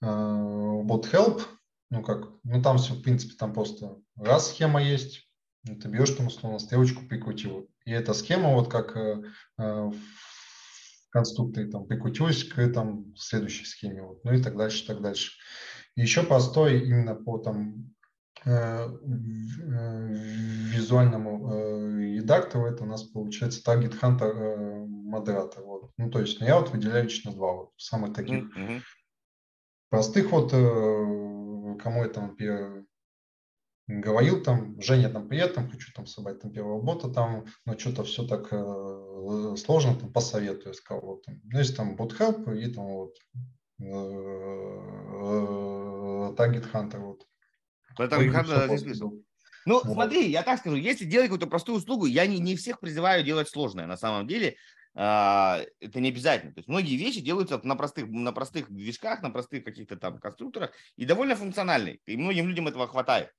э, 0.00 0.06
bot 0.06 1.10
help, 1.12 1.42
ну 1.90 2.02
как, 2.02 2.28
ну 2.44 2.62
там 2.62 2.78
все, 2.78 2.94
в 2.94 3.02
принципе, 3.02 3.34
там 3.36 3.52
просто 3.52 3.96
раз 4.16 4.50
схема 4.50 4.82
есть, 4.82 5.28
ты 5.64 5.88
берешь 5.88 6.10
там 6.10 6.26
условно 6.26 6.58
стрелочку 6.58 7.06
прикрутил. 7.06 7.68
И 7.84 7.90
эта 7.90 8.14
схема 8.14 8.54
вот 8.54 8.70
как 8.70 8.96
э, 8.96 9.22
э, 9.58 9.90
в 9.90 11.10
конструкторе 11.10 11.68
там 11.68 11.86
прикрутилась 11.86 12.44
к 12.44 12.68
там 12.72 13.14
следующей 13.16 13.64
схеме, 13.64 14.02
вот, 14.02 14.24
ну 14.24 14.32
и 14.32 14.42
так 14.42 14.56
дальше, 14.56 14.86
так 14.86 15.02
дальше. 15.02 15.32
И 15.96 16.00
еще 16.00 16.22
простой 16.22 16.80
именно 16.80 17.14
по 17.14 17.38
там 17.38 17.74
э, 17.74 17.80
э 17.80 18.01
визуальному 20.72 21.52
э, 21.52 22.16
редактору 22.16 22.66
это 22.66 22.82
у 22.82 22.86
нас 22.86 23.04
получается 23.04 23.62
Hunter 24.00 24.32
э, 24.32 24.84
модератор. 24.86 25.62
Вот. 25.62 25.90
Ну, 25.96 26.10
то 26.10 26.20
есть 26.20 26.40
ну, 26.40 26.46
я 26.46 26.58
вот 26.58 26.70
выделяю 26.70 27.04
лично 27.04 27.32
два 27.32 27.52
вот, 27.52 27.70
самых 27.76 28.14
таких 28.14 28.44
mm-hmm. 28.56 28.80
простых 29.90 30.32
вот 30.32 30.52
э, 30.52 31.76
кому 31.78 32.02
я 32.02 32.08
там, 32.08 32.28
например, 32.28 32.84
говорил 33.86 34.42
там, 34.42 34.80
Женя, 34.80 35.10
там, 35.10 35.28
привет, 35.28 35.54
там, 35.54 35.70
хочу 35.70 35.92
там 35.92 36.06
собрать 36.06 36.40
там 36.40 36.52
первого 36.52 36.80
бота, 36.80 37.08
там, 37.08 37.44
но 37.66 37.78
что-то 37.78 38.04
все 38.04 38.26
так 38.26 38.48
э, 38.52 39.56
сложно, 39.56 39.94
там, 39.94 40.12
посоветую, 40.12 40.74
вот, 41.02 41.24
там, 41.24 41.40
ну, 41.44 41.58
есть 41.58 41.76
там 41.76 41.96
BotHelp 41.96 42.56
и 42.56 42.72
там 42.72 42.86
вот 42.86 43.16
э, 43.80 43.84
Target 46.34 46.72
Hunter, 46.72 46.98
вот. 46.98 47.26
Target 47.98 48.32
Hunter 48.32 48.76
здесь 48.76 49.00
Ну, 49.00 49.20
вот. 49.66 49.84
смотри, 49.84 50.30
я 50.30 50.42
так 50.42 50.58
скажу, 50.58 50.76
если 50.76 51.04
делать 51.04 51.26
какую-то 51.26 51.46
простую 51.46 51.78
услугу, 51.78 52.06
я 52.06 52.26
не, 52.26 52.38
не 52.38 52.56
всех 52.56 52.80
призываю 52.80 53.24
делать 53.24 53.48
сложное 53.48 53.86
на 53.86 53.96
самом 53.96 54.26
деле. 54.26 54.56
А, 54.94 55.60
это 55.80 56.00
не 56.00 56.10
обязательно. 56.10 56.52
То 56.52 56.58
есть 56.58 56.68
многие 56.68 56.96
вещи 56.96 57.20
делаются 57.20 57.60
на 57.62 57.76
простых, 57.76 58.08
на 58.08 58.32
простых 58.32 58.70
движках, 58.70 59.22
на 59.22 59.30
простых 59.30 59.64
каких-то 59.64 59.96
там 59.96 60.18
конструкторах 60.18 60.72
и 60.96 61.04
довольно 61.04 61.34
функциональные. 61.34 62.00
И 62.06 62.16
многим 62.16 62.48
людям 62.48 62.68
этого 62.68 62.86
хватает. 62.86 63.30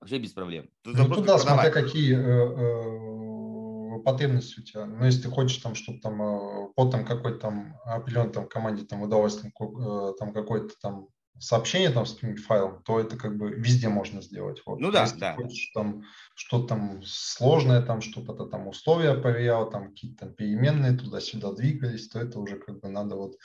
Вообще 0.00 0.18
без 0.18 0.32
проблем. 0.32 0.68
Тут 0.82 0.96
ну, 0.96 1.14
туда 1.14 1.38
смотря 1.38 1.70
какие 1.70 2.14
э, 2.14 3.98
э, 3.98 4.02
потребности 4.04 4.60
у 4.60 4.62
тебя. 4.62 4.86
Ну, 4.86 5.04
если 5.04 5.22
ты 5.22 5.28
хочешь 5.30 5.56
там, 5.58 5.74
чтобы 5.74 6.00
там 6.00 6.22
э, 6.22 6.68
по 6.76 6.90
там 6.90 7.04
какой-то 7.04 7.38
там 7.38 7.76
определенной 7.84 8.32
там 8.32 8.46
команде 8.46 8.84
там 8.84 9.02
удалось 9.02 9.36
там, 9.36 9.50
э, 9.50 10.12
там 10.18 10.32
какой-то 10.32 10.74
там 10.80 11.08
сообщение 11.38 11.90
там 11.90 12.06
с 12.06 12.14
каким-нибудь 12.14 12.44
файлом, 12.44 12.82
то 12.82 13.00
это 13.00 13.16
как 13.16 13.36
бы 13.36 13.50
везде 13.50 13.88
можно 13.88 14.22
сделать. 14.22 14.62
Вот. 14.66 14.80
Ну 14.80 14.90
да, 14.90 15.02
Если 15.02 15.18
да. 15.18 15.34
Хочешь, 15.34 15.70
там 15.74 16.04
что-то 16.34 16.68
там 16.68 17.02
сложное, 17.04 17.82
там 17.82 18.00
что-то 18.00 18.46
там 18.46 18.68
условия 18.68 19.14
проверял, 19.14 19.70
там 19.70 19.90
какие-то 19.90 20.26
там 20.26 20.34
переменные 20.34 20.96
туда-сюда 20.96 21.52
двигались, 21.52 22.08
то 22.08 22.20
это 22.20 22.38
уже 22.40 22.58
как 22.58 22.80
бы 22.80 22.88
надо 22.88 23.16
вот 23.16 23.36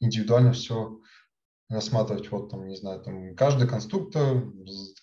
индивидуально 0.00 0.52
все 0.52 1.00
рассматривать. 1.68 2.30
Вот 2.30 2.50
там, 2.50 2.66
не 2.66 2.76
знаю, 2.76 3.00
там 3.00 3.34
каждый 3.34 3.68
конструктор, 3.68 4.44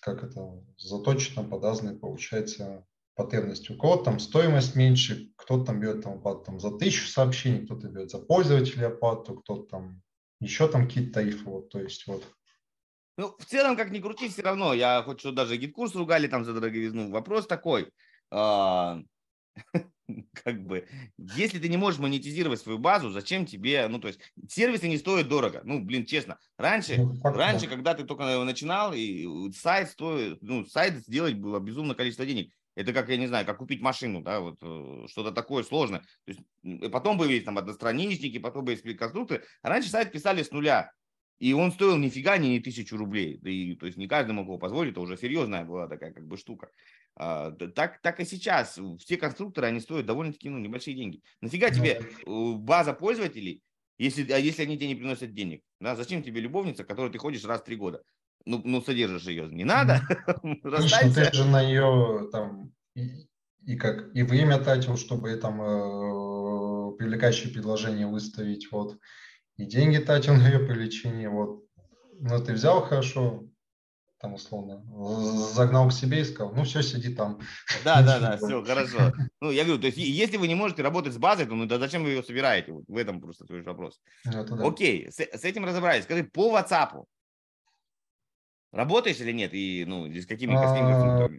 как 0.00 0.24
это, 0.24 0.62
заточен 0.78 1.48
под 1.48 1.64
разные, 1.64 1.96
получается, 1.96 2.84
потребности. 3.14 3.72
У 3.72 3.78
кого 3.78 3.96
там 3.96 4.18
стоимость 4.18 4.76
меньше, 4.76 5.32
кто-то 5.36 5.66
там 5.66 5.80
берет 5.80 6.02
там, 6.02 6.14
оплату 6.14 6.44
там, 6.44 6.60
за 6.60 6.70
тысячу 6.70 7.08
сообщений, 7.08 7.64
кто-то 7.64 7.88
берет 7.88 8.10
за 8.10 8.18
пользователя 8.18 8.88
оплату, 8.88 9.36
кто-то 9.36 9.62
там 9.64 10.02
еще 10.40 10.68
там 10.68 10.86
какие-то 10.86 11.14
тарифы, 11.14 11.44
вот, 11.44 11.70
то 11.70 11.80
есть 11.80 12.06
вот. 12.06 12.24
Ну, 13.16 13.34
в 13.38 13.44
целом, 13.46 13.76
как 13.76 13.90
ни 13.90 14.00
крути, 14.00 14.28
все 14.28 14.42
равно, 14.42 14.74
я 14.74 15.02
хоть 15.02 15.20
что 15.20 15.32
даже 15.32 15.56
GetCourse 15.56 15.94
ругали 15.94 16.28
там 16.28 16.44
за 16.44 16.52
дороговизну. 16.52 17.10
Вопрос 17.10 17.46
такой, 17.46 17.90
а, 18.30 19.00
как 20.44 20.62
бы, 20.62 20.86
если 21.16 21.58
ты 21.58 21.68
не 21.68 21.78
можешь 21.78 22.00
монетизировать 22.00 22.60
свою 22.60 22.78
базу, 22.78 23.10
зачем 23.10 23.46
тебе, 23.46 23.88
ну, 23.88 23.98
то 23.98 24.08
есть, 24.08 24.20
сервисы 24.48 24.88
не 24.88 24.98
стоят 24.98 25.28
дорого. 25.28 25.62
Ну, 25.64 25.82
блин, 25.82 26.04
честно, 26.04 26.38
раньше, 26.58 26.98
ну, 26.98 27.20
раньше, 27.22 27.66
да. 27.66 27.72
когда 27.72 27.94
ты 27.94 28.04
только 28.04 28.44
начинал, 28.44 28.92
и 28.94 29.50
сайт 29.52 29.90
стоит, 29.90 30.42
ну, 30.42 30.66
сайт 30.66 30.96
сделать 30.98 31.34
было 31.34 31.58
безумное 31.58 31.96
количество 31.96 32.26
денег. 32.26 32.52
Это 32.76 32.92
как, 32.92 33.08
я 33.08 33.16
не 33.16 33.26
знаю, 33.26 33.46
как 33.46 33.56
купить 33.56 33.80
машину, 33.80 34.20
да, 34.20 34.40
вот 34.40 34.58
э, 34.60 35.06
что-то 35.08 35.32
такое 35.32 35.64
сложное. 35.64 36.00
То 36.24 36.32
есть, 36.32 36.92
потом 36.92 37.18
появились 37.18 37.44
там 37.44 37.56
одностраничники, 37.56 38.38
потом 38.38 38.66
появились 38.66 38.98
конструкторы. 38.98 39.44
А 39.62 39.70
раньше 39.70 39.88
сайт 39.88 40.12
писали 40.12 40.42
с 40.42 40.50
нуля. 40.50 40.92
И 41.38 41.52
он 41.52 41.72
стоил 41.72 41.96
нифига 41.96 42.36
не 42.38 42.60
тысячу 42.60 42.96
рублей. 42.96 43.38
Да 43.40 43.50
и, 43.50 43.74
то 43.74 43.86
есть 43.86 43.98
не 43.98 44.06
каждый 44.06 44.32
мог 44.32 44.46
его 44.46 44.58
позволить, 44.58 44.92
это 44.92 45.00
уже 45.00 45.16
серьезная 45.16 45.64
была 45.64 45.88
такая 45.88 46.12
как 46.12 46.26
бы 46.26 46.36
штука. 46.36 46.70
А, 47.14 47.50
так, 47.50 48.00
так 48.02 48.20
и 48.20 48.24
сейчас. 48.24 48.78
Все 48.98 49.16
конструкторы, 49.16 49.66
они 49.66 49.80
стоят 49.80 50.06
довольно-таки 50.06 50.50
ну, 50.50 50.58
небольшие 50.58 50.94
деньги. 50.94 51.22
Нафига 51.40 51.70
тебе 51.70 52.00
э, 52.26 52.52
база 52.56 52.92
пользователей, 52.92 53.62
если, 53.98 54.30
а 54.32 54.38
если 54.38 54.62
они 54.62 54.76
тебе 54.76 54.88
не 54.88 54.94
приносят 54.94 55.32
денег? 55.32 55.62
Да? 55.80 55.96
Зачем 55.96 56.22
тебе 56.22 56.40
любовница, 56.40 56.84
которой 56.84 57.10
ты 57.10 57.18
ходишь 57.18 57.44
раз 57.44 57.62
в 57.62 57.64
три 57.64 57.76
года? 57.76 58.02
Ну, 58.46 58.62
ну 58.64 58.80
содержишь 58.80 59.24
ее, 59.24 59.48
не 59.48 59.64
надо. 59.64 60.00
Конечно, 60.62 61.12
ты 61.14 61.32
же 61.32 61.44
на 61.44 61.60
ее 61.60 62.28
там 62.32 62.72
и, 62.94 63.28
и 63.64 63.76
как 63.76 64.14
и 64.14 64.22
время 64.22 64.58
тратил, 64.58 64.96
чтобы 64.96 65.34
там 65.36 65.60
э, 65.60 66.96
привлекающее 66.96 67.52
предложение 67.52 68.06
выставить, 68.06 68.70
вот, 68.70 68.98
и 69.56 69.64
деньги 69.66 69.98
тратил 69.98 70.34
на 70.34 70.48
ее 70.48 70.60
привлечение, 70.60 71.28
вот. 71.28 71.64
Но 72.18 72.38
ты 72.38 72.54
взял 72.54 72.80
хорошо, 72.80 73.44
там 74.18 74.34
условно, 74.34 74.82
загнал 75.52 75.88
к 75.88 75.92
себе 75.92 76.20
и 76.20 76.24
сказал, 76.24 76.54
ну 76.54 76.64
все, 76.64 76.82
сиди 76.82 77.14
там. 77.14 77.40
Да, 77.84 78.00
да, 78.00 78.20
да, 78.20 78.36
все, 78.38 78.64
хорошо. 78.64 79.12
Ну, 79.40 79.50
я 79.50 79.64
говорю, 79.64 79.80
то 79.80 79.88
есть, 79.88 79.98
если 79.98 80.36
вы 80.38 80.48
не 80.48 80.54
можете 80.54 80.82
работать 80.82 81.12
с 81.12 81.18
базой, 81.18 81.46
то 81.46 81.54
ну 81.54 81.66
да 81.66 81.78
зачем 81.78 82.04
вы 82.04 82.10
ее 82.10 82.22
собираете? 82.22 82.72
Вот 82.72 82.84
в 82.86 82.96
этом 82.96 83.20
просто 83.20 83.44
твой 83.44 83.62
вопрос. 83.62 84.00
Да. 84.24 84.46
Окей, 84.64 85.10
с, 85.10 85.18
с 85.18 85.44
этим 85.44 85.64
разобрались. 85.64 86.04
Скажи, 86.04 86.24
по 86.24 86.56
WhatsApp 86.56 87.04
Работаешь 88.76 89.20
или 89.20 89.32
нет? 89.32 89.54
И 89.54 89.84
ну, 89.86 90.06
с 90.06 90.26
какими, 90.26 90.54
с 90.54 90.60
какими 90.60 90.92
а, 90.92 91.30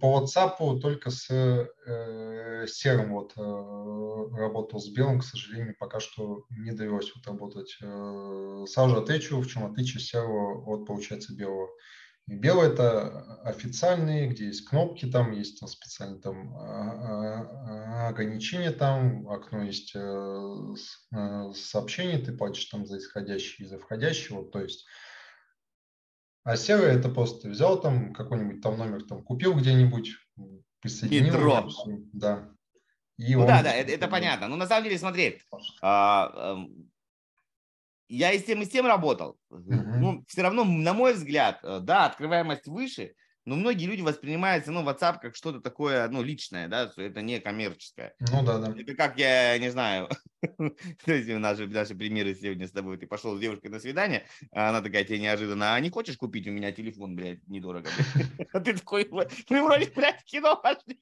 По 0.00 0.18
WhatsApp 0.18 0.80
только 0.80 1.10
с 1.10 1.30
э, 1.30 2.66
серым 2.66 3.12
вот 3.12 3.32
э, 3.36 4.36
работал, 4.36 4.80
с 4.80 4.88
белым, 4.88 5.20
к 5.20 5.24
сожалению, 5.24 5.76
пока 5.78 6.00
что 6.00 6.44
не 6.50 6.72
довелось 6.72 7.12
вот 7.14 7.24
работать. 7.28 7.76
Э, 7.80 8.64
сразу 8.66 8.96
отвечу, 8.96 9.40
в 9.40 9.46
чем 9.46 9.66
отличие 9.66 10.00
серого 10.00 10.64
от, 10.64 10.84
получается, 10.84 11.32
белого. 11.32 11.68
И 12.26 12.34
белый 12.34 12.70
это 12.70 13.40
официальный, 13.42 14.26
где 14.26 14.46
есть 14.46 14.66
кнопки, 14.66 15.04
там 15.04 15.30
есть 15.32 15.60
там 15.60 15.68
специальные 15.68 16.22
там 16.22 16.56
а, 16.56 18.06
а, 18.06 18.08
ограничения, 18.08 18.70
там 18.70 19.28
окно 19.28 19.62
есть 19.62 19.92
э, 19.94 20.74
э, 21.14 21.52
сообщение, 21.54 22.18
ты 22.18 22.32
платишь 22.32 22.64
там 22.64 22.86
за 22.86 22.96
исходящий 22.96 23.64
и 23.64 23.68
за 23.68 23.78
входящий, 23.78 24.34
вот, 24.34 24.52
то 24.52 24.60
есть 24.60 24.86
а 26.44 26.56
серый 26.56 26.94
это 26.94 27.08
просто 27.08 27.48
взял 27.48 27.80
там 27.80 28.12
какой-нибудь 28.12 28.60
там 28.60 28.78
номер, 28.78 29.02
там 29.02 29.24
купил 29.24 29.54
где-нибудь, 29.54 30.12
присоединил. 30.80 31.34
Метро. 31.34 31.68
Да. 32.12 32.50
И 33.16 33.34
ну 33.34 33.42
он... 33.42 33.46
да, 33.46 33.62
да, 33.62 33.72
это, 33.72 33.92
это 33.92 34.08
понятно. 34.08 34.48
Ну 34.48 34.56
на 34.56 34.66
самом 34.66 34.84
деле, 34.84 34.98
смотри, 34.98 35.40
а, 35.80 36.30
а, 36.34 36.66
я 38.08 38.32
и 38.32 38.38
с 38.38 38.44
тем, 38.44 38.62
и 38.62 38.66
с 38.66 38.68
тем 38.68 38.86
работал. 38.86 39.38
Uh-huh. 39.50 39.96
Ну, 39.98 40.24
все 40.28 40.42
равно, 40.42 40.64
на 40.64 40.92
мой 40.92 41.14
взгляд, 41.14 41.60
э, 41.62 41.80
да, 41.80 42.06
открываемость 42.06 42.66
выше, 42.66 43.14
но 43.46 43.56
многие 43.56 43.86
люди 43.86 44.02
воспринимают 44.02 44.66
ну, 44.66 44.82
WhatsApp 44.82 45.18
как 45.20 45.36
что-то 45.36 45.60
такое, 45.60 46.08
ну, 46.08 46.22
личное, 46.22 46.68
да, 46.68 46.90
это 46.96 47.22
не 47.22 47.40
коммерческое. 47.40 48.14
Ну 48.20 48.44
да, 48.44 48.58
да. 48.58 48.74
Это 48.78 48.94
как, 48.94 49.18
я 49.18 49.58
не 49.58 49.70
знаю, 49.70 50.08
то 51.04 51.12
есть 51.12 51.28
наши, 51.28 51.66
наши 51.66 51.94
примеры 51.94 52.34
сегодня 52.34 52.66
с 52.66 52.72
тобой, 52.72 52.96
ты 52.98 53.06
пошел 53.06 53.36
с 53.36 53.40
девушкой 53.40 53.68
на 53.68 53.80
свидание, 53.80 54.24
а 54.52 54.70
она 54.70 54.80
такая 54.80 55.04
тебе 55.04 55.18
неожиданно, 55.18 55.74
а 55.74 55.80
не 55.80 55.90
хочешь 55.90 56.16
купить 56.16 56.46
у 56.46 56.50
меня 56.50 56.72
телефон, 56.72 57.16
блядь, 57.16 57.46
недорого? 57.48 57.88
А 58.52 58.60
ты 58.60 58.74
такой, 58.74 59.08
мы 59.10 59.26
вроде, 59.48 59.90
блядь, 59.94 60.24
кино 60.24 60.56
пошли. 60.56 60.98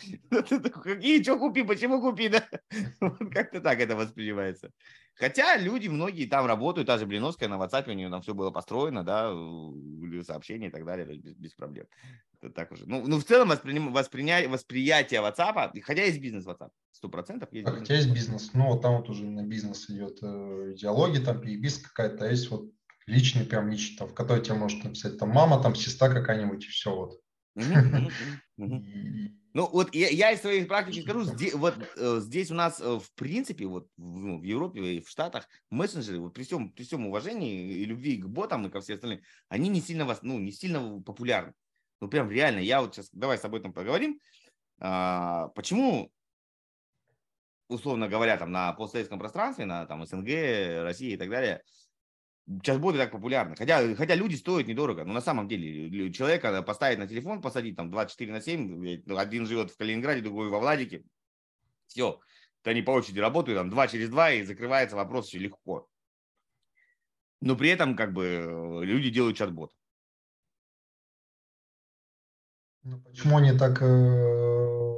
Ты 0.30 0.70
какие, 0.70 1.22
что 1.22 1.38
купи, 1.38 1.62
почему 1.62 2.00
купи, 2.00 2.28
да? 2.28 2.46
Как-то 3.32 3.60
так 3.60 3.80
это 3.80 3.96
воспринимается. 3.96 4.72
Хотя 5.14 5.58
люди, 5.58 5.88
многие 5.88 6.26
там 6.26 6.46
работают, 6.46 6.86
та 6.86 6.96
же 6.96 7.06
Блиновская 7.06 7.48
на 7.48 7.56
WhatsApp, 7.56 7.90
у 7.90 7.92
нее 7.92 8.08
там 8.08 8.22
все 8.22 8.32
было 8.32 8.50
построено, 8.50 9.04
да, 9.04 9.30
сообщения 10.24 10.68
и 10.68 10.70
так 10.70 10.86
далее, 10.86 11.18
без, 11.18 11.34
без 11.34 11.54
проблем. 11.54 11.86
Это 12.42 12.54
так 12.54 12.72
уже. 12.72 12.86
Ну, 12.86 13.06
ну 13.06 13.18
в 13.18 13.24
целом 13.24 13.48
восприним, 13.48 13.92
восприня, 13.92 14.48
восприятие 14.48 15.20
WhatsApp, 15.20 15.78
хотя 15.82 16.04
есть 16.04 16.20
бизнес 16.20 16.46
WhatsApp, 16.46 16.70
сто 16.90 17.08
процентов 17.08 17.52
есть. 17.52 17.68
Хотя 17.68 17.94
есть 17.94 18.10
бизнес, 18.12 18.54
но 18.54 18.76
там 18.78 18.96
вот 18.96 19.10
уже 19.10 19.26
на 19.26 19.42
бизнес 19.42 19.90
идет 19.90 20.18
э, 20.22 20.72
идеология, 20.74 21.22
там 21.22 21.40
переписка 21.40 21.90
какая-то, 21.90 22.24
а 22.24 22.28
есть 22.28 22.50
вот 22.50 22.70
личный, 23.06 23.44
прям 23.44 23.68
личный, 23.68 23.98
там, 23.98 24.08
в 24.08 24.14
который 24.14 24.42
тебе 24.42 24.54
может 24.54 24.82
написать 24.82 25.18
там 25.18 25.30
мама, 25.30 25.62
там 25.62 25.74
сестра 25.74 26.08
какая-нибудь, 26.08 26.64
и 26.64 26.68
все 26.68 26.94
вот. 26.94 27.20
Ну, 29.52 29.68
вот 29.68 29.92
я, 29.92 30.08
я 30.10 30.30
из 30.30 30.42
своей 30.42 30.64
практики 30.64 31.00
скажу, 31.00 31.24
здесь, 31.24 31.54
вот 31.54 31.74
э, 31.96 32.20
здесь 32.20 32.52
у 32.52 32.54
нас, 32.54 32.80
э, 32.80 33.00
в 33.00 33.12
принципе, 33.16 33.66
вот 33.66 33.88
в, 33.96 34.20
ну, 34.20 34.38
в 34.38 34.44
Европе 34.44 34.94
и 34.94 35.00
в 35.00 35.08
Штатах 35.08 35.48
мессенджеры, 35.70 36.20
вот 36.20 36.34
при 36.34 36.44
всем, 36.44 36.70
при 36.70 36.84
всем 36.84 37.04
уважении 37.08 37.72
и 37.72 37.84
любви 37.84 38.18
к 38.18 38.26
ботам 38.26 38.66
и 38.66 38.70
ко 38.70 38.80
всем 38.80 38.94
остальным, 38.94 39.22
они 39.48 39.68
не 39.68 39.80
сильно, 39.80 40.04
вас, 40.04 40.20
ну, 40.22 40.38
не 40.38 40.52
сильно 40.52 41.02
популярны. 41.02 41.52
Ну, 42.00 42.08
прям 42.08 42.30
реально, 42.30 42.60
я 42.60 42.80
вот 42.80 42.94
сейчас, 42.94 43.10
давай 43.12 43.36
с 43.36 43.42
тобой 43.42 43.60
там 43.60 43.72
поговорим. 43.72 44.20
А, 44.78 45.48
почему, 45.48 46.10
условно 47.68 48.08
говоря, 48.08 48.36
там 48.38 48.50
на 48.50 48.72
постсоветском 48.72 49.18
пространстве, 49.18 49.66
на 49.66 49.84
там 49.86 50.04
СНГ, 50.06 50.82
России 50.82 51.12
и 51.12 51.16
так 51.18 51.28
далее, 51.28 51.62
чат-боты 52.62 52.96
так 52.98 53.12
популярны. 53.12 53.54
Хотя, 53.54 53.94
хотя 53.94 54.14
люди 54.14 54.34
стоят 54.34 54.66
недорого. 54.66 55.04
Но 55.04 55.12
на 55.12 55.20
самом 55.20 55.46
деле 55.46 56.10
человека 56.10 56.62
поставить 56.62 56.98
на 56.98 57.06
телефон, 57.06 57.42
посадить 57.42 57.76
там 57.76 57.90
24 57.90 58.32
на 58.32 58.40
7, 58.40 59.02
ну, 59.04 59.16
один 59.18 59.46
живет 59.46 59.70
в 59.70 59.76
Калининграде, 59.76 60.22
другой 60.22 60.48
во 60.48 60.58
Владике. 60.58 61.04
Все. 61.86 62.18
Они 62.64 62.82
по 62.82 62.92
очереди 62.92 63.20
работают, 63.20 63.58
там 63.58 63.70
два 63.70 63.88
через 63.88 64.08
два, 64.08 64.32
и 64.32 64.42
закрывается 64.42 64.96
вопрос 64.96 65.28
очень 65.28 65.40
легко. 65.40 65.88
Но 67.40 67.56
при 67.56 67.70
этом 67.70 67.96
как 67.96 68.12
бы 68.12 68.82
люди 68.84 69.10
делают 69.10 69.36
чат-бот. 69.36 69.72
Ну, 72.82 72.98
почему 73.00 73.36
они 73.36 73.52
так 73.52 73.78
э, 73.82 74.94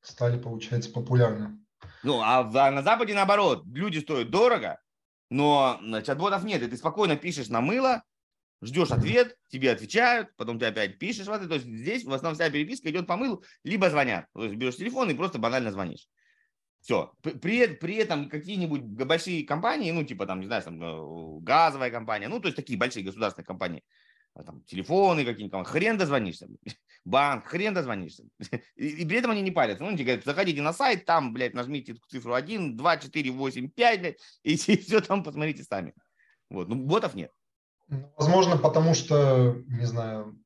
стали, 0.00 0.38
получается, 0.38 0.90
популярны? 0.90 1.58
Ну, 2.02 2.20
а, 2.22 2.44
на 2.70 2.82
Западе 2.82 3.14
наоборот, 3.14 3.64
люди 3.66 3.98
стоят 3.98 4.30
дорого, 4.30 4.80
но 5.30 5.80
чат-ботов 6.04 6.44
нет, 6.44 6.62
и 6.62 6.66
ты 6.68 6.76
спокойно 6.76 7.16
пишешь 7.16 7.48
на 7.48 7.60
мыло, 7.60 8.02
ждешь 8.62 8.90
ответ, 8.90 9.36
тебе 9.48 9.70
отвечают, 9.70 10.34
потом 10.36 10.58
ты 10.58 10.66
опять 10.66 10.98
пишешь 10.98 11.26
в 11.26 11.32
ответ. 11.32 11.48
То 11.48 11.54
есть 11.56 11.66
здесь 11.66 12.04
в 12.04 12.12
основном 12.12 12.34
вся 12.34 12.50
переписка 12.50 12.90
идет 12.90 13.06
по 13.06 13.16
мылу, 13.16 13.42
либо 13.64 13.90
звонят. 13.90 14.26
То 14.34 14.44
есть 14.44 14.56
берешь 14.56 14.76
телефон 14.76 15.10
и 15.10 15.14
просто 15.14 15.38
банально 15.38 15.72
звонишь. 15.72 16.08
Все. 16.80 17.12
При, 17.22 17.66
при 17.66 17.96
этом 17.96 18.28
какие-нибудь 18.28 18.82
большие 18.82 19.44
компании, 19.44 19.90
ну, 19.90 20.04
типа 20.04 20.26
там, 20.26 20.40
не 20.40 20.46
знаю, 20.46 20.62
там, 20.62 20.82
э, 20.82 21.40
газовая 21.42 21.90
компания, 21.90 22.28
ну, 22.28 22.38
то 22.40 22.46
есть 22.46 22.56
такие 22.56 22.78
большие 22.78 23.04
государственные 23.04 23.46
компании, 23.46 23.82
там, 24.44 24.62
телефоны 24.64 25.24
какие-нибудь, 25.24 25.66
хрен 25.66 25.96
дозвонишься, 25.96 26.48
банк, 27.04 27.46
хрен 27.46 27.74
дозвонишься. 27.74 28.24
И, 28.76 28.88
и 28.88 29.06
при 29.06 29.18
этом 29.18 29.30
они 29.30 29.42
не 29.42 29.50
парятся. 29.50 29.82
Ну, 29.82 29.90
они 29.90 30.02
говорят, 30.02 30.24
заходите 30.24 30.62
на 30.62 30.72
сайт, 30.72 31.04
там, 31.04 31.32
блядь, 31.32 31.54
нажмите 31.54 31.96
цифру 32.08 32.34
1, 32.34 32.76
2, 32.76 32.96
4, 32.98 33.30
8, 33.30 33.68
5, 33.68 34.00
блядь, 34.00 34.18
и, 34.42 34.52
и 34.54 34.76
все 34.76 35.00
там 35.00 35.22
посмотрите 35.22 35.64
сами. 35.64 35.94
Вот, 36.50 36.68
ну, 36.68 36.76
ботов 36.76 37.14
нет. 37.14 37.30
Ну, 37.88 38.12
возможно, 38.16 38.56
потому 38.56 38.94
что, 38.94 39.62
не 39.68 39.86
знаю, 39.86 40.38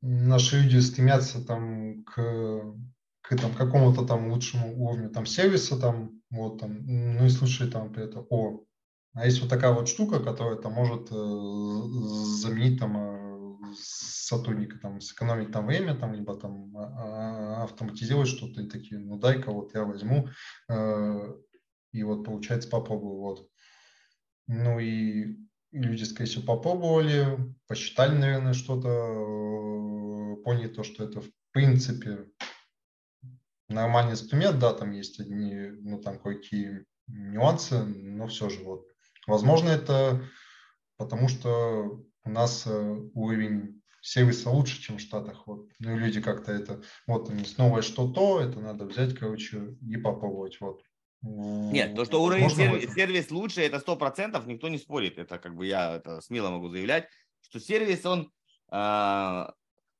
наши 0.00 0.60
люди 0.60 0.78
стремятся 0.78 1.44
там 1.44 2.04
к, 2.04 2.74
к 3.22 3.36
там, 3.36 3.54
какому-то 3.54 4.06
там 4.06 4.30
лучшему 4.30 4.82
уровню 4.82 5.10
там 5.10 5.26
сервиса, 5.26 5.78
там, 5.78 6.20
вот 6.30 6.58
там, 6.60 6.78
ну 6.84 7.26
и 7.26 7.28
слушай 7.28 7.70
там 7.70 7.92
при 7.92 8.04
этом, 8.04 8.26
о, 8.30 8.64
а 9.12 9.26
есть 9.26 9.40
вот 9.40 9.50
такая 9.50 9.72
вот 9.72 9.88
штука, 9.88 10.20
которая 10.20 10.56
там 10.56 10.72
может 10.72 11.10
э, 11.10 11.14
заменить 11.14 12.78
там 12.78 12.96
э, 12.96 13.74
сотрудника, 13.76 14.78
там, 14.78 15.00
сэкономить 15.00 15.50
там 15.50 15.66
время, 15.66 15.94
там, 15.96 16.14
либо 16.14 16.36
там 16.36 16.76
а, 16.76 17.62
а, 17.62 17.64
автоматизировать 17.64 18.28
что-то 18.28 18.62
и 18.62 18.68
такие, 18.68 19.00
ну 19.00 19.18
дай-ка 19.18 19.50
вот 19.50 19.74
я 19.74 19.84
возьму 19.84 20.28
э, 20.68 21.34
и 21.92 22.02
вот 22.04 22.24
получается 22.24 22.68
попробую, 22.68 23.18
вот. 23.18 23.48
Ну 24.46 24.78
и 24.78 25.38
люди, 25.72 26.04
скорее 26.04 26.28
всего, 26.28 26.54
попробовали, 26.54 27.36
посчитали, 27.66 28.16
наверное, 28.16 28.52
что-то, 28.52 30.36
поняли 30.44 30.68
то, 30.68 30.84
что 30.84 31.04
это 31.04 31.20
в 31.20 31.30
принципе 31.52 32.26
нормальный 33.68 34.12
инструмент, 34.12 34.58
да, 34.58 34.72
там 34.72 34.92
есть 34.92 35.18
одни, 35.18 35.70
ну 35.80 36.00
там 36.00 36.18
кое-какие 36.18 36.84
нюансы, 37.08 37.82
но 37.82 38.28
все 38.28 38.48
же 38.48 38.62
вот 38.62 38.89
Возможно, 39.26 39.68
это 39.68 40.22
потому, 40.96 41.28
что 41.28 42.02
у 42.24 42.30
нас 42.30 42.66
э, 42.66 42.96
уровень 43.14 43.82
сервиса 44.02 44.50
лучше, 44.50 44.80
чем 44.80 44.98
в 44.98 45.00
Штатах. 45.00 45.46
Вот. 45.46 45.68
Ну 45.78 45.96
люди 45.96 46.20
как-то 46.20 46.52
это, 46.52 46.82
вот 47.06 47.30
новое 47.58 47.82
что-то, 47.82 48.40
это 48.40 48.60
надо 48.60 48.86
взять, 48.86 49.14
короче, 49.14 49.76
и 49.86 49.96
попробовать. 49.96 50.60
Вот. 50.60 50.82
Нет, 51.22 51.94
то, 51.94 52.04
что 52.04 52.22
уровень 52.22 52.48
сервис, 52.48 52.94
сервис 52.94 53.30
лучше, 53.30 53.60
это 53.60 53.78
сто 53.78 53.96
процентов, 53.96 54.46
никто 54.46 54.68
не 54.68 54.78
спорит. 54.78 55.18
Это 55.18 55.38
как 55.38 55.54
бы 55.54 55.66
я 55.66 55.96
это 55.96 56.20
смело 56.22 56.50
могу 56.50 56.68
заявлять, 56.68 57.08
что 57.42 57.60
сервис, 57.60 58.06
он, 58.06 58.32
э, 58.72 59.46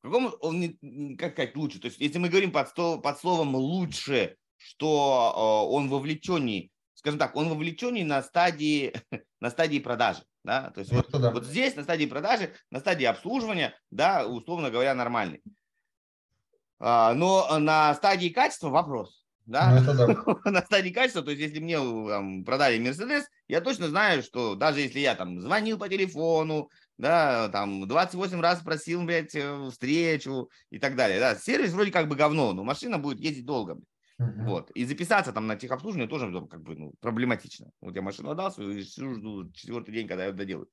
какому, 0.03 0.31
он 0.41 0.61
не, 0.61 1.17
как 1.17 1.33
сказать, 1.33 1.57
лучше. 1.57 1.79
То 1.79 1.89
есть, 1.89 2.01
если 2.01 2.19
мы 2.19 2.31
говорим 2.31 2.53
под, 2.53 2.75
под 2.75 3.19
словом 3.19 3.55
лучше, 3.55 4.37
что 4.57 5.67
э, 5.69 5.75
он 5.75 5.91
вовлеченней 5.91 6.73
скажем 7.01 7.19
так, 7.19 7.35
он 7.35 7.49
вовлеченный 7.49 8.05
на 8.05 8.23
стадии, 8.23 8.93
на 9.41 9.51
стадии 9.51 9.79
продажи. 9.79 10.23
Да? 10.45 10.71
То 10.71 10.81
есть 10.81 10.93
вот, 10.93 11.11
да. 11.11 11.31
вот 11.31 11.47
здесь 11.47 11.75
на 11.75 11.83
стадии 11.83 12.05
продажи, 12.05 12.53
на 12.71 12.79
стадии 12.79 13.07
обслуживания, 13.07 13.75
да, 13.91 14.27
условно 14.27 14.71
говоря, 14.71 14.95
нормальный. 14.95 15.43
А, 16.79 17.15
но 17.15 17.59
на 17.59 17.95
стадии 17.95 18.29
качества 18.29 18.69
вопрос. 18.69 19.25
Да? 19.47 19.81
Ну, 19.81 19.95
да. 19.95 20.51
на 20.51 20.61
стадии 20.61 20.91
качества, 20.91 21.23
то 21.23 21.31
есть 21.31 21.43
если 21.43 21.59
мне 21.59 21.79
там, 21.79 22.45
продали 22.45 22.79
Мерседес, 22.79 23.25
я 23.49 23.63
точно 23.63 23.89
знаю, 23.89 24.23
что 24.23 24.55
даже 24.55 24.81
если 24.81 24.99
я 24.99 25.15
там 25.15 25.41
звонил 25.41 25.79
по 25.79 25.89
телефону, 25.89 26.69
да, 26.99 27.49
там 27.49 27.89
28 27.89 28.41
раз 28.43 28.61
просил, 28.61 29.05
блядь, 29.05 29.35
э, 29.35 29.71
встречу 29.71 30.51
и 30.69 30.79
так 30.79 30.97
далее, 30.97 31.19
да, 31.19 31.35
сервис 31.35 31.73
вроде 31.73 31.93
как 31.93 32.09
бы 32.09 32.17
говно, 32.17 32.53
но 32.53 32.63
машина 32.63 32.99
будет 32.99 33.21
ездить 33.21 33.47
долго. 33.47 33.75
Блядь. 33.75 33.89
Uh-huh. 34.21 34.45
Вот. 34.45 34.71
И 34.73 34.85
записаться 34.85 35.33
там 35.33 35.47
на 35.47 35.57
техобслуживание 35.57 36.09
тоже 36.09 36.27
ну, 36.27 36.47
как 36.47 36.63
бы 36.63 36.77
ну, 36.77 36.93
проблематично. 37.01 37.71
Вот 37.81 37.97
я 37.97 38.03
машину 38.03 38.31
отдал 38.31 38.53
свою 38.53 38.73
и 38.73 38.83
сижу, 38.83 39.15
жду 39.15 39.51
четвертый 39.53 39.93
день, 39.93 40.07
когда 40.07 40.27
я 40.27 40.33
доделаю. 40.33 40.69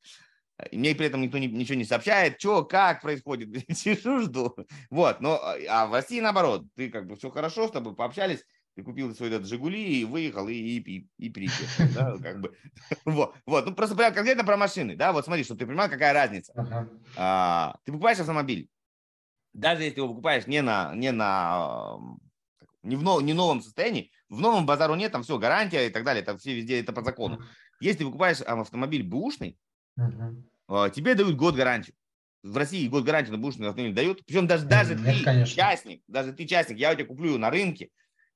И 0.72 0.78
мне 0.78 0.96
при 0.96 1.06
этом 1.06 1.22
никто 1.22 1.38
не, 1.38 1.48
ничего 1.48 1.78
не 1.78 1.86
сообщает, 1.86 2.40
что, 2.40 2.66
как 2.66 3.02
происходит. 3.02 3.64
Сижу, 3.78 4.20
жду. 4.20 4.56
Вот. 4.90 5.22
Но, 5.22 5.40
а, 5.42 5.56
а 5.70 5.88
в 5.88 5.94
России 5.94 6.20
наоборот. 6.20 6.66
Ты 6.76 6.90
как 6.90 7.08
бы 7.08 7.16
все 7.16 7.30
хорошо, 7.30 7.68
с 7.68 7.72
тобой 7.72 7.96
пообщались, 7.96 8.44
ты 8.76 8.84
купил 8.84 9.16
свой 9.16 9.30
этот 9.30 9.48
Жигули 9.48 10.02
и 10.02 10.06
выехал, 10.06 10.48
и, 10.48 10.56
и, 10.56 10.98
и, 10.98 11.08
и 11.18 11.30
приехал. 11.30 11.86
Да, 11.96 12.18
как 12.22 12.42
бы. 12.42 12.56
Вот, 13.06 13.36
вот. 13.46 13.66
Ну, 13.66 13.76
просто 13.76 13.96
прям 13.96 14.14
конкретно 14.14 14.44
про 14.44 14.58
машины, 14.58 14.96
да, 14.96 15.14
вот 15.14 15.26
смотри, 15.26 15.44
чтобы 15.44 15.60
ты 15.60 15.66
понимал, 15.66 15.90
какая 15.90 16.14
разница. 16.14 16.54
Uh-huh. 16.54 17.02
А, 17.16 17.76
ты 17.86 17.92
покупаешь 17.92 18.20
автомобиль, 18.20 18.70
даже 19.54 19.84
если 19.84 20.00
его 20.00 20.10
покупаешь 20.10 20.48
не 20.48 20.62
на, 20.62 20.94
не 20.96 21.12
на 21.12 21.98
не 22.88 22.96
в 22.96 23.04
нов, 23.04 23.22
не 23.22 23.34
новом 23.34 23.62
состоянии. 23.62 24.12
В 24.30 24.40
новом 24.40 24.66
базару 24.66 24.96
нет, 24.96 25.12
там 25.12 25.24
все, 25.24 25.38
гарантия 25.38 25.88
и 25.88 25.90
так 25.90 26.04
далее, 26.04 26.24
там 26.24 26.38
все 26.38 26.54
везде 26.54 26.80
это 26.80 26.94
по 26.94 27.04
закону. 27.04 27.42
Если 27.80 28.00
ты 28.00 28.06
покупаешь 28.06 28.42
автомобиль 28.42 29.04
бэушный, 29.04 29.58
uh-huh. 30.00 30.92
тебе 30.92 31.16
дают 31.16 31.36
год 31.36 31.56
гарантию. 31.56 31.96
В 32.44 32.56
России 32.56 32.88
год 32.88 33.04
гарантии 33.04 33.32
на 33.32 33.38
бэушный 33.38 33.70
автомобиль 33.70 33.96
дают. 33.96 34.26
Причем 34.26 34.48
даже, 34.48 34.66
даже 34.66 34.96
нет, 34.96 35.18
ты 35.18 35.24
конечно. 35.24 35.56
частник, 35.56 36.02
даже 36.08 36.34
ты 36.34 36.46
частник, 36.46 36.78
я 36.78 36.92
у 36.92 36.96
тебя 36.96 37.06
куплю 37.06 37.38
на 37.38 37.50
рынке, 37.50 37.90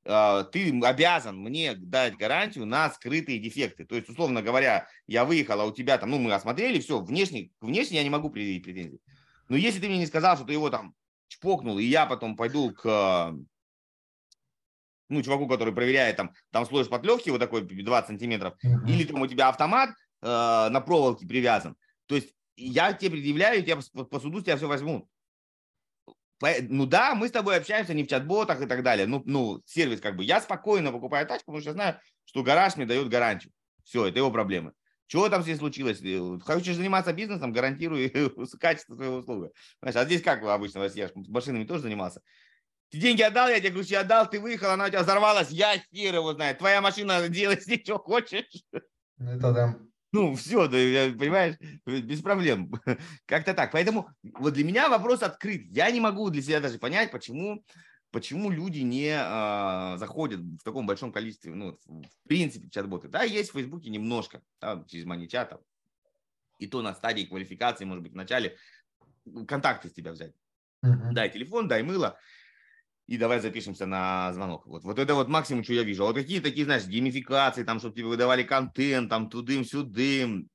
а, 0.03 0.43
ты 0.43 0.79
обязан 0.83 1.37
мне 1.37 1.75
дать 1.75 2.17
гарантию 2.17 2.65
на 2.65 2.89
скрытые 2.89 3.39
дефекты. 3.39 3.85
То 3.85 3.95
есть, 3.95 4.09
условно 4.09 4.41
говоря, 4.41 4.87
я 5.07 5.25
выехал, 5.25 5.61
а 5.61 5.65
у 5.65 5.71
тебя 5.71 5.97
там, 5.97 6.09
ну, 6.11 6.19
мы 6.19 6.33
осмотрели, 6.33 6.79
все, 6.79 6.99
внешне, 6.99 7.51
внешне 7.61 7.97
я 7.97 8.03
не 8.03 8.09
могу 8.09 8.29
предъявить 8.29 8.63
претензий. 8.63 8.99
Но 9.49 9.55
если 9.55 9.79
ты 9.79 9.87
мне 9.87 9.99
не 9.99 10.07
сказал, 10.07 10.35
что 10.35 10.45
ты 10.45 10.53
его 10.53 10.69
там 10.69 10.95
чпокнул, 11.27 11.79
и 11.79 11.83
я 11.83 12.05
потом 12.05 12.35
пойду 12.35 12.71
к 12.71 13.33
ну, 15.11 15.21
чуваку, 15.21 15.47
который 15.47 15.73
проверяет, 15.73 16.17
там, 16.17 16.31
там 16.51 16.65
слой 16.65 16.83
шпатлевки 16.83 17.29
вот 17.29 17.39
такой 17.39 17.61
20 17.61 18.07
сантиметров, 18.07 18.55
mm-hmm. 18.65 18.89
или 18.89 19.03
там 19.03 19.21
у 19.21 19.27
тебя 19.27 19.49
автомат 19.49 19.89
э, 20.21 20.25
на 20.25 20.81
проволоке 20.81 21.27
привязан. 21.27 21.75
То 22.07 22.15
есть 22.15 22.33
я 22.55 22.93
тебе 22.93 23.11
предъявляю, 23.11 23.63
я 23.63 23.77
по, 23.77 24.03
по 24.03 24.19
суду 24.19 24.41
тебя 24.41 24.57
все 24.57 24.67
возьму. 24.67 25.07
Ну 26.69 26.85
да, 26.87 27.13
мы 27.13 27.27
с 27.27 27.31
тобой 27.31 27.57
общаемся 27.57 27.93
не 27.93 28.03
в 28.03 28.07
чат-ботах 28.07 28.61
и 28.61 28.65
так 28.65 28.81
далее. 28.81 29.05
Ну, 29.05 29.21
ну, 29.25 29.61
сервис 29.65 30.01
как 30.01 30.15
бы. 30.15 30.23
Я 30.23 30.41
спокойно 30.41 30.91
покупаю 30.91 31.27
тачку, 31.27 31.51
потому 31.51 31.61
что 31.61 31.69
я 31.69 31.73
знаю, 31.73 31.99
что 32.25 32.41
гараж 32.41 32.77
мне 32.77 32.87
дает 32.87 33.09
гарантию. 33.09 33.53
Все, 33.83 34.07
это 34.07 34.17
его 34.17 34.31
проблемы. 34.31 34.73
Чего 35.11 35.27
там 35.29 35.43
здесь 35.43 35.57
случилось? 35.57 36.01
Э, 36.01 36.39
хочешь 36.43 36.77
заниматься 36.77 37.13
бизнесом, 37.13 37.51
гарантирую 37.51 38.09
качество 38.59 38.95
своего 38.95 39.17
услуги. 39.17 39.51
Знаешь, 39.81 39.95
а 39.97 40.05
здесь 40.05 40.21
как 40.21 40.41
обычно, 40.43 40.89
я 40.95 41.09
с 41.09 41.11
машинами 41.15 41.65
тоже 41.65 41.83
занимался. 41.83 42.21
Ты 42.91 42.97
деньги 42.97 43.21
отдал, 43.21 43.47
я 43.47 43.59
тебе 43.59 43.71
ключи 43.71 43.95
отдал, 43.95 44.29
ты 44.29 44.39
выехал, 44.39 44.71
она 44.71 44.85
у 44.85 44.89
тебя 44.89 45.01
взорвалась, 45.01 45.49
я 45.49 45.77
хер 45.77 46.13
его 46.13 46.33
знает. 46.33 46.57
Твоя 46.57 46.81
машина 46.81 47.29
делает 47.29 47.63
с 47.63 47.67
ней, 47.67 47.81
что 47.81 47.97
хочешь. 47.97 48.63
Это 49.17 49.53
да. 49.53 49.79
Ну, 50.11 50.35
все, 50.35 50.67
да, 50.67 50.77
понимаешь, 51.17 51.55
без 51.85 52.21
проблем. 52.21 52.69
Как-то 53.25 53.53
так. 53.53 53.71
Поэтому 53.71 54.09
вот 54.33 54.53
для 54.53 54.65
меня 54.65 54.89
вопрос 54.89 55.23
открыт. 55.23 55.67
Я 55.69 55.89
не 55.89 56.01
могу 56.01 56.29
для 56.29 56.41
себя 56.41 56.59
даже 56.59 56.79
понять, 56.79 57.11
почему, 57.11 57.63
почему 58.11 58.51
люди 58.51 58.79
не 58.79 59.15
а, 59.17 59.95
заходят 59.97 60.41
в 60.41 60.63
таком 60.63 60.85
большом 60.85 61.13
количестве, 61.13 61.55
ну, 61.55 61.77
в 61.85 62.27
принципе, 62.27 62.69
чат-боты. 62.69 63.07
Да, 63.07 63.23
есть 63.23 63.51
в 63.51 63.53
Фейсбуке 63.53 63.89
немножко, 63.89 64.41
да, 64.59 64.83
через 64.85 65.05
маничат, 65.05 65.53
и 66.59 66.67
то 66.67 66.81
на 66.81 66.93
стадии 66.93 67.23
квалификации, 67.23 67.85
может 67.85 68.03
быть, 68.03 68.11
в 68.11 68.17
начале 68.17 68.57
контакты 69.47 69.87
с 69.87 69.93
тебя 69.93 70.11
взять. 70.11 70.33
Uh-huh. 70.83 71.13
Дай 71.13 71.29
телефон, 71.29 71.69
дай 71.69 71.83
мыло 71.83 72.19
и 73.11 73.17
давай 73.17 73.41
запишемся 73.41 73.85
на 73.85 74.31
звонок. 74.31 74.65
Вот, 74.65 74.85
вот 74.85 74.97
это 74.97 75.15
вот 75.15 75.27
максимум, 75.27 75.65
что 75.65 75.73
я 75.73 75.83
вижу. 75.83 76.03
А 76.03 76.07
вот 76.07 76.15
какие 76.15 76.39
такие, 76.39 76.63
знаешь, 76.63 76.87
геймификации, 76.87 77.65
там, 77.65 77.79
чтобы 77.79 77.93
тебе 77.93 78.05
выдавали 78.05 78.43
контент, 78.43 79.09
там, 79.09 79.29
тудым-сюдым. 79.29 80.49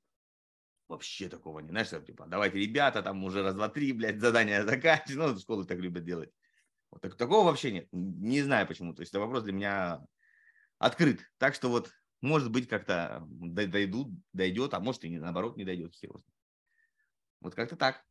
Вообще 0.87 1.29
такого 1.29 1.59
не, 1.59 1.69
знаешь, 1.69 1.89
типа, 1.89 2.25
давайте, 2.25 2.57
ребята, 2.57 3.03
там 3.03 3.23
уже 3.23 3.43
раз, 3.43 3.53
два, 3.53 3.69
три, 3.69 3.91
блядь, 3.91 4.19
задания 4.19 4.63
заканчивать. 4.65 5.33
Ну, 5.33 5.39
школы 5.39 5.65
так 5.65 5.77
любят 5.77 6.03
делать. 6.03 6.31
Вот 6.89 6.99
так, 6.99 7.13
такого 7.13 7.45
вообще 7.45 7.71
нет. 7.71 7.89
Не 7.91 8.41
знаю 8.41 8.65
почему. 8.65 8.95
То 8.95 9.01
есть 9.01 9.11
это 9.11 9.19
вопрос 9.19 9.43
для 9.43 9.53
меня 9.53 10.01
открыт. 10.79 11.21
Так 11.37 11.53
что 11.53 11.69
вот, 11.69 11.91
может 12.21 12.49
быть, 12.49 12.67
как-то 12.67 13.23
дойдут, 13.29 14.09
дойдет, 14.33 14.73
а 14.73 14.79
может 14.79 15.03
и 15.03 15.09
не, 15.09 15.19
наоборот 15.19 15.57
не 15.57 15.63
дойдет. 15.63 15.93
Хер 15.93 16.09
Вот 17.41 17.53
как-то 17.53 17.75
так. 17.75 18.03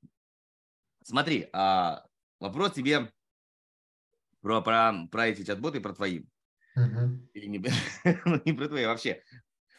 Смотри, 1.03 1.49
а 1.53 2.07
вопрос 2.39 2.75
тебе 2.75 3.11
про, 4.41 4.61
про, 4.61 5.07
про 5.11 5.27
эти 5.29 5.45
чат-боты, 5.45 5.81
про 5.81 5.93
твои. 5.93 6.25
Uh-huh. 6.77 7.19
Или 7.33 7.47
не, 7.47 7.59
не 8.45 8.53
про 8.53 8.69
твои 8.69 8.85
а 8.85 8.89
вообще. 8.89 9.23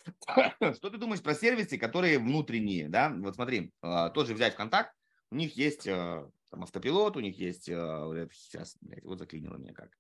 Что 0.75 0.89
ты 0.89 0.97
думаешь 0.97 1.21
про 1.21 1.35
сервисы, 1.35 1.77
которые 1.77 2.19
внутренние, 2.19 2.89
да? 2.89 3.09
Вот 3.09 3.35
смотри, 3.35 3.73
а, 3.81 4.09
тоже 4.09 4.33
взять 4.33 4.53
ВКонтакт, 4.53 4.93
у 5.31 5.35
них 5.35 5.55
есть 5.57 5.87
а, 5.87 6.29
там 6.49 6.63
автопилот, 6.63 7.17
у 7.17 7.19
них 7.19 7.37
есть, 7.37 7.65
сейчас, 7.65 8.77
блядь, 8.81 9.03
вот 9.03 9.19
заклинило 9.19 9.57
меня 9.57 9.73
как. 9.73 9.91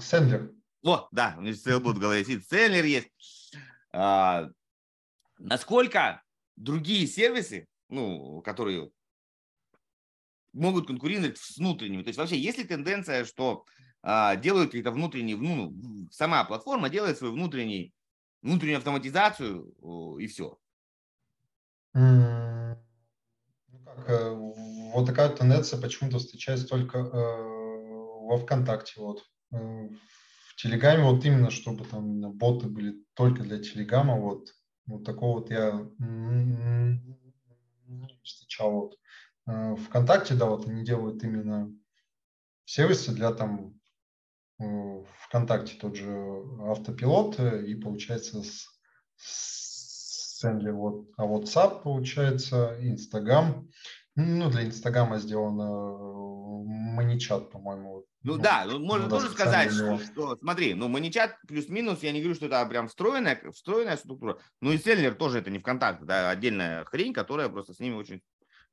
Сендлер. 0.00 0.52
Вот, 0.82 1.08
да, 1.12 1.34
у 1.36 1.42
меня 1.42 1.54
Сейлбот 1.54 1.96
в 1.96 2.00
голове 2.00 2.24
сидит, 2.24 2.46
Сендлер 2.48 2.84
есть. 2.84 3.10
А, 3.92 4.48
насколько 5.38 6.22
другие 6.56 7.06
сервисы, 7.06 7.66
ну, 7.88 8.40
которые 8.42 8.90
могут 10.52 10.86
конкурировать 10.86 11.38
с 11.38 11.56
внутренними. 11.58 12.02
То 12.02 12.08
есть 12.08 12.18
вообще 12.18 12.38
есть 12.38 12.58
ли 12.58 12.64
тенденция, 12.64 13.24
что 13.24 13.64
а, 14.02 14.36
делают 14.36 14.70
какие-то 14.70 14.90
внутренние, 14.90 15.36
ну, 15.36 15.74
сама 16.10 16.44
платформа 16.44 16.88
делает 16.88 17.18
свою 17.18 17.34
внутренний, 17.34 17.92
внутреннюю 18.42 18.78
автоматизацию 18.78 20.18
и 20.18 20.26
все? 20.26 20.58
Ну 21.94 22.76
как, 23.84 24.08
э, 24.08 24.34
вот 24.34 25.06
такая 25.06 25.28
тенденция 25.30 25.80
почему-то 25.80 26.18
встречается 26.18 26.66
только 26.66 26.98
э, 26.98 27.02
во 27.12 28.38
ВКонтакте. 28.38 29.00
Вот. 29.00 29.24
Э, 29.52 29.88
в 30.48 30.56
Телеграме 30.56 31.04
вот 31.04 31.24
именно, 31.24 31.50
чтобы 31.50 31.84
там 31.84 32.32
боты 32.32 32.68
были 32.68 33.04
только 33.14 33.42
для 33.42 33.58
Телеграма, 33.58 34.18
вот, 34.18 34.48
вот 34.86 35.04
такого 35.04 35.40
вот 35.40 35.50
я 35.50 35.86
встречал. 38.22 38.72
Вот. 38.72 38.98
Э, 39.46 39.74
ВКонтакте, 39.76 40.34
да, 40.34 40.46
вот 40.46 40.68
они 40.68 40.84
делают 40.84 41.22
именно 41.24 41.72
сервисы 42.64 43.12
для 43.12 43.32
там 43.32 43.74
э, 44.60 45.04
ВКонтакте 45.26 45.76
тот 45.80 45.96
же 45.96 46.44
автопилот 46.60 47.40
э, 47.40 47.66
и 47.66 47.74
получается 47.74 48.42
с, 48.42 48.68
с 49.16 50.38
Сенли, 50.38 50.70
вот, 50.70 51.08
а 51.16 51.26
WhatsApp 51.26 51.82
получается, 51.82 52.76
Инстаграм, 52.80 53.68
ну 54.14 54.50
для 54.50 54.64
Инстаграма 54.64 55.18
сделано 55.18 56.12
маничат, 56.64 57.50
по-моему. 57.50 58.04
Ну, 58.22 58.36
ну 58.36 58.42
да, 58.42 58.64
ну, 58.66 58.78
можно 58.78 59.08
тоже 59.08 59.28
сказать, 59.30 59.72
что, 59.72 59.98
что 59.98 60.36
смотри, 60.36 60.74
ну 60.74 60.86
маничат 60.88 61.36
плюс-минус, 61.48 62.04
я 62.04 62.12
не 62.12 62.20
говорю, 62.20 62.36
что 62.36 62.46
это 62.46 62.64
прям 62.66 62.86
встроенная, 62.86 63.40
встроенная 63.50 63.96
структура, 63.96 64.38
ну 64.60 64.70
и 64.70 64.78
Селлер 64.78 65.14
тоже 65.14 65.40
это 65.40 65.50
не 65.50 65.58
ВКонтакте, 65.58 66.04
да, 66.04 66.30
отдельная 66.30 66.84
хрень, 66.84 67.12
которая 67.12 67.48
просто 67.48 67.74
с 67.74 67.80
ними 67.80 67.94
очень 67.94 68.22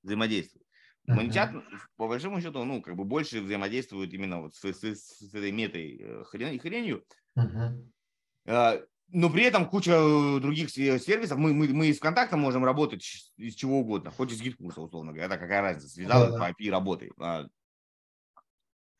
взаимодействует. 0.03 0.65
ManyChat, 1.07 1.51
по 1.95 2.07
большому 2.07 2.39
счету, 2.39 2.63
ну, 2.63 2.81
как 2.81 2.95
бы 2.95 3.03
больше 3.03 3.41
взаимодействует 3.41 4.13
именно 4.13 4.41
вот 4.41 4.55
с, 4.55 4.63
с, 4.63 4.83
с 4.83 5.33
этой 5.33 5.51
метой 5.51 5.97
э, 5.99 6.23
хрен, 6.25 6.59
хренью. 6.59 7.03
Uh-huh. 7.37 8.85
Но 9.11 9.29
при 9.31 9.43
этом 9.43 9.67
куча 9.67 9.91
э, 9.91 10.39
других 10.39 10.69
сервисов. 10.69 11.39
Мы, 11.39 11.53
мы, 11.53 11.67
мы 11.69 11.87
из 11.87 11.97
ВКонтакта 11.97 12.37
можем 12.37 12.63
работать 12.63 13.03
из 13.37 13.55
чего 13.55 13.79
угодно, 13.79 14.11
хоть 14.11 14.31
из 14.31 14.41
GetCourse 14.41 14.74
а, 14.74 14.81
условно 14.81 15.11
говоря. 15.11 15.25
Это 15.25 15.37
какая 15.37 15.61
разница, 15.61 15.89
связал 15.89 16.35
uh-huh. 16.35 16.37
по 16.37 16.51
API 16.51 16.69
работай. 16.69 17.11
А, 17.19 17.47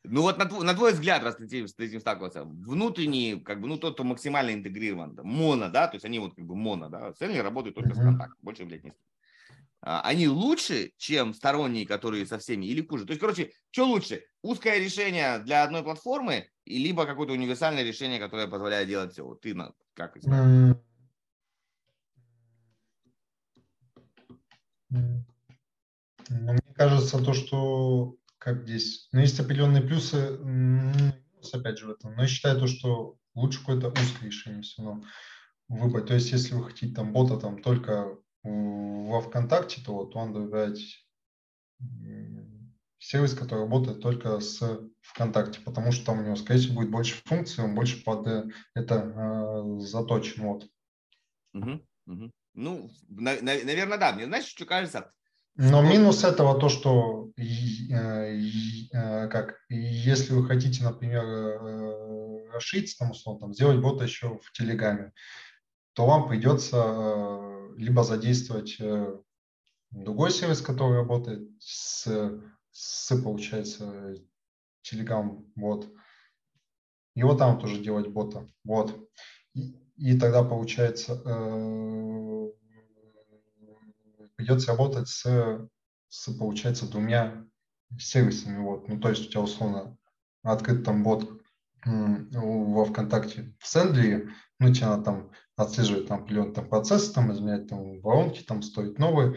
ну 0.02 0.22
вот 0.22 0.36
на 0.38 0.46
твой, 0.46 0.64
на 0.64 0.74
твой 0.74 0.92
взгляд, 0.94 1.22
раз 1.22 1.36
ты 1.36 1.46
с 1.46 1.78
этим 1.78 2.00
сталкивался, 2.00 2.42
внутренний, 2.44 3.38
как 3.38 3.60
бы, 3.60 3.68
ну 3.68 3.76
тот, 3.76 3.94
кто 3.94 4.02
максимально 4.02 4.52
интегрирован, 4.52 5.16
моно, 5.22 5.68
да, 5.68 5.86
то 5.86 5.94
есть 5.94 6.04
они 6.04 6.18
вот 6.18 6.34
как 6.34 6.44
бы 6.44 6.56
моно, 6.56 6.88
да, 6.88 7.12
цельные 7.12 7.42
работают 7.42 7.76
только 7.76 7.90
uh-huh. 7.90 7.94
с 7.94 7.98
ВКонтакта, 7.98 8.36
больше, 8.40 8.64
блядь, 8.64 8.82
не 8.82 8.90
а, 8.90 8.94
они 9.80 10.28
лучше, 10.28 10.92
чем 10.96 11.32
сторонние, 11.34 11.86
которые 11.86 12.26
со 12.26 12.38
всеми, 12.38 12.66
или 12.66 12.86
хуже? 12.86 13.04
То 13.04 13.12
есть, 13.12 13.20
короче, 13.20 13.52
что 13.70 13.86
лучше? 13.86 14.24
Узкое 14.42 14.78
решение 14.78 15.38
для 15.40 15.64
одной 15.64 15.82
платформы, 15.82 16.48
и 16.64 16.78
либо 16.78 17.06
какое-то 17.06 17.32
универсальное 17.32 17.82
решение, 17.82 18.18
которое 18.18 18.46
позволяет 18.46 18.88
делать 18.88 19.12
все? 19.12 19.24
Вот 19.24 19.40
ты 19.40 19.54
как 19.94 20.16
mm. 20.16 20.74
Мне 26.28 26.58
кажется, 26.74 27.22
то, 27.24 27.32
что 27.32 28.16
как 28.38 28.62
здесь, 28.62 29.08
ну, 29.12 29.20
есть 29.20 29.38
определенные 29.40 29.82
плюсы, 29.82 30.38
опять 31.52 31.78
же 31.78 31.86
в 31.86 31.90
этом, 31.90 32.14
но 32.14 32.22
я 32.22 32.28
считаю 32.28 32.58
то, 32.58 32.66
что 32.66 33.16
лучше 33.34 33.60
какое-то 33.60 33.88
узкое 33.88 34.28
решение 34.28 34.62
все 34.62 34.82
равно 34.82 35.04
выбрать. 35.68 36.06
То 36.06 36.14
есть, 36.14 36.32
если 36.32 36.54
вы 36.54 36.64
хотите 36.64 36.94
там 36.94 37.12
бота 37.12 37.38
там 37.38 37.62
только 37.62 38.16
во 38.42 39.20
ВКонтакте, 39.20 39.82
то 39.84 39.94
вот 39.94 40.16
он 40.16 40.32
добавляет 40.32 40.78
сервис, 43.00 43.34
который 43.34 43.60
работает 43.60 44.00
только 44.00 44.40
с 44.40 44.60
ВКонтакте, 45.00 45.60
потому 45.60 45.90
что 45.90 46.06
там 46.06 46.20
у 46.20 46.22
него, 46.22 46.36
скорее 46.36 46.60
всего, 46.60 46.76
будет 46.76 46.90
больше 46.90 47.16
функций, 47.24 47.64
он 47.64 47.74
больше 47.74 48.04
под 48.04 48.26
э, 48.26 48.44
это 48.74 48.94
э, 48.94 49.80
заточен. 49.80 50.42
Вот. 50.44 50.66
Угу, 51.54 51.80
угу. 52.06 52.30
Ну, 52.54 52.90
на, 53.08 53.34
на, 53.36 53.64
наверное, 53.64 53.98
да. 53.98 54.12
Мне 54.12 54.26
знаешь, 54.26 54.44
что 54.44 54.66
кажется? 54.66 55.10
Но 55.56 55.82
минус 55.82 56.24
этого 56.24 56.58
то, 56.58 56.68
что 56.68 57.30
э, 57.36 57.42
э, 57.42 59.28
как 59.28 59.56
если 59.68 60.34
вы 60.34 60.46
хотите, 60.46 60.84
например, 60.84 61.24
э, 61.24 62.52
расшириться, 62.52 62.98
там, 62.98 63.10
условно, 63.10 63.40
там, 63.40 63.54
сделать 63.54 63.80
бота 63.80 64.04
еще 64.04 64.38
в 64.42 64.52
Телеграме, 64.52 65.12
то 65.94 66.06
вам 66.06 66.28
придется 66.28 66.76
э, 66.76 67.49
либо 67.76 68.02
задействовать 68.04 68.76
э, 68.80 69.18
другой 69.90 70.30
сервис, 70.30 70.60
который 70.60 70.96
работает 70.96 71.48
с, 71.58 72.06
с 72.70 73.22
получается, 73.22 74.14
Telegram, 74.84 75.44
вот. 75.56 75.92
Его 77.14 77.34
там 77.34 77.58
тоже 77.58 77.82
делать 77.82 78.08
бота, 78.08 78.48
вот. 78.64 79.10
И, 79.54 79.74
и 79.96 80.18
тогда, 80.18 80.44
получается, 80.44 81.20
э, 81.24 82.50
придется 84.36 84.72
работать 84.72 85.08
с, 85.08 85.68
с, 86.08 86.32
получается, 86.34 86.88
двумя 86.88 87.44
сервисами, 87.98 88.58
вот. 88.62 88.88
Ну, 88.88 89.00
то 89.00 89.10
есть 89.10 89.26
у 89.26 89.30
тебя, 89.30 89.42
условно, 89.42 89.98
открыт 90.42 90.84
там 90.84 91.02
бот 91.02 91.28
во 91.84 92.84
ВКонтакте 92.84 93.54
в 93.58 93.66
Сендли, 93.66 94.28
ну, 94.58 94.72
тебе 94.72 94.86
надо 94.86 95.02
там 95.02 95.30
отслеживать 95.62 96.08
там 96.08 96.22
определенный 96.22 96.54
там, 96.54 96.68
процесс, 96.68 97.10
там, 97.10 97.32
изменять 97.32 97.68
там 97.68 98.00
воронки, 98.00 98.42
там 98.42 98.62
стоит 98.62 98.98
новые. 98.98 99.36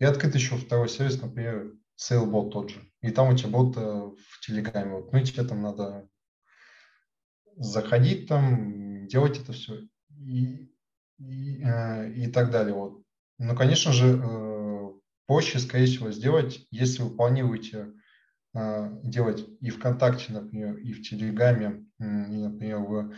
И 0.00 0.04
открыть 0.04 0.34
еще 0.34 0.56
второй 0.56 0.88
сервис, 0.88 1.20
например, 1.20 1.72
SailBot 1.98 2.50
тот 2.50 2.70
же. 2.70 2.80
И 3.00 3.10
там 3.10 3.32
у 3.32 3.36
тебя 3.36 3.50
бот 3.50 3.76
в 3.76 4.40
Телеграме. 4.44 4.94
Вот. 4.94 5.12
Ну 5.12 5.18
и 5.18 5.24
тебе 5.24 5.44
там 5.44 5.62
надо 5.62 6.08
заходить 7.56 8.28
там, 8.28 9.06
делать 9.06 9.40
это 9.40 9.52
все 9.52 9.80
и, 10.18 10.70
и, 11.18 11.62
э, 11.62 12.12
и 12.12 12.26
так 12.26 12.50
далее. 12.50 12.74
Вот. 12.74 13.02
Но, 13.38 13.54
конечно 13.54 13.92
же, 13.92 14.20
э, 14.22 14.92
проще, 15.26 15.58
скорее 15.58 15.86
всего, 15.86 16.10
сделать, 16.10 16.66
если 16.70 17.02
вы 17.02 17.16
планируете 17.16 17.92
э, 18.54 19.00
делать 19.02 19.46
и 19.60 19.70
ВКонтакте, 19.70 20.32
например, 20.32 20.76
и 20.76 20.92
в 20.92 21.02
Телеграме, 21.02 21.86
и, 21.98 22.04
например, 22.04 22.78
в 22.78 23.14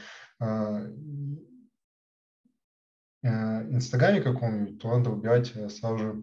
Инстаграме 3.27 4.21
каком-нибудь, 4.21 4.81
то 4.81 4.97
надо 4.97 5.11
выбирать 5.11 5.53
сразу 5.73 5.99
же 5.99 6.23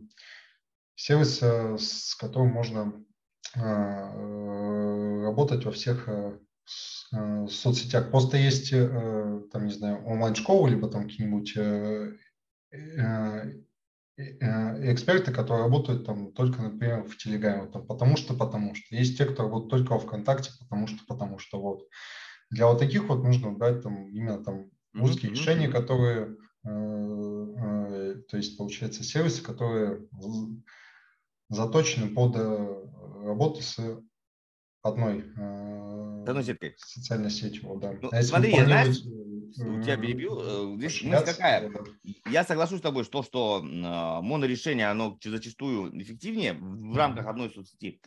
сервис, 0.95 1.41
с 1.41 2.15
которым 2.15 2.49
можно 2.49 2.93
работать 5.25 5.65
во 5.65 5.71
всех 5.71 6.07
соцсетях. 7.49 8.09
Просто 8.09 8.37
есть, 8.37 8.71
там, 8.71 9.65
не 9.65 9.73
знаю, 9.73 10.05
онлайн-школы, 10.05 10.69
либо 10.69 10.87
там 10.89 11.03
какие-нибудь 11.03 11.57
эксперты, 14.17 15.31
которые 15.31 15.63
работают 15.63 16.05
там 16.05 16.31
только, 16.33 16.61
например, 16.61 17.03
в 17.03 17.17
Телеграме, 17.17 17.67
там, 17.71 17.85
потому 17.85 18.15
что, 18.15 18.33
потому 18.35 18.75
что. 18.75 18.95
Есть 18.95 19.17
те, 19.17 19.25
кто 19.25 19.43
работает 19.43 19.69
только 19.69 19.97
в 19.97 20.05
ВКонтакте, 20.05 20.51
потому 20.59 20.87
что, 20.87 20.99
потому 21.07 21.39
что, 21.39 21.59
вот. 21.59 21.87
Для 22.49 22.67
вот 22.67 22.79
таких 22.79 23.05
вот 23.05 23.23
нужно 23.23 23.51
брать 23.51 23.81
там 23.81 24.07
именно 24.09 24.43
там 24.43 24.69
узкие 24.93 25.31
mm-hmm. 25.31 25.35
решения, 25.35 25.67
которые, 25.67 26.19
э, 26.21 26.29
э, 26.29 26.35
то 26.63 28.37
есть, 28.37 28.57
получается, 28.57 29.03
сервисы, 29.03 29.43
которые 29.43 30.07
заточены 31.49 32.13
под 32.13 32.35
э, 32.35 32.85
работу 33.25 33.61
с 33.61 33.77
одной 34.81 35.23
э, 35.37 36.23
одной 36.27 36.43
сеткой. 36.43 36.75
социальной 36.77 37.29
сетью. 37.29 37.77
Да. 37.81 37.93
Ну, 38.01 38.09
а 38.11 38.21
смотри, 38.23 38.51
я, 38.55 38.65
знаешь, 38.65 39.01
у 39.01 39.81
тебя 39.81 39.97
перебью. 39.97 40.39
Э, 40.41 40.77
здесь 40.77 41.03
мысль 41.03 41.25
какая? 41.25 41.71
Я 42.29 42.43
соглашусь 42.43 42.79
с 42.79 42.83
тобой, 42.83 43.03
что, 43.03 43.23
что 43.23 43.61
э, 43.63 44.21
монорешение, 44.21 44.87
оно 44.87 45.17
зачастую 45.23 46.01
эффективнее 46.01 46.53
в 46.53 46.95
рамках 46.95 47.27
одной 47.27 47.49
соцсети. 47.49 48.01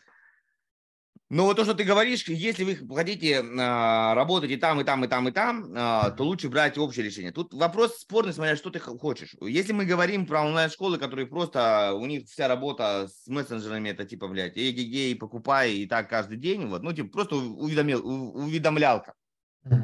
Но 1.28 1.44
вот 1.44 1.56
то, 1.56 1.64
что 1.64 1.74
ты 1.74 1.82
говоришь, 1.82 2.28
если 2.28 2.62
вы 2.62 2.76
хотите 2.94 3.32
э, 3.32 4.14
работать 4.14 4.50
и 4.50 4.56
там, 4.56 4.80
и 4.80 4.84
там, 4.84 5.04
и 5.04 5.08
там, 5.08 5.28
и 5.28 5.32
там, 5.32 5.74
э, 5.74 6.12
то 6.16 6.22
лучше 6.22 6.48
брать 6.48 6.78
общее 6.78 7.04
решение. 7.04 7.32
Тут 7.32 7.52
вопрос 7.52 7.98
спорный, 7.98 8.32
смотря 8.32 8.54
что 8.54 8.70
ты 8.70 8.78
хочешь. 8.78 9.34
Если 9.40 9.72
мы 9.72 9.86
говорим 9.86 10.26
про 10.26 10.42
онлайн-школы, 10.42 10.98
которые 10.98 11.26
просто, 11.26 11.94
у 11.94 12.06
них 12.06 12.28
вся 12.28 12.46
работа 12.46 13.08
с 13.08 13.26
мессенджерами, 13.26 13.88
это 13.88 14.04
типа, 14.04 14.28
блядь, 14.28 14.56
эгегей, 14.56 15.16
покупай, 15.16 15.72
и 15.72 15.86
так 15.86 16.08
каждый 16.08 16.36
день, 16.36 16.66
вот, 16.66 16.84
ну, 16.84 16.92
типа, 16.92 17.08
просто 17.08 17.34
уведомил, 17.34 18.06
уведомлялка. 18.06 19.14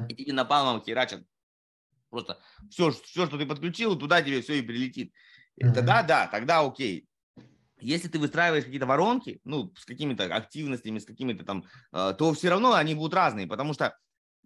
И 0.09 0.15
тебе 0.15 0.33
напалмом 0.33 0.81
херачат 0.85 1.25
Просто 2.13 2.39
все, 2.71 2.91
все, 2.91 3.27
что 3.27 3.39
ты 3.39 3.47
подключил, 3.47 3.97
туда 3.97 4.21
тебе 4.21 4.43
все 4.43 4.59
и 4.59 4.63
прилетит. 4.63 5.15
Mm-hmm. 5.59 5.73
Тогда 5.73 6.03
да, 6.03 6.27
тогда 6.27 6.61
окей. 6.61 7.09
Если 7.83 8.09
ты 8.09 8.19
выстраиваешь 8.19 8.65
какие-то 8.65 8.87
воронки, 8.87 9.41
ну, 9.45 9.73
с 9.77 9.85
какими-то 9.85 10.25
активностями, 10.25 10.99
с 10.99 11.05
какими-то 11.05 11.45
там, 11.45 11.65
э, 11.93 12.15
то 12.19 12.33
все 12.33 12.49
равно 12.49 12.75
они 12.75 12.95
будут 12.95 13.15
разные, 13.15 13.47
потому 13.47 13.75
что 13.75 13.97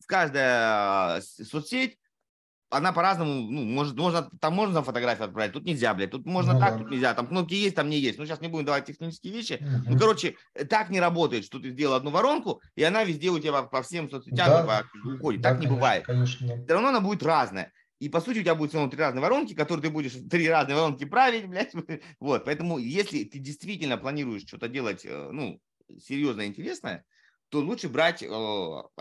в 0.02 0.06
каждая 0.06 1.20
соцсеть 1.20 1.98
она 2.68 2.92
по-разному, 2.92 3.32
ну, 3.32 3.64
может, 3.64 3.94
можно, 3.96 4.28
там 4.40 4.54
можно 4.54 4.82
фотографию 4.82 5.26
отправить, 5.26 5.52
тут 5.52 5.64
нельзя, 5.64 5.94
блядь, 5.94 6.10
тут 6.10 6.26
можно 6.26 6.54
ну, 6.54 6.60
так, 6.60 6.72
да. 6.72 6.78
тут 6.80 6.90
нельзя, 6.90 7.14
там 7.14 7.28
кнопки 7.28 7.54
есть, 7.54 7.76
там 7.76 7.88
не 7.88 7.98
есть. 7.98 8.18
Ну, 8.18 8.26
сейчас 8.26 8.40
не 8.40 8.48
будем 8.48 8.66
давать 8.66 8.86
технические 8.86 9.32
вещи. 9.32 9.52
Uh-huh. 9.54 9.82
Ну, 9.86 9.98
короче, 9.98 10.36
так 10.68 10.90
не 10.90 11.00
работает, 11.00 11.44
что 11.44 11.60
ты 11.60 11.70
сделал 11.70 11.94
одну 11.94 12.10
воронку, 12.10 12.60
и 12.74 12.82
она 12.82 13.04
везде 13.04 13.30
у 13.30 13.38
тебя 13.38 13.62
по 13.62 13.82
всем 13.82 14.10
соцсетям 14.10 14.66
да. 14.66 14.82
уходит. 15.04 15.42
Да, 15.42 15.50
так 15.50 15.60
не 15.60 15.68
бывает. 15.68 16.04
Конечно. 16.04 16.46
Все 16.64 16.72
равно 16.72 16.88
она 16.88 17.00
будет 17.00 17.22
разная. 17.22 17.72
И 17.98 18.08
по 18.08 18.20
сути 18.20 18.38
у 18.38 18.42
тебя 18.42 18.54
будет 18.54 18.70
все 18.70 18.78
равно 18.78 18.90
три 18.90 19.00
разные 19.00 19.22
воронки, 19.22 19.54
которые 19.54 19.82
ты 19.84 19.90
будешь 19.90 20.12
три 20.30 20.48
разные 20.48 20.76
воронки 20.76 21.04
править, 21.04 21.46
блядь. 21.46 21.72
Вот, 22.20 22.44
поэтому 22.44 22.78
если 22.78 23.24
ты 23.24 23.38
действительно 23.38 23.96
планируешь 23.96 24.42
что-то 24.42 24.68
делать, 24.68 25.06
э, 25.06 25.30
ну, 25.32 25.60
серьезно 25.98 26.46
интересное, 26.46 27.04
то 27.48 27.60
лучше 27.60 27.88
брать 27.88 28.22
э, 28.22 28.26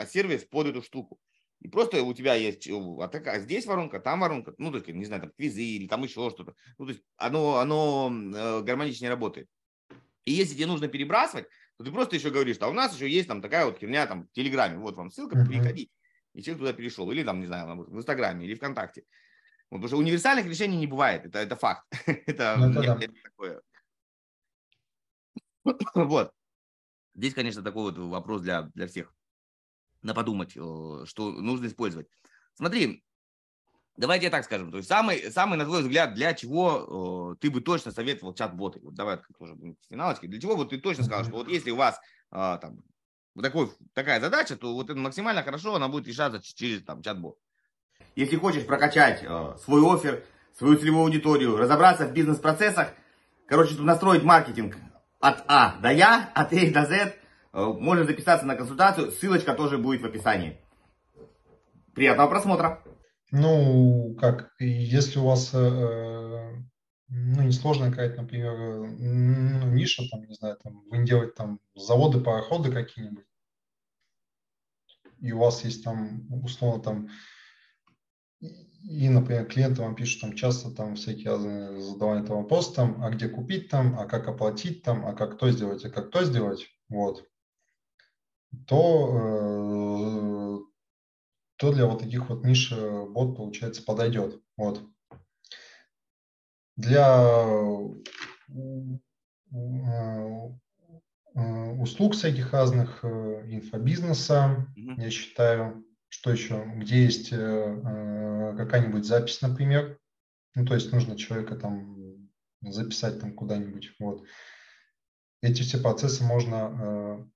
сервис 0.08 0.46
под 0.46 0.68
эту 0.68 0.82
штуку. 0.82 1.20
И 1.62 1.68
просто 1.68 2.04
у 2.04 2.14
тебя 2.14 2.36
есть 2.36 2.70
а, 2.70 3.08
так, 3.08 3.28
а 3.28 3.40
здесь 3.40 3.66
воронка, 3.66 4.00
там 4.00 4.20
воронка, 4.20 4.54
ну, 4.58 4.72
то 4.72 4.78
есть, 4.78 4.88
не 4.88 5.06
знаю, 5.06 5.24
там 5.24 5.32
квизы 5.32 5.64
или 5.64 5.88
там 5.88 6.04
еще 6.04 6.30
что-то. 6.30 6.54
Ну, 6.78 6.86
то 6.86 6.92
есть 6.92 7.04
оно, 7.18 7.58
оно 7.58 8.12
э, 8.14 8.62
гармоничнее 8.62 9.10
работает. 9.10 9.50
И 10.26 10.32
если 10.32 10.56
тебе 10.56 10.68
нужно 10.68 10.88
перебрасывать, 10.88 11.48
то 11.78 11.84
ты 11.84 11.92
просто 11.92 12.16
еще 12.16 12.30
говоришь, 12.30 12.58
а 12.60 12.70
у 12.70 12.74
нас 12.74 12.94
еще 12.96 13.10
есть 13.10 13.28
там 13.28 13.42
такая 13.42 13.66
вот 13.66 13.80
херня 13.80 14.06
там 14.08 14.28
в 14.28 14.32
Телеграме, 14.32 14.78
вот 14.78 14.96
вам 14.96 15.12
ссылка, 15.12 15.38
uh-huh. 15.38 15.48
переходите. 15.48 15.92
И 16.36 16.44
человек 16.44 16.60
туда 16.60 16.74
перешел. 16.74 17.10
Или 17.12 17.24
там, 17.24 17.40
не 17.40 17.48
знаю, 17.48 17.86
в 17.86 17.98
Инстаграме 17.98 18.46
или 18.46 18.56
ВКонтакте. 18.56 19.04
Вот, 19.72 19.78
потому 19.78 19.88
что 19.88 19.98
универсальных 19.98 20.46
решений 20.46 20.78
не 20.78 20.86
бывает, 20.86 21.26
это, 21.26 21.40
это 21.40 21.56
факт. 21.56 21.86
это, 22.06 22.56
ну, 22.58 22.74
такое. 23.24 23.62
вот. 25.96 26.32
Здесь, 27.16 27.34
конечно, 27.34 27.64
такой 27.64 27.84
вот 27.92 27.98
вопрос 27.98 28.42
для, 28.42 28.64
для 28.74 28.88
всех 28.88 29.16
на 30.02 30.14
подумать, 30.14 30.56
э, 30.56 31.06
что 31.06 31.32
нужно 31.32 31.66
использовать. 31.66 32.08
Смотри, 32.54 33.04
давайте 33.98 34.26
я 34.26 34.32
так 34.32 34.46
скажем. 34.46 34.72
То 34.72 34.78
есть 34.78 34.90
самый, 34.90 35.32
самый, 35.32 35.58
на 35.58 35.66
твой 35.66 35.82
взгляд, 35.82 36.14
для 36.14 36.34
чего 36.34 37.34
э, 37.34 37.36
ты 37.40 37.50
бы 37.50 37.62
точно 37.62 37.92
советовал 37.92 38.36
чат-боты? 38.36 38.80
Вот 38.82 38.94
давай 38.94 39.20
тоже 39.40 39.56
финалочки. 39.90 40.28
Для 40.28 40.40
чего 40.40 40.56
вот 40.56 40.70
ты 40.70 40.80
точно 40.80 41.04
сказал, 41.04 41.24
что 41.24 41.34
вот 41.34 41.48
если 41.48 41.72
у 41.72 41.76
вас 41.76 42.00
э, 42.32 42.58
там 42.62 42.84
такой, 43.42 43.72
такая 43.94 44.20
задача, 44.20 44.56
то 44.56 44.74
вот 44.74 44.90
это 44.90 45.00
максимально 45.00 45.44
хорошо 45.44 45.76
она 45.76 45.88
будет 45.88 46.08
решаться 46.08 46.42
через 46.42 46.84
там 46.84 47.02
чат-бот. 47.02 47.38
Если 48.16 48.38
хочешь 48.38 48.66
прокачать 48.66 49.24
э, 49.24 49.56
свой 49.64 49.82
офер, 49.82 50.24
свою 50.58 50.78
целевую 50.78 51.06
аудиторию, 51.06 51.58
разобраться 51.58 52.08
в 52.08 52.14
бизнес-процессах, 52.14 52.94
короче, 53.48 53.76
настроить 53.80 54.24
маркетинг 54.24 54.78
от 55.20 55.44
А 55.48 55.78
до 55.82 55.92
Я, 55.92 56.32
от 56.34 56.54
А 56.54 56.72
до 56.72 56.86
З, 56.86 57.14
Э, 57.56 57.68
можно 57.68 58.04
записаться 58.04 58.46
на 58.46 58.56
консультацию, 58.56 59.12
ссылочка 59.12 59.54
тоже 59.54 59.78
будет 59.78 60.02
в 60.02 60.06
описании. 60.06 60.60
Приятного 61.94 62.30
просмотра. 62.30 62.84
Ну, 63.32 64.14
как, 64.20 64.52
если 64.60 65.20
у 65.20 65.26
вас, 65.26 65.52
э, 65.54 66.56
ну, 67.08 67.44
несложная 67.44 67.90
какая-то, 67.90 68.22
например, 68.22 68.58
ну, 68.58 69.72
ниша, 69.72 70.04
там, 70.10 70.26
не 70.26 70.34
знаю, 70.34 70.58
там, 70.58 70.84
вы 70.90 71.06
делаете 71.06 71.34
там 71.36 71.60
заводы, 71.76 72.20
пароходы 72.20 72.72
какие-нибудь, 72.72 73.26
и 75.20 75.32
у 75.32 75.40
вас 75.40 75.64
есть 75.64 75.84
там, 75.84 76.28
условно, 76.44 76.82
там, 76.82 77.10
и, 78.40 79.10
например, 79.10 79.46
клиенты 79.46 79.82
вам 79.82 79.96
пишут 79.96 80.22
там 80.22 80.34
часто 80.36 80.72
там 80.72 80.96
всякие 80.96 81.82
задавания 81.82 82.24
этого 82.24 82.42
вопроса, 82.42 82.76
там, 82.76 83.04
а 83.04 83.10
где 83.10 83.28
купить 83.28 83.70
там, 83.70 83.98
а 83.98 84.06
как 84.06 84.28
оплатить 84.28 84.84
там, 84.84 85.06
а 85.06 85.14
как 85.14 85.38
то 85.38 85.52
сделать, 85.52 85.84
а 85.86 85.90
как 85.90 86.12
то 86.12 86.24
сделать, 86.24 86.68
вот 86.90 87.24
то, 88.68 89.10
э, 89.14 90.60
то 91.58 91.74
для 91.74 91.86
вот 91.86 92.00
таких 92.00 92.30
вот 92.30 92.44
ниш 92.44 92.72
э, 92.72 93.06
бот, 93.08 93.36
получается, 93.36 93.84
подойдет. 93.84 94.42
Вот. 94.58 94.82
Для 96.78 97.08
э, 98.50 98.72
услуг 101.80 102.14
всяких 102.14 102.54
разных, 102.54 103.04
инфобизнеса, 103.04 104.68
mm-hmm. 104.78 105.02
я 105.02 105.10
считаю, 105.10 105.86
что 106.10 106.32
еще, 106.32 106.64
где 106.76 107.04
есть 107.04 107.30
какая-нибудь 107.30 109.06
запись, 109.06 109.42
например, 109.42 110.00
ну, 110.56 110.66
то 110.66 110.74
есть 110.76 110.92
нужно 110.92 111.18
человека 111.18 111.56
там 111.56 112.30
записать 112.62 113.20
там 113.20 113.34
куда-нибудь, 113.34 113.92
вот. 114.00 114.26
Эти 115.42 115.62
все 115.62 115.78
процессы 115.80 116.24
можно 116.24 117.30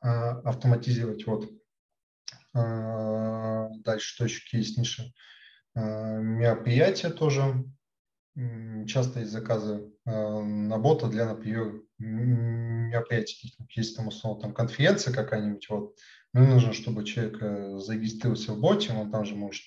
автоматизировать. 0.00 1.26
Вот. 1.26 1.50
Дальше, 2.54 4.14
что 4.14 4.24
еще 4.24 4.56
есть 4.56 4.78
ниши? 4.78 5.12
Мероприятия 5.74 7.10
тоже. 7.10 7.64
Часто 8.86 9.20
есть 9.20 9.32
заказы 9.32 9.92
на 10.04 10.78
бота 10.78 11.08
для, 11.08 11.26
например, 11.26 11.82
мероприятий. 11.98 13.54
Есть 13.76 13.96
там, 13.96 14.08
условно, 14.08 14.42
там 14.42 14.54
конференция 14.54 15.12
какая-нибудь, 15.12 15.68
вот. 15.68 15.96
Мне 16.32 16.46
нужно, 16.46 16.72
чтобы 16.72 17.04
человек 17.04 17.38
э, 17.40 17.78
зарегистрировался 17.78 18.52
в 18.52 18.60
боте, 18.60 18.92
он 18.92 19.10
там 19.10 19.24
же 19.24 19.34
может 19.34 19.64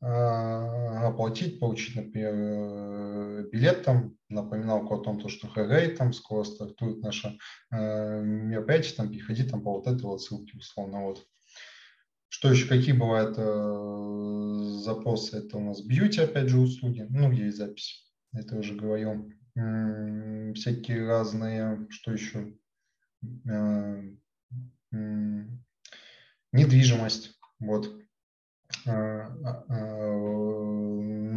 а, 0.00 1.08
оплатить, 1.08 1.58
получить, 1.58 1.96
например, 1.96 2.32
э, 2.32 3.48
билет 3.50 3.82
там, 3.82 4.16
напоминалку 4.28 4.94
о 4.94 5.02
том, 5.02 5.28
что 5.28 5.48
хэгэй 5.48 5.96
там 5.96 6.12
скоро 6.12 6.44
стартует 6.44 7.02
наше 7.02 7.36
мероприятие, 7.70 8.94
там 8.94 9.10
переходи 9.10 9.42
там 9.42 9.62
по 9.62 9.72
вот 9.72 9.88
этой 9.88 10.02
вот 10.02 10.22
ссылке, 10.22 10.56
условно, 10.56 11.02
вот. 11.02 11.26
Что 12.28 12.50
еще, 12.50 12.68
какие 12.68 12.92
бывают 12.92 13.36
э, 13.38 14.78
запросы? 14.82 15.38
Это 15.38 15.56
у 15.56 15.64
нас 15.64 15.80
бьюти, 15.80 16.20
опять 16.20 16.48
же, 16.48 16.58
услуги, 16.58 17.06
ну, 17.08 17.32
есть 17.32 17.56
запись, 17.56 18.06
это 18.32 18.56
уже 18.56 18.74
говорил. 18.74 19.30
М-м, 19.56 20.54
всякие 20.54 21.06
разные, 21.06 21.86
что 21.90 22.12
еще? 22.12 22.54
Э, 23.48 24.02
недвижимость, 26.52 27.38
вот, 27.58 27.94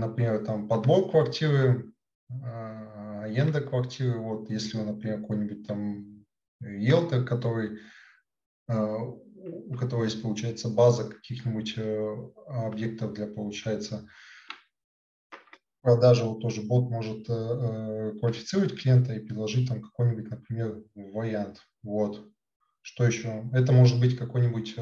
например, 0.01 0.45
там 0.45 0.67
подбор 0.67 1.09
квартиры, 1.09 1.93
аренда 2.29 3.61
квартиры, 3.61 4.19
вот, 4.19 4.49
если 4.49 4.77
например, 4.77 5.21
какой-нибудь 5.21 5.67
там 5.67 6.25
риэлтор, 6.61 7.25
который 7.25 7.79
у 9.43 9.75
которого 9.75 10.05
есть, 10.05 10.21
получается, 10.21 10.69
база 10.69 11.09
каких-нибудь 11.09 11.73
э, 11.77 12.31
объектов 12.47 13.13
для, 13.13 13.27
получается, 13.27 14.07
продажи, 15.81 16.23
вот 16.23 16.41
тоже 16.41 16.61
бот 16.61 16.89
может 16.89 17.29
э, 17.29 17.33
э, 17.33 18.19
квалифицировать 18.19 18.79
клиента 18.79 19.13
и 19.13 19.25
предложить 19.25 19.67
там 19.67 19.81
какой-нибудь, 19.81 20.29
например, 20.29 20.83
вариант. 20.95 21.61
Вот. 21.83 22.27
Что 22.81 23.05
еще? 23.05 23.49
Это 23.53 23.71
может 23.73 23.99
быть 23.99 24.17
какой-нибудь 24.17 24.75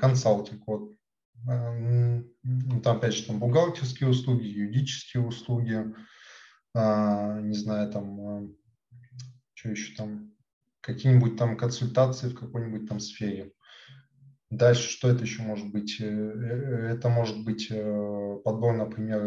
консалтинг. 0.00 0.66
Вот. 0.66 0.92
Там, 1.46 2.96
опять 2.96 3.14
же, 3.14 3.24
там 3.24 3.38
бухгалтерские 3.38 4.08
услуги, 4.08 4.46
юридические 4.46 5.24
услуги, 5.24 5.94
а, 6.74 7.40
не 7.40 7.54
знаю, 7.54 7.92
там, 7.92 8.56
что 9.54 9.68
еще 9.68 9.94
там, 9.94 10.32
какие-нибудь 10.80 11.36
там 11.36 11.56
консультации 11.56 12.28
в 12.28 12.34
какой-нибудь 12.34 12.88
там 12.88 12.98
сфере. 12.98 13.52
Дальше, 14.56 14.88
что 14.88 15.08
это 15.08 15.22
еще 15.22 15.42
может 15.42 15.70
быть? 15.72 16.00
Э, 16.00 16.04
э, 16.04 16.94
это 16.94 17.08
может 17.08 17.44
быть 17.44 17.66
э, 17.70 18.38
подбор, 18.44 18.74
например, 18.74 19.20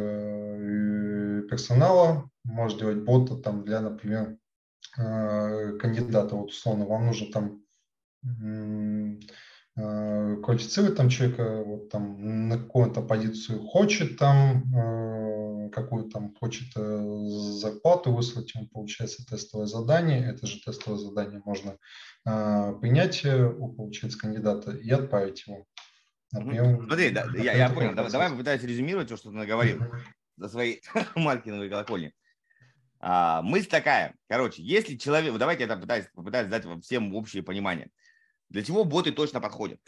персонала, 1.48 2.30
может 2.44 2.80
делать 2.80 3.04
бота 3.04 3.36
там 3.36 3.64
для, 3.64 3.82
например, 3.82 4.38
кандидата. 4.96 6.36
Вот 6.36 6.50
условно, 6.50 6.86
вам 6.86 7.08
нужно 7.08 7.32
там 7.32 7.62
квалифицировать 9.78 10.96
там 10.96 11.08
человека, 11.10 11.64
вот 11.64 11.90
там 11.90 12.50
на 12.50 12.58
какую-то 12.58 13.02
позицию 13.02 13.62
хочет 13.62 14.18
там, 14.18 14.64
какую 15.72 16.10
там 16.10 16.34
хочет 16.36 16.74
зарплату 16.74 18.12
выслать, 18.12 18.56
ему 18.56 18.68
получается 18.68 19.24
тестовое 19.24 19.68
задание. 19.68 20.28
Это 20.28 20.48
же 20.48 20.60
тестовое 20.62 21.00
задание 21.00 21.42
можно 21.46 21.78
принять 22.24 23.24
у, 23.24 23.74
получается, 23.74 24.18
кандидата 24.18 24.72
и 24.72 24.90
отправить 24.90 25.46
его. 25.46 25.66
Например, 26.32 26.84
Смотри, 26.86 27.12
да, 27.12 27.28
я, 27.36 27.54
я 27.54 27.70
понял. 27.70 27.94
Давай, 27.94 28.12
давай 28.12 28.30
попытаюсь 28.32 28.64
резюмировать 28.64 29.08
то, 29.08 29.16
что 29.16 29.30
ты 29.30 29.36
наговорил 29.36 29.82
за 30.38 30.50
свои 30.50 30.80
маркетинговые 31.16 31.70
колокольни. 31.70 32.14
А, 33.00 33.42
мысль 33.42 33.70
такая. 33.70 34.16
Короче, 34.28 34.64
если 34.64 34.96
человек... 34.96 35.38
Давайте 35.38 35.64
я 35.64 35.70
попытаюсь, 35.70 36.08
попытаюсь 36.14 36.50
дать 36.50 36.66
всем 36.84 37.14
общее 37.16 37.44
понимание. 37.44 37.90
Для 38.50 38.64
чего 38.64 38.84
боты 38.84 39.12
точно 39.12 39.42
подходят? 39.42 39.80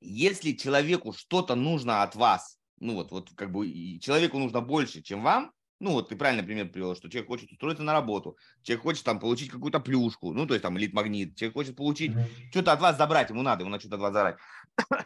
Если 0.00 0.52
человеку 0.52 1.12
что-то 1.12 1.54
нужно 1.54 2.02
от 2.02 2.14
вас, 2.14 2.58
ну 2.78 2.94
вот, 2.94 3.10
вот 3.10 3.30
как 3.34 3.50
бы 3.50 3.98
человеку 3.98 4.38
нужно 4.38 4.60
больше, 4.60 5.02
чем 5.02 5.22
вам, 5.22 5.52
ну, 5.80 5.92
вот 5.92 6.08
ты 6.08 6.16
правильно 6.16 6.42
пример 6.42 6.70
привел, 6.70 6.94
что 6.94 7.10
человек 7.10 7.28
хочет 7.28 7.50
устроиться 7.50 7.82
на 7.82 7.92
работу, 7.92 8.38
человек 8.62 8.82
хочет 8.82 9.04
там 9.04 9.18
получить 9.18 9.50
какую-то 9.50 9.80
плюшку, 9.80 10.32
ну, 10.32 10.46
то 10.46 10.54
есть 10.54 10.62
там 10.62 10.78
элит-магнит, 10.78 11.36
человек 11.36 11.54
хочет 11.54 11.76
получить, 11.76 12.12
mm-hmm. 12.12 12.50
что-то 12.50 12.72
от 12.72 12.80
вас 12.80 12.96
забрать, 12.96 13.30
ему 13.30 13.42
надо, 13.42 13.62
ему 13.62 13.70
надо 13.70 13.80
что-то 13.80 13.96
от 13.96 14.02
вас 14.02 14.12
забрать, 14.12 14.36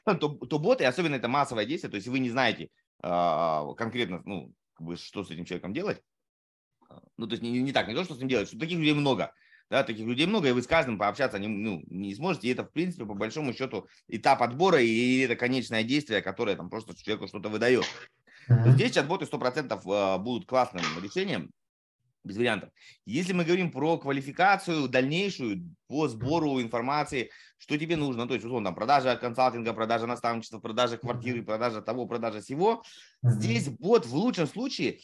то, 0.20 0.28
то 0.28 0.58
боты, 0.58 0.84
особенно 0.84 1.14
это 1.14 1.28
массовое 1.28 1.64
действие, 1.64 1.90
то 1.90 1.96
есть 1.96 2.06
вы 2.06 2.18
не 2.18 2.30
знаете 2.30 2.68
э, 3.02 3.62
конкретно, 3.76 4.22
ну, 4.24 4.52
как 4.74 4.86
бы, 4.86 4.96
что 4.96 5.24
с 5.24 5.30
этим 5.30 5.44
человеком 5.44 5.72
делать, 5.72 6.02
ну, 7.16 7.26
то 7.26 7.32
есть 7.32 7.42
не, 7.42 7.50
не 7.60 7.72
так, 7.72 7.88
не 7.88 7.94
то, 7.94 8.04
что 8.04 8.14
с 8.14 8.18
ним 8.18 8.28
делать, 8.28 8.48
что 8.48 8.58
таких 8.58 8.78
людей 8.78 8.94
много, 8.94 9.32
да, 9.70 9.84
таких 9.84 10.06
людей 10.06 10.26
много, 10.26 10.48
и 10.48 10.52
вы 10.52 10.62
с 10.62 10.66
каждым 10.66 10.98
пообщаться 10.98 11.38
не, 11.38 11.48
ну, 11.48 11.82
не 11.88 12.14
сможете. 12.14 12.48
И 12.48 12.52
это, 12.52 12.64
в 12.64 12.72
принципе, 12.72 13.04
по 13.04 13.14
большому 13.14 13.52
счету, 13.52 13.86
этап 14.08 14.42
отбора 14.42 14.80
и 14.80 15.20
это 15.20 15.36
конечное 15.36 15.82
действие, 15.82 16.22
которое 16.22 16.56
там 16.56 16.70
просто 16.70 16.96
человеку 16.96 17.28
что-то 17.28 17.48
выдает. 17.48 17.84
Mm-hmm. 18.48 18.70
Здесь 18.70 18.92
чат-боты 18.92 19.26
100% 19.26 19.80
а, 19.86 20.18
будут 20.18 20.48
классным 20.48 20.82
решением, 21.02 21.50
без 22.24 22.36
вариантов. 22.36 22.70
Если 23.04 23.32
мы 23.32 23.44
говорим 23.44 23.70
про 23.70 23.98
квалификацию 23.98 24.88
дальнейшую 24.88 25.74
по 25.86 26.08
сбору 26.08 26.60
информации, 26.60 27.30
что 27.58 27.76
тебе 27.76 27.96
нужно, 27.96 28.26
то 28.26 28.34
есть, 28.34 28.46
условно, 28.46 28.72
продажа 28.72 29.16
консалтинга, 29.16 29.72
продажа 29.74 30.06
наставничества, 30.06 30.60
продажа 30.60 30.96
квартиры, 30.96 31.42
продажа 31.42 31.82
того, 31.82 32.06
продажа 32.06 32.40
всего, 32.40 32.82
mm-hmm. 33.24 33.30
здесь 33.30 33.68
бот 33.68 34.06
в 34.06 34.14
лучшем 34.14 34.46
случае 34.46 35.00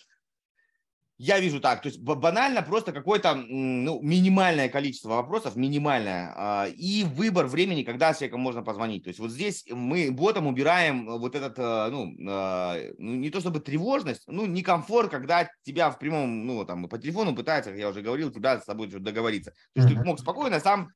я 1.17 1.39
вижу 1.39 1.61
так, 1.61 1.81
то 1.81 1.89
есть 1.89 2.01
банально 2.01 2.63
просто 2.63 2.93
какое-то 2.93 3.35
ну, 3.37 4.01
минимальное 4.03 4.69
количество 4.69 5.11
вопросов, 5.11 5.55
минимальное, 5.55 6.33
а, 6.37 6.67
и 6.67 7.05
выбор 7.05 7.47
времени, 7.47 7.85
когда 7.85 8.13
с 8.13 8.19
человеком 8.19 8.41
можно 8.41 8.63
позвонить. 8.63 9.05
То 9.05 9.09
есть 9.09 9.21
вот 9.21 9.31
здесь 9.31 9.65
мы 9.71 10.11
ботом 10.11 10.49
убираем 10.49 11.07
вот 11.07 11.37
этот, 11.37 11.57
э, 11.57 11.89
ну, 11.91 12.17
а, 12.29 12.77
ну, 12.99 13.15
не 13.15 13.31
то 13.31 13.39
чтобы 13.39 13.61
тревожность, 13.61 14.25
ну, 14.27 14.47
некомфорт, 14.47 15.11
когда 15.11 15.49
тебя 15.63 15.91
в 15.91 16.01
прямом, 16.01 16.47
ну, 16.47 16.65
там, 16.65 16.89
по 16.89 16.99
телефону 16.99 17.37
пытается, 17.37 17.71
как 17.71 17.79
я 17.79 17.91
уже 17.91 18.03
говорил, 18.03 18.33
тебя 18.33 18.61
с 18.61 18.65
тобой 18.65 18.89
договориться. 18.89 19.53
То 19.75 19.83
есть 19.83 19.95
ты 19.95 20.05
мог 20.05 20.19
спокойно 20.19 20.59
сам 20.59 20.91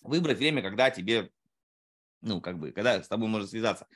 выбрать 0.00 0.38
время, 0.38 0.62
когда 0.62 0.90
тебе, 0.90 1.30
ну, 2.22 2.40
как 2.40 2.58
бы, 2.58 2.72
когда 2.72 3.02
с 3.02 3.08
тобой 3.08 3.28
можно 3.28 3.46
связаться. 3.46 3.86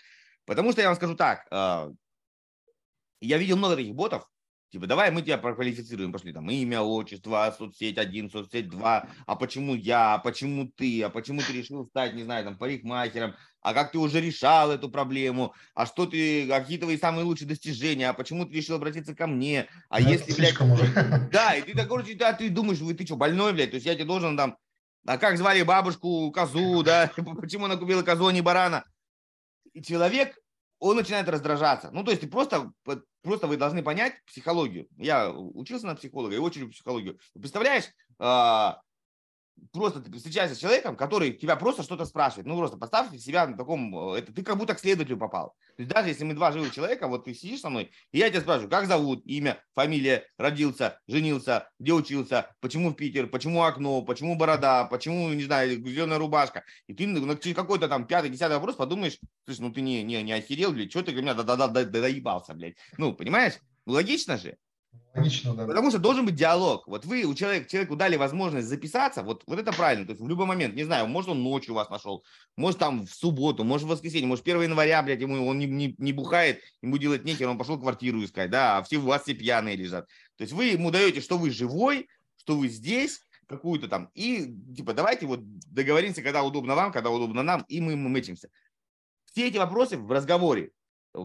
Потому 0.45 0.73
что 0.73 0.83
я 0.83 0.89
вам 0.89 0.97
скажу 0.97 1.17
так, 1.17 1.47
а, 1.51 1.91
я 3.23 3.39
видел 3.39 3.57
много 3.57 3.77
таких 3.77 3.95
ботов, 3.95 4.29
Типа, 4.71 4.89
давай 4.89 5.13
мы 5.13 5.23
тебя 5.23 5.39
проквалифицируем, 5.39 6.13
пошли 6.13 6.33
там 6.33 6.51
имя, 6.51 6.81
отчество, 6.81 7.55
соцсеть 7.57 7.99
один, 7.99 8.29
соцсеть 8.29 8.69
два, 8.69 9.09
а 9.25 9.37
почему 9.37 9.77
я, 9.77 10.15
а 10.15 10.19
почему 10.19 10.67
ты, 10.67 11.05
а 11.05 11.09
почему 11.09 11.41
ты 11.41 11.53
решил 11.53 11.87
стать, 11.87 12.15
не 12.15 12.25
знаю, 12.25 12.45
там, 12.45 12.59
парикмахером, 12.59 13.37
а 13.63 13.75
как 13.75 13.93
ты 13.93 13.99
уже 13.99 14.21
решал 14.21 14.73
эту 14.73 14.89
проблему, 14.89 15.55
а 15.75 15.87
что 15.87 16.07
ты, 16.07 16.51
а 16.51 16.61
какие 16.61 16.79
твои 16.79 16.99
самые 16.99 17.25
лучшие 17.25 17.47
достижения, 17.47 18.09
а 18.09 18.13
почему 18.13 18.45
ты 18.45 18.55
решил 18.55 18.75
обратиться 18.75 19.15
ко 19.15 19.29
мне, 19.29 19.69
а 19.89 20.01
ну, 20.01 20.09
если, 20.09 20.35
блядь, 20.35 20.61
уже. 20.61 21.29
да, 21.33 21.55
и 21.55 21.63
ты 21.63 21.73
так, 21.73 21.89
короче, 21.89 22.15
да, 22.15 22.33
ты 22.33 22.51
думаешь, 22.51 22.81
вы, 22.81 22.95
ты 22.95 23.07
что, 23.07 23.15
больной, 23.15 23.53
блядь, 23.53 23.71
то 23.71 23.77
есть 23.77 23.87
я 23.87 23.95
тебе 23.95 24.05
должен 24.05 24.37
там, 24.37 24.57
а 25.07 25.17
как 25.17 25.39
звали 25.39 25.63
бабушку, 25.63 26.33
козу, 26.33 26.83
да, 26.83 27.13
почему 27.41 27.67
она 27.67 27.77
купила 27.77 28.03
козу, 28.03 28.27
а 28.27 28.33
не 28.33 28.41
барана, 28.41 28.85
и 29.73 29.81
человек 29.81 30.37
он 30.87 30.97
начинает 30.97 31.29
раздражаться. 31.29 31.91
Ну, 31.93 32.05
то 32.05 32.11
есть 32.11 32.29
просто, 32.31 32.73
просто 33.23 33.47
вы 33.47 33.57
должны 33.57 33.83
понять 33.83 34.15
психологию. 34.27 34.89
Я 34.97 35.31
учился 35.31 35.87
на 35.87 35.95
психолога 35.95 36.35
и 36.35 36.39
очень 36.39 36.63
люблю 36.63 36.73
психологию. 36.73 37.19
Представляешь, 37.35 37.85
а, 38.19 38.81
просто 39.73 40.01
ты 40.01 40.13
встречаешься 40.17 40.57
с 40.57 40.59
человеком, 40.59 40.97
который 40.97 41.33
тебя 41.33 41.57
просто 41.57 41.83
что-то 41.83 42.05
спрашивает. 42.05 42.47
Ну, 42.47 42.57
просто 42.57 42.77
поставь 42.77 43.17
себя 43.19 43.47
на 43.47 43.57
таком... 43.57 43.97
Это 44.15 44.33
ты 44.33 44.43
как 44.43 44.57
будто 44.57 44.75
к 44.75 44.81
следователю 44.81 45.19
попал. 45.19 45.55
То 45.77 45.83
есть 45.83 45.93
даже 45.93 46.09
если 46.09 46.25
мы 46.25 46.35
два 46.35 46.53
живых 46.53 46.73
человека, 46.73 47.09
вот 47.09 47.25
ты 47.25 47.35
сидишь 47.35 47.61
со 47.61 47.71
мной, 47.71 47.91
и 48.13 48.19
я 48.19 48.31
тебя 48.31 48.41
спрашиваю, 48.41 48.71
как 48.71 48.87
зовут, 48.87 49.25
имя, 49.27 49.63
фамилия, 49.75 50.25
родился, 50.39 50.99
женился, 51.07 51.69
где 51.79 51.93
учился, 51.93 52.55
почему 52.61 52.91
в 52.91 52.95
Питер, 52.95 53.27
почему 53.29 53.63
окно, 53.63 54.03
почему 54.03 54.37
борода, 54.37 54.85
почему, 54.85 55.29
не 55.31 55.45
знаю, 55.45 55.77
зеленая 55.87 56.19
рубашка. 56.19 56.65
И 56.87 56.95
ты 56.95 57.05
через 57.05 57.55
какой-то 57.55 57.89
там 57.89 58.07
пятый, 58.07 58.31
десятый 58.31 58.57
вопрос 58.57 58.77
подумаешь, 58.77 59.19
слушай, 59.45 59.61
ну 59.61 59.73
ты 59.73 59.81
не, 59.81 60.03
не, 60.03 60.23
не 60.23 60.33
охерел, 60.33 60.73
блядь, 60.73 60.91
что 60.91 61.03
ты 61.03 61.13
для 61.13 61.23
меня 61.23 61.35
доебался, 61.35 62.55
блядь. 62.55 62.77
Ну, 62.97 63.13
понимаешь? 63.15 63.55
Логично 63.87 64.37
же. 64.37 64.57
Логично, 65.17 65.55
да. 65.55 65.67
Потому 65.67 65.91
что 65.91 65.99
должен 65.99 66.27
быть 66.27 66.35
диалог. 66.35 66.87
Вот 66.87 67.05
вы 67.05 67.25
у 67.25 67.35
человека, 67.35 67.69
человеку 67.69 67.97
дали 67.97 68.17
возможность 68.17 68.69
записаться, 68.69 69.23
вот, 69.23 69.43
вот 69.47 69.59
это 69.59 69.73
правильно. 69.73 70.05
То 70.05 70.13
есть 70.13 70.23
в 70.23 70.29
любой 70.29 70.47
момент, 70.47 70.75
не 70.75 70.85
знаю, 70.85 71.07
может 71.07 71.31
он 71.31 71.43
ночью 71.43 71.75
вас 71.75 71.89
нашел, 71.91 72.25
может 72.57 72.79
там 72.79 73.07
в 73.07 73.11
субботу, 73.11 73.65
может 73.65 73.87
в 73.87 73.91
воскресенье, 73.91 74.27
может 74.27 74.47
1 74.47 74.63
января, 74.63 75.03
блядь, 75.03 75.21
ему 75.21 75.47
он 75.47 75.59
не, 75.59 75.67
не, 75.67 75.95
не 75.99 76.13
бухает, 76.13 76.61
ему 76.83 76.99
делать 76.99 77.25
нехер, 77.25 77.49
он 77.49 77.59
пошел 77.59 77.79
квартиру 77.79 78.23
искать, 78.23 78.51
да, 78.51 78.79
а 78.79 78.83
все 78.83 78.99
у 78.99 79.03
вас 79.03 79.23
все 79.23 79.35
пьяные 79.35 79.77
лежат. 79.77 80.07
То 80.37 80.43
есть 80.43 80.53
вы 80.53 80.67
ему 80.67 80.91
даете, 80.91 81.21
что 81.21 81.39
вы 81.39 81.51
живой, 81.51 82.09
что 82.37 82.57
вы 82.57 82.69
здесь, 82.69 83.21
какую-то 83.47 83.89
там, 83.89 84.11
и 84.15 84.55
типа 84.77 84.93
давайте 84.93 85.27
вот 85.27 85.41
договоримся, 85.71 86.23
когда 86.23 86.43
удобно 86.43 86.75
вам, 86.75 86.93
когда 86.93 87.11
удобно 87.11 87.43
нам, 87.43 87.65
и 87.69 87.81
мы 87.81 87.97
мэчимся. 87.97 88.49
Все 89.25 89.49
эти 89.49 89.57
вопросы 89.57 89.97
в 89.97 90.11
разговоре 90.11 90.73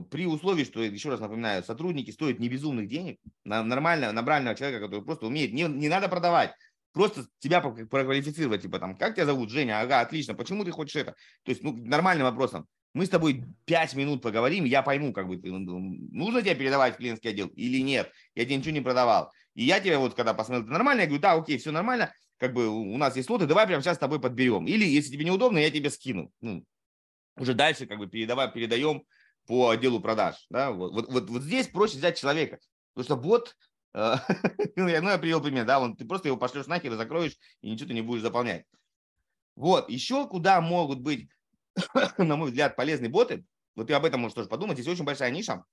при 0.10 0.26
условии, 0.26 0.64
что, 0.64 0.82
еще 0.82 1.10
раз 1.10 1.20
напоминаю, 1.20 1.64
сотрудники 1.64 2.12
стоят 2.12 2.40
не 2.40 2.50
безумных 2.50 2.88
денег, 2.88 3.20
на 3.44 3.64
нормального, 3.64 4.12
нормального 4.12 4.56
человека, 4.56 4.86
который 4.86 5.04
просто 5.04 5.26
умеет, 5.26 5.54
не, 5.54 5.64
не 5.64 5.90
надо 5.90 6.08
продавать, 6.08 6.54
просто 6.94 7.26
тебя 7.40 7.62
проквалифицировать, 7.62 8.62
типа 8.62 8.80
там, 8.80 8.98
как 8.98 9.16
тебя 9.16 9.26
зовут, 9.26 9.50
Женя, 9.50 9.82
ага, 9.82 10.02
отлично, 10.02 10.34
почему 10.34 10.64
ты 10.64 10.72
хочешь 10.72 10.96
это? 10.96 11.16
То 11.44 11.52
есть, 11.52 11.64
ну, 11.64 11.74
нормальным 11.74 12.26
вопросом. 12.26 12.68
Мы 12.94 13.06
с 13.06 13.10
тобой 13.10 13.46
пять 13.66 13.96
минут 13.96 14.22
поговорим, 14.22 14.66
я 14.66 14.82
пойму, 14.82 15.14
как 15.14 15.28
бы, 15.28 15.40
ну, 15.42 15.80
нужно 16.12 16.42
тебе 16.42 16.56
передавать 16.56 16.96
в 16.96 16.98
клиентский 16.98 17.30
отдел 17.30 17.48
или 17.48 17.82
нет, 17.82 18.12
я 18.36 18.44
тебе 18.44 18.58
ничего 18.58 18.74
не 18.74 18.82
продавал. 18.82 19.32
И 19.54 19.64
я 19.64 19.80
тебе 19.80 19.98
вот, 19.98 20.14
когда 20.14 20.34
посмотрел, 20.34 20.66
ты 20.66 20.72
нормально, 20.72 21.02
я 21.02 21.08
говорю, 21.08 21.22
да, 21.22 21.34
окей, 21.34 21.58
все 21.58 21.72
нормально, 21.72 22.14
как 22.38 22.54
бы 22.54 22.68
у 22.68 22.98
нас 22.98 23.16
есть 23.16 23.28
слоты, 23.28 23.46
давай 23.46 23.68
прямо 23.68 23.82
сейчас 23.84 23.98
с 23.98 24.00
тобой 24.00 24.20
подберем. 24.20 24.66
Или, 24.66 24.86
если 24.86 25.12
тебе 25.12 25.26
неудобно, 25.26 25.58
я 25.60 25.70
тебе 25.70 25.90
скину. 25.90 26.32
Ну, 26.42 26.66
уже 27.38 27.54
дальше 27.54 27.86
как 27.86 27.98
бы 27.98 28.08
передавай, 28.08 28.52
передаем 28.52 29.04
по 29.46 29.70
отделу 29.70 30.00
продаж. 30.00 30.46
Да? 30.50 30.72
Вот, 30.72 30.92
вот, 30.94 31.12
вот, 31.12 31.30
вот 31.30 31.42
здесь 31.42 31.68
проще 31.68 31.98
взять 31.98 32.18
человека, 32.18 32.60
потому 32.94 33.06
что 33.06 33.16
бот, 33.16 33.56
э, 33.94 34.16
ну, 34.76 34.88
я, 34.88 35.02
ну, 35.02 35.10
я 35.10 35.18
привел 35.18 35.42
пример, 35.42 35.66
да, 35.66 35.80
он, 35.80 35.96
ты 35.96 36.06
просто 36.06 36.28
его 36.28 36.38
пошлешь 36.38 36.68
нахер, 36.68 36.96
закроешь, 36.96 37.38
и 37.62 37.70
ничего 37.70 37.88
ты 37.88 37.94
не 37.94 38.02
будешь 38.02 38.22
заполнять. 38.22 38.66
Вот, 39.56 39.90
еще 39.90 40.28
куда 40.28 40.62
могут 40.62 41.00
быть, 41.00 41.30
на 42.18 42.36
мой 42.36 42.50
взгляд, 42.50 42.76
полезные 42.76 43.10
боты, 43.10 43.46
вот 43.76 43.88
ты 43.88 43.94
об 43.94 44.06
этом 44.06 44.22
можешь 44.22 44.36
тоже 44.36 44.50
подумать, 44.50 44.78
здесь 44.78 44.88
очень 44.88 45.06
большая 45.06 45.32
ниша, 45.32 45.66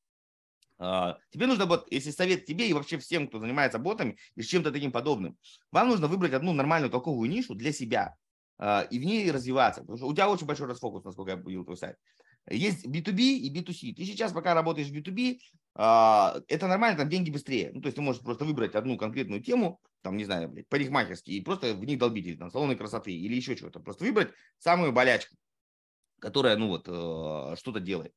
а, 0.78 1.18
Тебе 1.30 1.46
нужно, 1.46 1.66
вот, 1.66 1.90
если 1.90 2.10
совет 2.10 2.46
тебе 2.46 2.68
и 2.68 2.72
вообще 2.72 2.98
всем, 2.98 3.28
кто 3.28 3.40
занимается 3.40 3.78
ботами 3.78 4.16
и 4.36 4.42
чем-то 4.42 4.70
таким 4.70 4.92
подобным, 4.92 5.36
вам 5.72 5.88
нужно 5.88 6.06
выбрать 6.06 6.32
одну 6.32 6.52
нормальную 6.52 6.90
толковую 6.90 7.28
нишу 7.28 7.54
для 7.54 7.72
себя 7.72 8.14
а, 8.58 8.82
и 8.82 8.98
в 8.98 9.04
ней 9.04 9.30
развиваться. 9.30 9.80
Потому 9.80 9.98
что 9.98 10.06
у 10.06 10.12
тебя 10.12 10.30
очень 10.30 10.46
большой 10.46 10.68
расфокус, 10.68 11.04
насколько 11.04 11.32
я 11.32 11.36
видел 11.36 11.64
твой 11.64 11.76
сайт. 11.76 11.96
Есть 12.50 12.86
B2B 12.86 13.20
и 13.20 13.54
B2C. 13.54 13.94
Ты 13.94 14.04
сейчас, 14.04 14.32
пока 14.32 14.54
работаешь 14.54 14.88
в 14.88 14.94
B2B, 14.94 15.38
а, 15.74 16.40
это 16.48 16.66
нормально, 16.66 16.98
там 16.98 17.08
деньги 17.08 17.30
быстрее. 17.30 17.70
Ну, 17.72 17.80
то 17.80 17.86
есть 17.86 17.96
ты 17.96 18.02
можешь 18.02 18.22
просто 18.22 18.44
выбрать 18.44 18.74
одну 18.74 18.96
конкретную 18.96 19.42
тему, 19.42 19.80
там, 20.02 20.16
не 20.16 20.24
знаю, 20.24 20.48
блядь, 20.48 20.68
парикмахерский, 20.68 21.34
и 21.34 21.40
просто 21.40 21.74
в 21.74 21.84
них 21.84 21.98
долбить, 21.98 22.26
или 22.26 22.36
там, 22.36 22.50
салоны 22.50 22.76
красоты, 22.76 23.12
или 23.12 23.34
еще 23.34 23.56
чего-то. 23.56 23.80
Просто 23.80 24.04
выбрать 24.04 24.30
самую 24.58 24.92
болячку, 24.92 25.36
которая, 26.20 26.56
ну, 26.56 26.68
вот, 26.68 26.88
э, 26.88 27.56
что-то 27.56 27.80
делает 27.80 28.14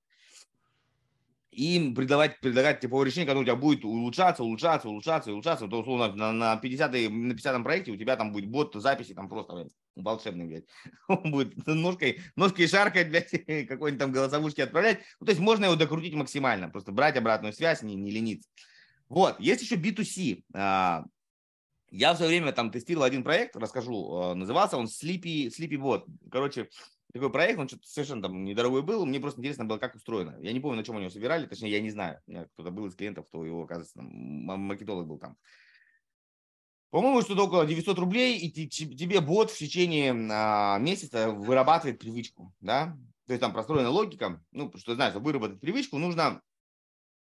им 1.52 1.94
предлагать, 1.96 2.40
предлагать 2.40 2.80
типовое 2.80 3.06
решение, 3.06 3.26
которое 3.26 3.42
у 3.42 3.46
тебя 3.46 3.56
будет 3.56 3.84
улучшаться, 3.84 4.44
улучшаться, 4.44 4.88
улучшаться, 4.88 5.32
улучшаться. 5.34 5.68
То, 5.68 5.82
условно, 5.82 6.14
на, 6.14 6.32
на 6.32 6.58
50 6.58 6.92
на 7.12 7.34
50 7.34 7.64
проекте 7.64 7.92
у 7.92 7.98
тебя 7.98 8.16
там 8.16 8.32
будет 8.32 8.50
бот 8.50 8.74
записи, 8.76 9.14
там 9.14 9.28
просто 9.28 9.54
блядь, 9.54 9.72
волшебный, 9.96 10.46
блядь. 10.46 10.66
Он 11.08 11.32
будет 11.32 11.68
ножкой, 11.68 12.22
ножкой 12.36 12.68
шаркать, 12.68 13.10
блядь, 13.10 13.30
какой-нибудь 13.68 14.00
там 14.00 14.12
голосовушки 14.12 14.62
отправлять. 14.62 15.00
Ну, 15.20 15.26
то 15.26 15.32
есть 15.32 15.42
можно 15.42 15.66
его 15.66 15.76
докрутить 15.76 16.14
максимально, 16.14 16.70
просто 16.70 16.92
брать 16.92 17.18
обратную 17.18 17.54
связь, 17.54 17.82
не, 17.82 17.96
не 17.96 18.12
лениться. 18.12 18.50
Вот, 19.10 19.40
есть 19.40 19.62
еще 19.62 19.76
B2C. 19.76 20.44
А, 20.54 21.04
я 21.90 22.14
в 22.14 22.16
свое 22.16 22.30
время 22.30 22.54
там 22.54 22.72
тестировал 22.72 23.04
один 23.04 23.24
проект, 23.24 23.56
расскажу, 23.58 24.14
а, 24.16 24.36
назывался 24.36 24.78
он 24.78 24.86
Sleepy, 24.86 25.48
Sleepy 25.48 25.78
Bot. 25.78 26.06
Короче, 26.32 26.70
такой 27.14 27.30
проект, 27.30 27.60
он 27.60 27.68
что-то 27.68 27.86
совершенно 27.88 28.22
там 28.22 28.46
недорогой 28.46 28.84
был, 28.84 29.06
мне 29.06 29.20
просто 29.20 29.42
интересно 29.42 29.66
было, 29.66 29.78
как 29.78 29.96
устроено. 29.96 30.38
Я 30.42 30.54
не 30.54 30.62
помню, 30.62 30.78
на 30.78 30.84
чем 30.86 30.96
они 30.96 31.06
его 31.06 31.14
собирали, 31.14 31.46
точнее, 31.46 31.72
я 31.72 31.82
не 31.82 31.90
знаю. 31.90 32.20
Кто-то 32.54 32.72
был 32.72 32.86
из 32.88 32.96
клиентов, 32.96 33.28
кто 33.28 33.46
его, 33.46 33.64
оказывается, 33.64 33.96
там, 33.96 34.08
маркетолог 34.08 35.08
был 35.08 35.20
там. 35.20 35.36
По-моему, 36.92 37.22
что-то 37.22 37.46
около 37.46 37.66
900 37.66 37.98
рублей, 38.00 38.38
и 38.38 38.68
тебе 38.68 39.22
бот 39.22 39.50
в 39.50 39.58
течение 39.58 40.14
а, 40.30 40.78
месяца 40.78 41.32
вырабатывает 41.32 42.00
привычку, 42.00 42.54
да? 42.60 42.98
То 43.28 43.34
есть 43.34 43.42
там 43.42 43.54
простроена 43.54 43.90
логика, 43.90 44.42
ну, 44.52 44.72
что 44.76 44.96
знаешь, 44.96 45.16
выработать 45.16 45.62
привычку 45.62 45.98
нужно 45.98 46.42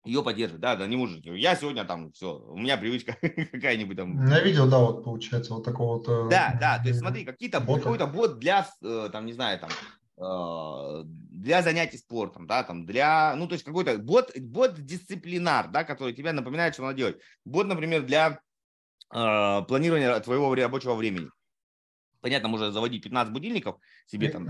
ее 0.04 0.24
поддерживать, 0.24 0.62
да, 0.62 0.76
да, 0.76 0.88
не 0.88 0.98
может. 0.98 1.26
Я 1.26 1.56
сегодня 1.56 1.86
там 1.86 2.12
все, 2.12 2.38
у 2.38 2.58
меня 2.58 2.76
привычка 2.76 3.16
какая-нибудь 3.52 3.96
там. 3.96 4.28
Я 4.28 4.42
видел, 4.42 4.70
да, 4.70 4.80
вот 4.80 5.06
получается 5.06 5.54
вот 5.54 5.64
такого 5.64 6.00
вот. 6.00 6.08
Э, 6.10 6.30
да, 6.30 6.58
да, 6.60 6.80
то 6.80 6.90
есть 6.90 7.00
смотри, 7.00 7.24
какие-то 7.24 7.62
какой-то 7.62 8.08
бот 8.08 8.40
для, 8.40 8.68
э, 8.84 9.10
там, 9.10 9.26
не 9.26 9.34
знаю, 9.34 9.60
там, 9.60 9.70
э, 10.18 11.04
для 11.06 11.62
занятий 11.62 11.98
спортом, 11.98 12.46
да, 12.46 12.64
там, 12.64 12.86
для, 12.86 13.36
ну, 13.38 13.48
то 13.48 13.54
есть 13.54 13.64
какой-то 13.64 13.98
бот, 14.00 14.38
бот 14.38 14.74
дисциплинар, 14.84 15.70
да, 15.70 15.86
который 15.86 16.14
тебе 16.14 16.34
напоминает, 16.34 16.74
что 16.74 16.84
надо 16.84 16.98
делать. 16.98 17.18
Бот, 17.46 17.68
например, 17.68 18.02
для 18.02 18.42
э, 19.14 19.62
планирования 19.68 20.20
твоего 20.20 20.54
рабочего 20.54 20.96
времени. 20.96 21.30
Понятно, 22.22 22.50
можно 22.50 22.72
заводить 22.72 23.04
15 23.04 23.34
будильников 23.34 23.78
себе 24.06 24.30
там. 24.30 24.48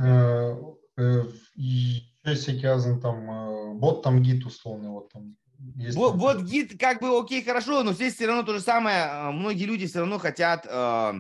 Всякие 2.23 2.99
там 2.99 3.79
бот 3.79 4.03
там 4.03 4.21
гид 4.21 4.45
условный 4.45 4.89
вот 4.89 5.11
там 5.11 5.35
есть 5.75 5.97
вот, 5.97 6.15
вот 6.15 6.41
гид 6.41 6.79
как 6.79 7.01
бы 7.01 7.19
окей, 7.19 7.43
хорошо, 7.43 7.83
но 7.83 7.93
здесь 7.93 8.15
все 8.15 8.27
равно 8.27 8.43
то 8.43 8.53
же 8.53 8.61
самое. 8.61 9.03
А, 9.03 9.31
многие 9.31 9.65
люди 9.65 9.87
все 9.87 9.99
равно 9.99 10.17
хотят 10.17 10.65
э, 10.67 11.13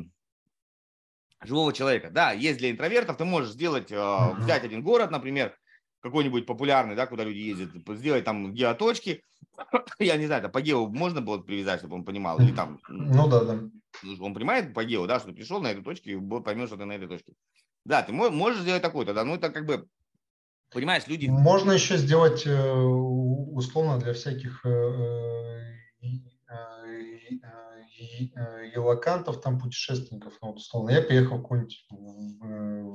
живого 1.43 1.73
человека. 1.73 2.09
Да, 2.09 2.31
есть 2.31 2.57
для 2.57 2.71
интровертов, 2.71 3.17
ты 3.17 3.25
можешь 3.25 3.51
сделать, 3.51 3.91
э, 3.91 4.33
взять 4.37 4.63
один 4.63 4.81
город, 4.81 5.11
например, 5.11 5.55
какой-нибудь 6.01 6.45
популярный, 6.45 6.95
да, 6.95 7.07
куда 7.07 7.23
люди 7.23 7.37
ездят, 7.37 7.69
сделать 7.97 8.25
там 8.25 8.53
геоточки. 8.53 9.23
Я 9.99 10.17
не 10.17 10.25
знаю, 10.25 10.49
по 10.49 10.61
гео 10.61 10.87
можно 10.87 11.21
было 11.21 11.37
привязать, 11.37 11.79
чтобы 11.79 11.95
он 11.95 12.03
понимал, 12.03 12.39
или 12.39 12.53
там... 12.53 12.79
Ну 12.89 13.27
да, 13.27 13.43
да. 13.43 13.59
Он 14.19 14.33
понимает 14.33 14.73
по 14.73 14.83
гео, 14.83 15.05
да, 15.07 15.19
что 15.19 15.29
ты 15.29 15.35
пришел 15.35 15.61
на 15.61 15.67
эту 15.67 15.83
точку 15.83 16.09
и 16.09 16.41
поймешь, 16.41 16.67
что 16.67 16.77
ты 16.77 16.85
на 16.85 16.93
этой 16.93 17.07
точке. 17.07 17.33
Да, 17.85 18.01
ты 18.03 18.11
можешь 18.11 18.61
сделать 18.61 18.81
такой 18.81 19.05
тогда, 19.05 19.23
ну 19.23 19.35
это 19.35 19.49
как 19.49 19.65
бы 19.65 19.87
Понимаешь, 20.71 21.05
люди... 21.07 21.27
Можно 21.27 21.73
еще 21.73 21.97
сделать 21.97 22.47
э, 22.47 22.73
условно 22.73 23.99
для 23.99 24.13
всяких 24.13 24.65
э, 24.65 24.71
елокантов, 28.73 29.37
э, 29.37 29.41
там 29.41 29.59
путешественников, 29.59 30.33
ну, 30.41 30.51
условно, 30.51 30.91
я 30.91 31.01
приехал 31.01 31.39
в 31.39 31.41
какой-нибудь 31.41 31.87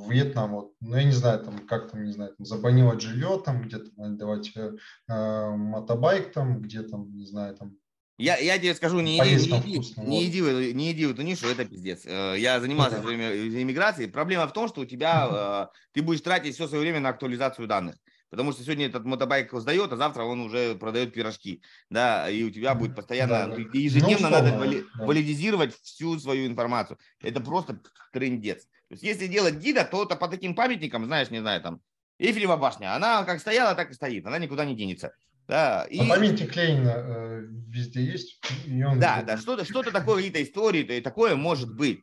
Вьетнам, 0.09 0.53
вот, 0.53 0.73
ну, 0.81 0.97
я 0.97 1.05
не 1.05 1.13
знаю, 1.13 1.41
там, 1.45 1.59
как 1.67 1.91
там, 1.91 2.05
не 2.05 2.13
знаю, 2.13 2.35
там, 2.37 2.47
забронировать 2.47 3.01
жилье, 3.01 3.41
там, 3.45 3.63
где-то 3.63 3.91
давать 3.97 4.53
э, 4.57 5.51
мотобайк, 5.57 6.33
там, 6.33 6.61
где 6.61 6.83
там, 6.83 7.15
не 7.17 7.27
знаю, 7.27 7.57
там, 7.57 7.77
я, 8.19 8.39
я 8.39 8.59
тебе 8.59 8.75
скажу, 8.75 9.01
не 9.01 9.19
иди, 9.19 9.53
не, 9.53 9.67
иди, 9.67 9.91
не, 9.99 10.27
иди, 10.27 10.73
не 10.73 10.93
иди 10.93 11.07
в 11.07 11.11
эту 11.11 11.21
нишу, 11.21 11.49
это 11.49 11.67
пиздец. 11.67 12.07
Э, 12.07 12.35
я 12.39 12.61
занимался 12.61 12.97
во 12.97 13.03
время 13.03 13.37
иммиграции. 13.37 14.07
Проблема 14.07 14.47
в 14.47 14.55
том, 14.55 14.69
что 14.69 14.81
у 14.81 14.85
тебя, 14.87 15.71
э, 15.71 15.77
ты 15.93 16.01
будешь 16.01 16.23
тратить 16.23 16.55
все 16.55 16.67
свое 16.67 16.81
время 16.81 17.01
на 17.01 17.11
актуализацию 17.11 17.69
данных. 17.69 17.97
Потому 18.31 18.53
что 18.53 18.63
сегодня 18.63 18.87
этот 18.87 19.05
мотобайк 19.05 19.53
сдает, 19.53 19.93
а 19.93 19.97
завтра 19.97 20.25
он 20.25 20.41
уже 20.41 20.75
продает 20.77 21.13
пирожки. 21.13 21.63
Да, 21.91 22.29
и 22.29 22.43
у 22.43 22.51
тебя 22.51 22.75
будет 22.75 22.97
постоянно, 22.97 23.55
да, 23.55 23.79
ежедневно 23.79 24.31
ну, 24.31 24.37
надо 24.37 24.59
вали, 24.59 24.85
да. 24.99 25.05
валидизировать 25.05 25.75
всю 25.83 26.19
свою 26.19 26.47
информацию. 26.47 26.99
Это 27.21 27.41
просто 27.41 27.81
трендец. 28.13 28.67
То 28.89 28.95
есть 28.95 29.03
если 29.03 29.27
делать 29.27 29.57
гида, 29.57 29.85
то 29.85 30.05
это 30.05 30.17
по 30.17 30.29
таким 30.29 30.55
памятникам, 30.55 31.07
знаешь, 31.07 31.31
не 31.31 31.41
знаю, 31.41 31.61
там, 31.61 31.81
Эйфелева 32.19 32.57
башня, 32.57 32.95
она 32.95 33.25
как 33.25 33.41
стояла, 33.41 33.75
так 33.75 33.91
и 33.91 33.95
стоит, 33.95 34.27
она 34.27 34.39
никуда 34.39 34.65
не 34.65 34.77
денется. 34.77 35.13
Да, 35.49 35.85
и... 35.85 36.01
На 36.01 36.15
памяти 36.15 36.45
Клейна 36.47 36.93
э, 36.97 37.41
везде 37.69 38.05
есть. 38.05 38.41
И 38.67 38.83
он... 38.83 38.99
Да, 38.99 39.23
да, 39.23 39.37
что-то 39.37 39.65
что 39.65 39.83
такое, 39.83 40.17
какие-то 40.17 40.43
истории, 40.43 40.83
то 40.83 40.93
и 40.93 41.01
такое 41.01 41.37
может 41.37 41.75
быть. 41.75 42.03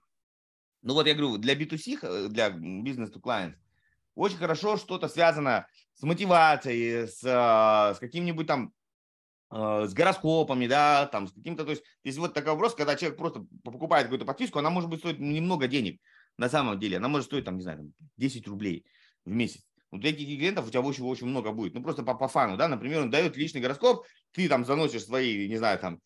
Ну 0.81 0.93
вот 0.93 1.07
я 1.07 1.13
говорю, 1.13 1.37
для 1.37 1.55
B2C, 1.55 1.99
э, 2.01 2.27
для 2.29 2.49
бизнес 2.51 3.11
to 3.11 3.21
clients, 3.21 3.55
очень 4.15 4.37
хорошо 4.37 4.77
что-то 4.77 5.07
связано 5.07 5.67
с 5.93 6.03
мотивацией, 6.03 7.07
с, 7.07 7.23
э, 7.23 7.95
с 7.95 7.99
каким-нибудь 7.99 8.47
там 8.47 8.71
э, 9.51 9.87
с 9.87 9.93
гороскопами, 9.93 10.67
да, 10.67 11.07
там, 11.07 11.27
с 11.27 11.33
каким-то, 11.33 11.65
то 11.65 11.71
есть, 11.71 11.83
если 12.03 12.19
вот 12.19 12.33
такой 12.33 12.53
вопрос, 12.53 12.75
когда 12.75 12.95
человек 12.95 13.17
просто 13.17 13.45
покупает 13.63 14.05
какую-то 14.05 14.25
подписку, 14.25 14.59
она 14.59 14.69
может 14.69 14.89
быть 14.89 14.99
стоить 14.99 15.19
немного 15.19 15.67
денег, 15.67 15.99
на 16.37 16.49
самом 16.49 16.79
деле, 16.79 16.97
она 16.97 17.07
может 17.07 17.27
стоить, 17.27 17.45
там, 17.45 17.57
не 17.57 17.63
знаю, 17.63 17.79
там, 17.79 17.93
10 18.17 18.47
рублей 18.47 18.85
в 19.25 19.31
месяц. 19.31 19.61
У 19.91 19.99
таких 19.99 20.25
клиентов 20.25 20.67
у 20.67 20.69
тебя 20.71 20.81
очень, 20.81 21.03
очень 21.03 21.27
много 21.27 21.51
будет. 21.51 21.75
Ну, 21.75 21.83
просто 21.83 22.01
по, 22.01 22.15
по 22.15 22.27
фану, 22.27 22.57
да, 22.57 22.67
например, 22.67 23.01
он 23.01 23.11
дает 23.11 23.37
личный 23.37 23.61
гороскоп, 23.61 24.05
ты 24.31 24.49
там 24.49 24.65
заносишь 24.65 25.05
свои, 25.05 25.47
не 25.47 25.57
знаю, 25.57 25.77
там, 25.77 25.99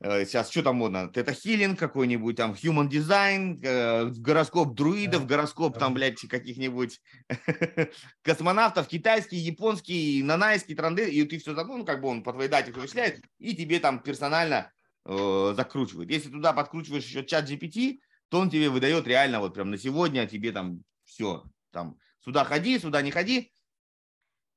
э, 0.00 0.26
сейчас 0.26 0.50
что 0.50 0.62
там 0.62 0.76
модно, 0.76 1.10
это 1.14 1.32
хилинг 1.32 1.78
какой-нибудь, 1.78 2.36
там, 2.36 2.52
human 2.52 2.90
design, 2.90 3.60
э, 3.62 4.10
гороскоп 4.10 4.74
друидов, 4.74 5.24
гороскоп 5.24 5.78
там, 5.78 5.94
блядь, 5.94 6.20
каких-нибудь 6.20 7.00
космонавтов, 8.22 8.86
китайский, 8.88 9.36
японский, 9.36 10.22
нанайский, 10.22 10.74
транды, 10.74 11.08
и 11.08 11.24
ты 11.24 11.38
все 11.38 11.54
ну, 11.54 11.86
как 11.86 12.02
бы 12.02 12.08
он 12.08 12.22
по 12.22 12.34
твоей 12.34 12.50
дате 12.50 12.72
вычисляет, 12.72 13.22
и 13.38 13.56
тебе 13.56 13.80
там 13.80 14.02
персонально 14.02 14.70
э, 15.06 15.54
закручивает. 15.56 16.10
Если 16.10 16.28
туда 16.28 16.52
подкручиваешь 16.52 17.04
еще 17.04 17.24
чат 17.24 17.50
GPT, 17.50 18.00
то 18.28 18.40
он 18.40 18.50
тебе 18.50 18.68
выдает 18.68 19.06
реально 19.06 19.40
вот 19.40 19.54
прям 19.54 19.70
на 19.70 19.78
сегодня 19.78 20.26
тебе 20.26 20.52
там 20.52 20.82
все, 21.04 21.44
там, 21.72 21.98
Сюда 22.28 22.44
ходи, 22.44 22.78
сюда 22.78 23.00
не 23.00 23.10
ходи. 23.10 23.50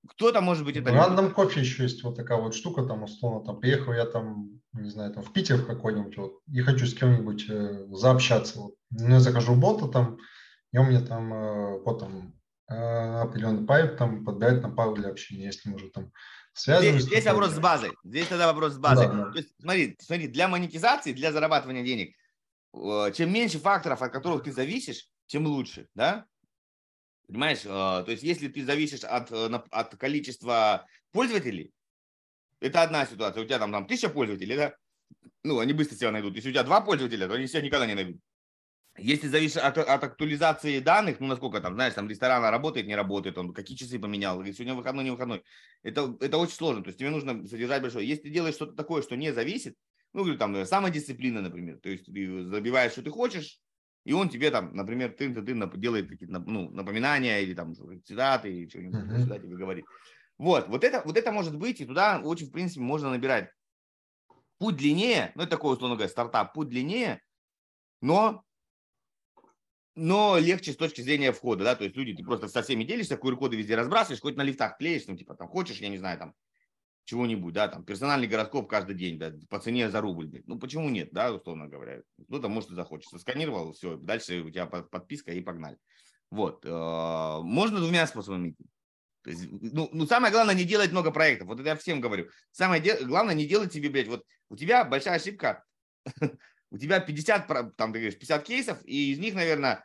Кто-то, 0.10 0.42
может 0.42 0.66
быть, 0.66 0.76
это... 0.76 0.92
В 0.92 0.96
рандом 0.96 1.32
кофе 1.32 1.62
еще 1.62 1.84
есть 1.84 2.04
вот 2.04 2.18
такая 2.18 2.38
вот 2.38 2.54
штука, 2.54 2.84
там, 2.84 3.04
условно, 3.04 3.46
там, 3.46 3.62
приехал 3.62 3.94
я 3.94 4.06
там, 4.06 4.60
не 4.74 4.90
знаю, 4.90 5.14
там, 5.14 5.24
в 5.24 5.32
Питер 5.32 5.56
в 5.56 5.68
какой-нибудь, 5.68 6.18
вот, 6.18 6.42
и 6.52 6.60
хочу 6.62 6.86
с 6.86 6.94
кем-нибудь 6.94 7.46
э, 7.50 7.86
заобщаться, 7.92 8.60
вот. 8.60 8.76
Ну, 8.90 9.14
я 9.14 9.20
захожу 9.22 9.54
в 9.54 9.60
бота 9.60 9.88
там, 9.88 10.18
и 10.74 10.78
он 10.80 10.88
мне 10.88 11.00
там, 11.00 11.34
э, 11.34 11.80
вот 11.84 12.00
там, 12.00 12.34
э, 12.68 12.74
определенный 13.22 13.66
пайп 13.66 13.96
там 13.96 14.26
подбирает 14.26 14.64
на 14.64 14.70
пару 14.70 14.94
для 14.96 15.08
общения, 15.08 15.46
если 15.46 15.70
мы 15.70 15.76
уже 15.76 15.92
там 15.92 16.12
связываемся. 16.54 17.06
Здесь, 17.06 17.20
здесь 17.20 17.32
вопрос 17.32 17.52
с 17.52 17.60
базой, 17.60 17.92
здесь 18.04 18.28
тогда 18.28 18.48
вопрос 18.48 18.74
с 18.74 18.80
базой. 18.80 19.08
Да, 19.08 19.14
да. 19.14 19.32
То 19.32 19.38
есть, 19.38 19.54
смотри, 19.62 19.98
смотри, 20.02 20.28
для 20.28 20.48
монетизации, 20.48 21.14
для 21.14 21.32
зарабатывания 21.32 21.84
денег, 21.84 22.16
чем 22.74 23.34
меньше 23.34 23.60
факторов, 23.60 24.02
от 24.02 24.12
которых 24.12 24.44
ты 24.44 24.52
зависишь, 24.52 25.08
тем 25.28 25.46
лучше, 25.46 25.88
да? 25.96 26.26
Понимаешь? 27.28 27.62
А, 27.66 28.04
то 28.04 28.12
есть, 28.12 28.24
если 28.24 28.48
ты 28.50 28.66
зависишь 28.66 29.04
от, 29.04 29.32
э, 29.32 29.50
от 29.72 29.96
количества 29.96 30.86
пользователей, 31.12 31.72
это 32.60 32.82
одна 32.82 33.06
ситуация. 33.06 33.44
У 33.44 33.46
тебя 33.46 33.60
там, 33.60 33.72
там 33.72 33.88
тысяча 33.88 34.10
пользователей, 34.10 34.56
да? 34.56 34.76
Ну, 35.44 35.60
они 35.60 35.74
быстро 35.74 35.96
себя 35.96 36.12
найдут. 36.12 36.36
Если 36.36 36.50
у 36.50 36.52
тебя 36.52 36.64
два 36.64 36.82
пользователя, 36.82 37.28
то 37.28 37.36
они 37.36 37.48
себя 37.48 37.62
никогда 37.62 37.88
не 37.88 37.96
найдут. 37.96 38.18
Если 38.98 39.30
зависишь 39.30 39.58
от, 39.58 39.78
от 39.78 40.04
актуализации 40.04 40.80
данных, 40.80 41.22
ну, 41.22 41.28
насколько 41.28 41.62
там, 41.62 41.76
знаешь, 41.76 41.94
там 41.94 42.10
ресторан 42.10 42.44
работает, 42.44 42.88
не 42.88 42.96
работает, 42.96 43.38
он 43.38 43.54
какие 43.54 43.78
часы 43.78 43.98
поменял, 43.98 44.44
сегодня 44.44 44.74
выходной, 44.74 45.06
не 45.06 45.12
выходной, 45.12 45.44
это, 45.82 46.18
это 46.20 46.38
очень 46.38 46.56
сложно, 46.56 46.84
то 46.84 46.90
есть 46.90 47.00
тебе 47.00 47.10
нужно 47.10 47.48
содержать 47.48 47.82
большое. 47.82 48.06
Если 48.06 48.24
ты 48.24 48.30
делаешь 48.30 48.56
что-то 48.56 48.74
такое, 48.74 49.02
что 49.02 49.16
не 49.16 49.32
зависит, 49.32 49.76
ну, 50.14 50.24
говорю, 50.24 50.38
там, 50.38 50.66
самодисциплина, 50.66 51.42
например, 51.42 51.78
то 51.78 51.90
есть 51.90 52.06
ты 52.06 52.44
забиваешь, 52.46 52.92
что 52.92 53.02
ты 53.02 53.10
хочешь, 53.12 53.60
И 54.04 54.14
он 54.14 54.30
тебе 54.30 54.52
там, 54.52 54.76
например, 54.76 55.12
ты, 55.12 55.34
ты, 55.34 55.42
ты 55.42 55.78
делает 55.78 56.10
какие-то 56.10 56.40
ну, 56.40 56.70
напоминания 56.72 57.42
или 57.42 57.54
там 57.54 57.76
цитаты, 57.76 58.52
или 58.52 58.68
что-нибудь 58.68 58.96
uh-huh. 58.96 59.22
сюда 59.22 59.40
тебе 59.40 59.56
говорит. 59.56 59.86
Вот, 60.38 60.68
вот 60.70 60.84
это, 60.84 61.04
вот 61.06 61.18
это 61.18 61.32
может 61.32 61.56
быть, 61.56 61.82
и 61.82 61.86
туда 61.86 62.20
очень, 62.24 62.48
в 62.48 62.52
принципе, 62.52 62.82
можно 62.82 63.12
набирать. 63.12 63.52
Путь 64.58 64.76
длиннее, 64.76 65.32
ну, 65.36 65.44
это 65.44 65.52
такой, 65.52 65.74
условно 65.74 65.96
говоря, 65.96 66.10
стартап, 66.10 66.54
путь 66.54 66.70
длиннее, 66.70 67.22
но, 68.02 68.44
но 69.96 70.38
легче 70.38 70.74
с 70.74 70.78
точки 70.78 71.02
зрения 71.02 71.32
входа, 71.32 71.64
да, 71.64 71.76
то 71.76 71.84
есть 71.84 71.96
люди, 71.96 72.16
ты 72.16 72.24
просто 72.24 72.48
со 72.48 72.62
всеми 72.62 72.84
делишься, 72.84 73.16
QR-коды 73.16 73.56
везде 73.56 73.76
разбрасываешь, 73.76 74.22
хоть 74.22 74.36
на 74.36 74.44
лифтах 74.44 74.78
клеишь, 74.78 75.06
ну, 75.08 75.16
типа, 75.16 75.36
там, 75.36 75.48
хочешь, 75.48 75.78
я 75.78 75.90
не 75.90 75.98
знаю, 75.98 76.18
там, 76.20 76.36
чего-нибудь, 77.12 77.54
да, 77.54 77.68
там, 77.68 77.84
персональный 77.84 78.28
гороскоп 78.28 78.70
каждый 78.70 78.96
день, 78.96 79.20
да, 79.20 79.34
по 79.50 79.60
цене 79.60 79.90
за 79.90 80.00
рубль, 80.00 80.42
ну, 80.46 80.58
почему 80.58 80.90
нет, 80.90 81.10
да, 81.12 81.34
условно 81.34 81.68
говоря, 81.68 82.04
кто-то, 82.26 82.48
может, 82.48 82.72
и 82.72 82.76
захочется, 82.76 83.20
сканировал, 83.20 83.74
все, 83.74 83.98
дальше 83.98 84.40
у 84.40 84.50
тебя 84.50 84.66
подписка 84.66 85.34
и 85.34 85.42
погнали. 85.42 85.78
Вот, 86.30 86.66
э, 86.66 86.70
можно 86.70 87.80
двумя 87.80 88.08
способами 88.08 88.52
идти. 88.52 88.64
То 89.24 89.30
есть, 89.30 89.46
ну, 89.52 89.90
ну, 89.92 90.08
самое 90.08 90.32
главное 90.32 90.56
не 90.56 90.64
делать 90.64 90.92
много 90.92 91.12
проектов. 91.12 91.50
Вот 91.50 91.60
это 91.60 91.68
я 91.68 91.76
всем 91.76 92.00
говорю. 92.00 92.30
Самое 92.52 92.82
де- 92.82 93.04
главное 93.04 93.36
не 93.36 93.46
делать 93.46 93.74
себе, 93.74 93.90
блядь, 93.90 94.08
вот 94.08 94.24
у 94.50 94.56
тебя 94.56 94.86
большая 94.86 95.18
ошибка. 95.18 95.66
у 96.72 96.78
тебя 96.78 97.02
50, 97.02 97.76
там, 97.76 97.92
ты 97.92 98.00
говоришь, 98.00 98.18
50 98.18 98.44
кейсов, 98.46 98.80
и 98.86 99.12
из 99.12 99.20
них, 99.20 99.36
наверное, 99.36 99.84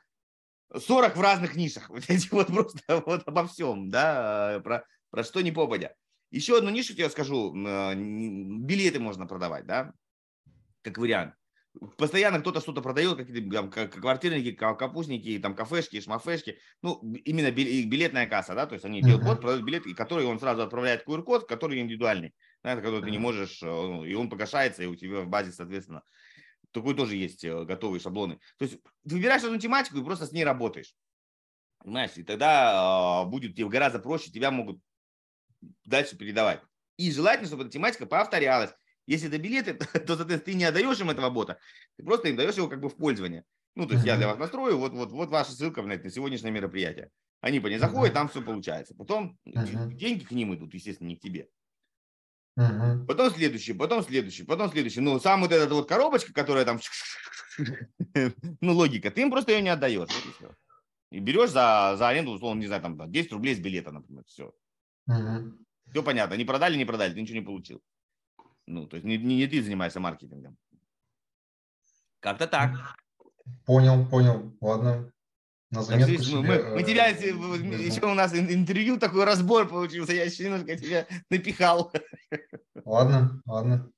40 0.73 1.17
в 1.17 1.21
разных 1.21 1.57
нишах. 1.57 1.91
Вот 1.91 2.05
эти 2.09 2.29
вот 2.31 2.47
просто 2.47 3.03
вот 3.05 3.27
обо 3.27 3.49
всем, 3.49 3.91
да, 3.91 4.61
про, 4.63 4.87
про 5.11 5.25
что 5.25 5.41
не 5.41 5.51
попадя. 5.51 5.93
Еще 6.31 6.59
одну 6.59 6.71
нишу 6.71 6.95
тебе 6.95 7.09
скажу. 7.11 7.55
А, 7.67 7.95
билеты 7.95 9.01
можно 9.01 9.27
продавать, 9.27 9.67
да, 9.67 9.93
как 10.83 10.99
вариант 10.99 11.35
постоянно 11.97 12.41
кто-то 12.41 12.61
что-то 12.61 12.83
продает, 12.83 13.17
какие-то 13.17 13.51
там, 13.51 13.71
квартирники, 13.71 14.53
капустники, 14.53 15.39
там 15.39 15.55
кафешки, 15.55 16.01
шмафешки, 16.01 16.59
ну, 16.83 17.01
именно 17.25 17.51
билетная 17.51 18.27
касса, 18.27 18.55
да, 18.55 18.67
то 18.67 18.75
есть 18.75 18.85
они 18.85 19.03
делают 19.03 19.25
код, 19.25 19.41
продают 19.41 19.65
билеты, 19.65 19.95
который 19.95 20.25
он 20.25 20.39
сразу 20.39 20.63
отправляет 20.63 21.07
QR-код, 21.07 21.49
который 21.49 21.81
индивидуальный, 21.81 22.35
да, 22.63 22.77
который 22.77 23.03
ты 23.03 23.11
не 23.11 23.19
можешь, 23.19 23.63
э, 23.63 23.67
ну, 23.67 24.05
и 24.05 24.15
он 24.15 24.29
погашается, 24.29 24.83
и 24.83 24.87
у 24.87 24.97
тебя 24.97 25.21
в 25.21 25.29
базе, 25.29 25.53
соответственно, 25.53 26.03
такой 26.73 26.95
тоже 26.95 27.17
есть 27.17 27.45
э, 27.45 27.65
готовые 27.65 28.01
шаблоны. 28.01 28.39
То 28.59 28.65
есть 28.65 28.79
выбираешь 29.05 29.45
одну 29.45 29.59
тематику 29.59 29.99
и 29.99 30.05
просто 30.05 30.27
с 30.27 30.33
ней 30.33 30.45
работаешь. 30.45 30.95
Понимаешь, 31.79 32.13
и 32.17 32.23
тогда 32.23 33.23
э, 33.25 33.29
будет 33.29 33.55
тебе 33.55 33.69
гораздо 33.69 33.99
проще, 33.99 34.31
тебя 34.31 34.51
могут 34.51 34.81
дальше 35.85 36.17
передавать. 36.17 36.61
И 36.97 37.11
желательно, 37.13 37.47
чтобы 37.47 37.65
эта 37.65 37.73
тематика 37.73 38.07
повторялась. 38.07 38.71
Если 39.07 39.29
это 39.29 39.39
билеты, 39.39 39.75
то, 39.75 40.17
соответственно, 40.17 40.39
ты 40.41 40.55
не 40.55 40.65
отдаешь 40.65 41.01
им 41.01 41.11
этого 41.11 41.31
бота, 41.31 41.59
ты 41.97 42.05
просто 42.05 42.29
им 42.29 42.37
даешь 42.37 42.57
его 42.57 42.69
как 42.69 42.81
бы 42.81 42.89
в 42.89 42.97
пользование. 42.97 43.45
Ну, 43.75 43.87
то 43.87 43.95
есть 43.95 44.07
я 44.07 44.17
для 44.17 44.27
вас 44.27 44.39
настрою, 44.39 44.79
вот, 44.79 44.93
вот, 44.93 45.13
вот 45.13 45.29
ваша 45.29 45.53
ссылка 45.53 45.83
на, 45.83 45.97
на 45.97 46.11
сегодняшнее 46.11 46.51
мероприятие. 46.51 47.11
Они 47.43 47.61
по 47.61 47.67
ней 47.67 47.79
заходят, 47.79 48.15
там 48.15 48.29
все 48.29 48.41
получается. 48.43 48.95
Потом 48.95 49.39
uh-huh. 49.47 49.93
деньги 49.93 50.25
к 50.25 50.31
ним 50.31 50.55
идут, 50.55 50.73
естественно, 50.73 51.09
не 51.09 51.17
к 51.17 51.21
тебе. 51.21 51.49
Uh-huh. 52.59 53.05
Потом 53.05 53.31
следующий, 53.31 53.75
потом 53.75 54.03
следующий, 54.03 54.45
потом 54.45 54.71
следующий. 54.71 55.01
Ну, 55.01 55.21
сам 55.21 55.43
вот 55.43 55.53
эта 55.53 55.73
вот 55.75 55.87
коробочка, 55.87 56.33
которая 56.33 56.65
там, 56.65 56.81
ну, 58.63 58.73
логика, 58.73 59.11
ты 59.11 59.21
им 59.21 59.31
просто 59.31 59.53
ее 59.53 59.61
не 59.61 59.69
отдаешь. 59.69 60.09
и, 61.11 61.21
берешь 61.21 61.51
за, 61.51 61.97
за 61.99 62.09
аренду, 62.09 62.33
условно, 62.33 62.61
не 62.61 62.67
знаю, 62.67 62.81
там 62.81 63.13
10 63.13 63.33
рублей 63.33 63.55
с 63.55 63.59
билета, 63.59 63.93
например, 63.93 64.25
все. 64.27 64.55
Uh-huh. 65.09 65.53
Все 65.91 66.03
понятно, 66.03 66.35
не 66.35 66.45
продали, 66.45 66.77
не 66.77 66.85
продали, 66.85 67.15
ты 67.15 67.21
ничего 67.21 67.39
не 67.39 67.45
получил. 67.45 67.81
Ну, 68.67 68.87
то 68.87 68.97
есть 68.97 69.07
не, 69.07 69.17
не, 69.19 69.37
не 69.37 69.47
ты 69.47 69.63
занимаешься 69.63 70.01
маркетингом. 70.01 70.57
Как-то 72.21 72.47
так. 72.47 72.97
Понял, 73.65 74.09
понял. 74.09 74.57
Ладно. 74.61 75.13
На 75.71 75.83
заметку 75.83 76.23
себе, 76.23 76.39
мы, 76.39 76.75
мы 76.77 76.83
тебя, 76.85 77.11
э, 77.11 77.29
еще 77.85 78.07
у 78.07 78.15
нас 78.15 78.33
интервью, 78.35 78.99
такой 78.99 79.25
разбор 79.25 79.69
получился, 79.69 80.13
я 80.13 80.25
еще 80.25 80.45
немножко 80.45 80.77
тебя 80.77 81.07
напихал. 81.29 81.93
Ладно, 82.85 83.43
ладно. 83.47 83.91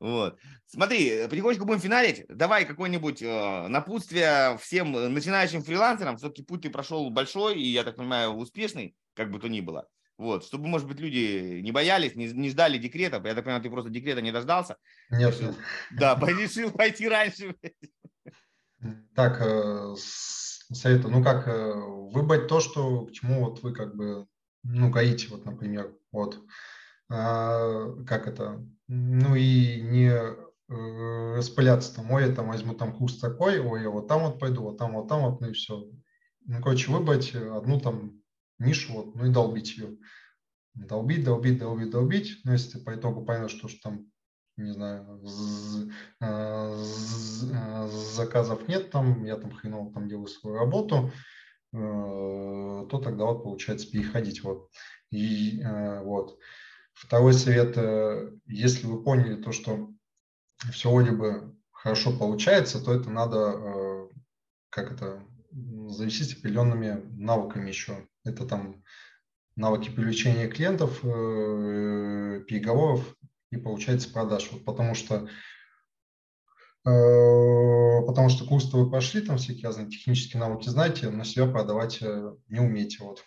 Вот. 0.00 0.38
Смотри, 0.66 1.28
потихонечку 1.28 1.66
будем 1.66 1.80
финалить. 1.80 2.24
Давай 2.28 2.64
какое-нибудь 2.64 3.22
э, 3.22 3.68
напутствие 3.68 4.56
всем 4.58 4.92
начинающим 4.92 5.62
фрилансерам. 5.62 6.16
Все-таки 6.16 6.42
путь 6.42 6.62
ты 6.62 6.70
прошел 6.70 7.08
большой 7.10 7.60
и, 7.60 7.68
я 7.68 7.84
так 7.84 7.96
понимаю, 7.96 8.32
успешный, 8.32 8.96
как 9.14 9.30
бы 9.30 9.38
то 9.38 9.48
ни 9.48 9.60
было. 9.60 9.86
Вот, 10.22 10.44
чтобы, 10.44 10.68
может 10.68 10.86
быть, 10.86 11.00
люди 11.00 11.60
не 11.64 11.72
боялись, 11.72 12.14
не, 12.14 12.28
не 12.28 12.48
ждали 12.48 12.78
декрета. 12.78 13.20
Я 13.24 13.34
так 13.34 13.42
понимаю, 13.42 13.60
ты 13.60 13.68
просто 13.68 13.90
декрета 13.90 14.22
не 14.22 14.30
дождался. 14.30 14.76
Нет. 15.10 15.34
Решил, 15.34 15.56
да, 15.90 16.14
решил 16.22 16.70
пойти 16.70 17.08
раньше. 17.08 17.56
Так, 19.16 19.40
э, 19.40 19.96
советую, 19.96 21.12
ну 21.12 21.24
как, 21.24 21.48
э, 21.48 21.72
выбрать 21.74 22.46
то, 22.46 22.60
что, 22.60 23.06
к 23.06 23.12
чему 23.12 23.44
вот 23.44 23.64
вы 23.64 23.74
как 23.74 23.96
бы, 23.96 24.28
ну, 24.62 24.90
гоите, 24.90 25.26
вот, 25.28 25.44
например, 25.44 25.92
вот. 26.12 26.38
А, 27.10 27.92
как 28.06 28.28
это? 28.28 28.64
Ну 28.86 29.34
и 29.34 29.80
не 29.80 30.08
э, 30.08 31.34
распыляться 31.36 31.96
там, 31.96 32.12
ой, 32.12 32.28
я 32.28 32.32
там 32.32 32.46
возьму 32.46 32.74
там 32.74 32.92
курс 32.92 33.18
такой, 33.18 33.58
ой, 33.58 33.82
я 33.82 33.90
вот 33.90 34.06
там 34.06 34.22
вот 34.22 34.38
пойду, 34.38 34.62
вот 34.62 34.78
там, 34.78 34.92
вот 34.92 35.08
там 35.08 35.22
вот, 35.22 35.40
ну 35.40 35.48
и 35.48 35.52
все. 35.52 35.84
Ну, 36.46 36.62
короче, 36.62 36.92
выбрать 36.92 37.34
одну 37.34 37.80
там 37.80 38.21
нишу, 38.62 38.92
вот, 38.92 39.14
ну 39.14 39.26
и 39.26 39.30
долбить 39.30 39.76
ее. 39.76 39.96
Долбить, 40.74 41.24
долбить, 41.24 41.58
долбить, 41.58 41.90
долбить. 41.90 42.40
Но 42.44 42.52
если 42.52 42.78
ты 42.78 42.84
по 42.84 42.94
итогу 42.94 43.24
понял, 43.24 43.48
что, 43.48 43.68
что 43.68 43.90
там, 43.90 44.06
не 44.56 44.72
знаю, 44.72 45.20
э, 46.20 46.74
заказов 48.14 48.68
нет 48.68 48.90
там, 48.90 49.24
я 49.24 49.36
там 49.36 49.52
хреново 49.52 49.92
там 49.92 50.08
делаю 50.08 50.28
свою 50.28 50.56
работу, 50.56 51.12
э, 51.72 51.76
то 51.76 53.00
тогда 53.04 53.24
вот 53.24 53.42
получается 53.42 53.90
переходить. 53.90 54.42
Вот. 54.42 54.70
И 55.10 55.60
э, 55.60 56.02
вот. 56.02 56.38
Второй 56.94 57.32
совет, 57.32 57.76
если 58.46 58.86
вы 58.86 59.02
поняли 59.02 59.42
то, 59.42 59.50
что 59.50 59.90
все 60.72 60.90
вроде 60.90 61.10
бы 61.12 61.56
хорошо 61.72 62.16
получается, 62.16 62.84
то 62.84 62.94
это 62.94 63.10
надо, 63.10 64.08
как 64.68 64.92
это, 64.92 65.22
зависеть 65.92 66.38
определенными 66.38 67.02
навыками 67.16 67.68
еще. 67.68 68.06
Это 68.24 68.46
там 68.46 68.82
навыки 69.56 69.90
привлечения 69.90 70.48
клиентов, 70.48 71.00
э, 71.04 72.42
переговоров 72.46 73.16
и, 73.50 73.56
получается, 73.56 74.10
продаж. 74.12 74.50
Вот 74.50 74.64
потому 74.64 74.94
что 74.94 75.28
э, 76.86 78.06
потому 78.06 78.28
что 78.28 78.44
курсы 78.46 78.76
вы 78.76 78.90
пошли, 78.90 79.20
там 79.20 79.36
всякие 79.36 79.66
разные 79.66 79.88
технические 79.88 80.40
навыки 80.40 80.68
знаете, 80.68 81.10
на 81.10 81.24
себя 81.24 81.46
продавать 81.46 81.98
э, 82.00 82.34
не 82.48 82.60
умеете. 82.60 83.04
Вот. 83.04 83.24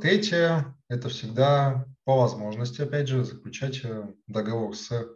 Третье– 0.00 0.74
это 0.88 1.10
всегда 1.10 1.84
по 2.04 2.16
возможности, 2.16 2.80
опять 2.80 3.06
же, 3.06 3.22
заключать 3.22 3.82
договор 4.26 4.74
с 4.74 5.14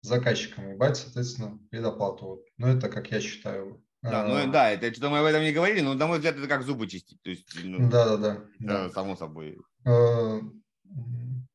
заказчиком 0.00 0.72
и 0.72 0.74
брать, 0.74 0.96
соответственно, 0.96 1.60
предоплату. 1.70 2.26
Вот. 2.26 2.40
Но 2.56 2.68
это, 2.68 2.88
как 2.88 3.12
я 3.12 3.20
считаю, 3.20 3.84
да, 4.02 4.26
ну 4.26 4.36
а. 4.36 4.46
да, 4.46 4.70
это 4.70 4.92
что-то 4.92 5.10
мы 5.10 5.18
об 5.18 5.26
этом 5.26 5.42
не 5.42 5.52
говорили, 5.52 5.80
но 5.80 5.94
на 5.94 6.06
мой 6.06 6.18
взгляд 6.18 6.36
это 6.36 6.46
как 6.46 6.62
зубы 6.62 6.86
чистить. 6.86 7.20
То 7.22 7.30
есть, 7.30 7.48
ну, 7.62 7.90
да, 7.90 8.16
да, 8.16 8.16
да, 8.16 8.44
да. 8.58 8.90
Само 8.90 9.16
собой. 9.16 9.58
А, 9.84 10.40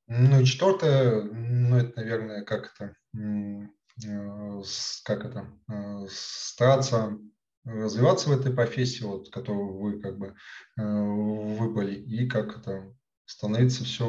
ну 0.08 0.40
и 0.40 0.46
четвертое, 0.46 1.24
ну 1.24 1.78
это, 1.78 2.00
наверное, 2.00 2.44
как 2.44 2.74
это, 2.74 2.96
э, 3.18 4.62
как 5.04 5.26
это, 5.26 5.48
э, 5.70 6.08
стараться 6.10 7.18
развиваться 7.64 8.30
в 8.30 8.40
этой 8.40 8.54
профессии, 8.54 9.04
вот, 9.04 9.30
которую 9.30 9.78
вы 9.78 10.02
как 10.02 10.18
бы 10.18 10.36
э, 10.78 10.82
выбрали, 10.82 11.96
и 11.96 12.28
как 12.28 12.58
это 12.58 12.94
становиться 13.26 13.86
все 13.86 14.06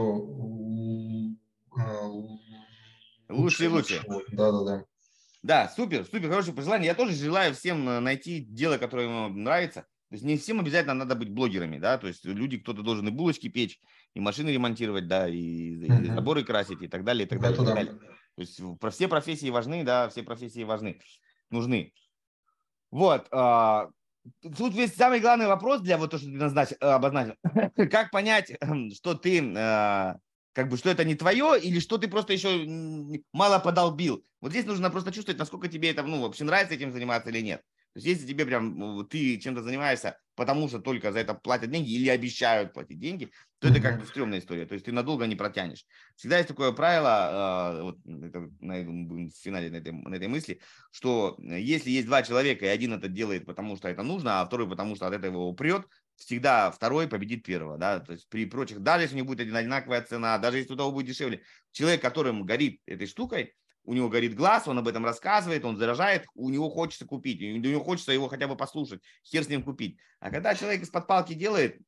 лучше 3.28 3.64
и 3.64 3.68
лучше. 3.68 4.04
Да, 4.32 4.52
да, 4.52 4.64
да. 4.64 4.84
Да, 5.44 5.68
супер, 5.68 6.06
супер, 6.06 6.30
хорошее 6.30 6.56
пожелание. 6.56 6.86
Я 6.86 6.94
тоже 6.94 7.12
желаю 7.12 7.54
всем 7.54 7.86
э, 7.86 8.00
найти 8.00 8.40
дело, 8.40 8.78
которое 8.78 9.08
вам 9.08 9.42
нравится. 9.42 9.82
То 9.82 10.14
есть 10.14 10.24
не 10.24 10.38
всем 10.38 10.58
обязательно 10.58 10.94
надо 10.94 11.16
быть 11.16 11.28
блогерами, 11.28 11.78
да, 11.78 11.98
то 11.98 12.06
есть 12.06 12.24
люди, 12.24 12.56
кто-то 12.56 12.82
должен 12.82 13.08
и 13.08 13.10
булочки 13.10 13.48
печь, 13.48 13.78
и 14.14 14.20
машины 14.20 14.48
ремонтировать, 14.48 15.06
да, 15.06 15.28
и, 15.28 15.34
и 15.34 16.06
заборы 16.06 16.44
красить, 16.44 16.80
и 16.80 16.88
так 16.88 17.04
далее, 17.04 17.26
и 17.26 17.28
так 17.28 17.40
далее, 17.40 17.60
и 17.60 17.64
так 17.64 17.74
далее. 17.74 17.92
То 18.36 18.40
есть 18.40 18.60
про 18.80 18.90
все 18.90 19.06
профессии 19.06 19.50
важны, 19.50 19.84
да, 19.84 20.08
все 20.08 20.22
профессии 20.22 20.62
важны, 20.62 20.98
нужны. 21.50 21.92
Вот, 22.90 23.26
а, 23.30 23.90
тут 24.56 24.74
весь 24.74 24.94
самый 24.94 25.20
главный 25.20 25.46
вопрос 25.46 25.82
для 25.82 25.98
вот 25.98 26.10
то, 26.10 26.16
что 26.16 26.26
ты 26.26 26.32
назначил, 26.32 26.76
обозначил. 26.80 27.34
как 27.90 28.10
понять, 28.10 28.52
что 28.94 29.14
ты 29.14 29.42
а, 29.58 30.16
как 30.54 30.68
бы, 30.68 30.78
что 30.78 30.88
это 30.88 31.04
не 31.04 31.14
твое, 31.14 31.60
или 31.60 31.80
что 31.80 31.98
ты 31.98 32.08
просто 32.08 32.32
еще 32.32 32.64
мало 33.32 33.58
подолбил. 33.58 34.24
Вот 34.40 34.52
здесь 34.52 34.64
нужно 34.64 34.88
просто 34.90 35.12
чувствовать, 35.12 35.38
насколько 35.38 35.68
тебе 35.68 35.90
это, 35.90 36.02
ну, 36.02 36.22
вообще 36.22 36.44
нравится 36.44 36.74
этим 36.74 36.92
заниматься 36.92 37.30
или 37.30 37.40
нет. 37.40 37.60
То 37.92 37.98
есть, 37.98 38.06
если 38.06 38.26
тебе 38.26 38.46
прям, 38.46 39.06
ты 39.08 39.38
чем-то 39.38 39.62
занимаешься 39.62 40.16
потому 40.36 40.68
что 40.68 40.80
только 40.80 41.12
за 41.12 41.20
это 41.20 41.34
платят 41.34 41.70
деньги 41.70 41.92
или 41.92 42.08
обещают 42.08 42.72
платить 42.72 42.98
деньги, 42.98 43.30
то 43.58 43.68
это 43.68 43.80
как 43.80 44.00
бы 44.00 44.06
стрёмная 44.06 44.40
история. 44.40 44.66
То 44.66 44.74
есть 44.74 44.86
ты 44.86 44.92
надолго 44.92 45.26
не 45.26 45.36
протянешь. 45.36 45.86
Всегда 46.16 46.38
есть 46.38 46.48
такое 46.48 46.72
правило, 46.72 47.78
э, 47.78 47.82
вот 47.82 47.98
это, 48.04 48.40
в 48.40 49.30
финале 49.42 49.70
на 49.70 49.76
этой, 49.76 49.92
на 49.92 50.14
этой 50.14 50.28
мысли, 50.28 50.60
что 50.90 51.36
если 51.38 51.90
есть 51.90 52.06
два 52.06 52.22
человека, 52.22 52.64
и 52.64 52.68
один 52.68 52.92
это 52.92 53.08
делает, 53.08 53.46
потому 53.46 53.76
что 53.76 53.88
это 53.88 54.02
нужно, 54.02 54.40
а 54.40 54.46
второй 54.46 54.68
потому 54.68 54.96
что 54.96 55.06
от 55.06 55.14
этого 55.14 55.32
его 55.32 55.48
упрет, 55.48 55.86
всегда 56.16 56.70
второй 56.70 57.08
победит 57.08 57.44
первого, 57.44 57.76
да, 57.76 58.00
то 58.00 58.12
есть 58.12 58.28
при 58.28 58.46
прочих, 58.46 58.80
даже 58.80 59.04
если 59.04 59.16
у 59.16 59.18
него 59.18 59.28
будет 59.28 59.40
одинаковая 59.40 60.02
цена, 60.02 60.38
даже 60.38 60.58
если 60.58 60.72
у 60.72 60.76
того 60.76 60.92
будет 60.92 61.06
дешевле, 61.06 61.42
человек, 61.72 62.00
которым 62.00 62.44
горит 62.44 62.80
этой 62.86 63.06
штукой, 63.06 63.54
у 63.84 63.92
него 63.92 64.08
горит 64.08 64.34
глаз, 64.34 64.66
он 64.66 64.78
об 64.78 64.88
этом 64.88 65.04
рассказывает, 65.04 65.64
он 65.64 65.76
заражает, 65.76 66.26
у 66.34 66.48
него 66.48 66.70
хочется 66.70 67.04
купить, 67.04 67.42
у 67.42 67.44
него 67.44 67.84
хочется 67.84 68.12
его 68.12 68.28
хотя 68.28 68.48
бы 68.48 68.56
послушать, 68.56 69.02
хер 69.24 69.44
с 69.44 69.48
ним 69.48 69.62
купить. 69.62 69.98
А 70.20 70.30
когда 70.30 70.54
человек 70.54 70.82
из-под 70.82 71.06
палки 71.06 71.34
делает, 71.34 71.78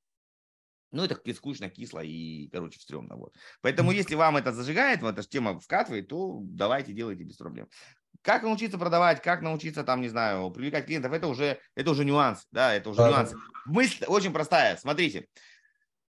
ну, 0.93 1.05
это 1.05 1.21
скучно, 1.35 1.69
кисло 1.69 2.01
и, 2.01 2.49
короче, 2.49 2.81
стрёмно. 2.81 3.17
Вот. 3.17 3.35
Поэтому, 3.61 3.93
если 3.93 4.15
вам 4.15 4.37
это 4.37 4.53
зажигает, 4.53 5.03
вот 5.03 5.19
эта 5.19 5.29
тема 5.29 5.59
вкатывает, 5.59 6.09
то 6.09 6.39
давайте, 6.43 6.93
делайте 6.93 7.25
без 7.25 7.37
проблем. 7.37 7.69
Как 8.23 8.43
научиться 8.43 8.79
продавать, 8.79 9.23
как 9.23 9.43
научиться, 9.43 9.85
там, 9.85 10.01
не 10.01 10.09
знаю, 10.09 10.51
привлекать 10.51 10.87
клиентов, 10.87 11.13
это 11.13 11.27
уже, 11.27 11.59
это 11.75 11.91
уже 11.91 12.05
нюанс, 12.05 12.47
да, 12.51 12.75
это 12.75 12.91
уже 12.91 12.99
да. 12.99 13.11
нюанс. 13.11 13.35
Мысль 13.67 14.05
очень 14.07 14.33
простая, 14.33 14.77
смотрите, 14.77 15.27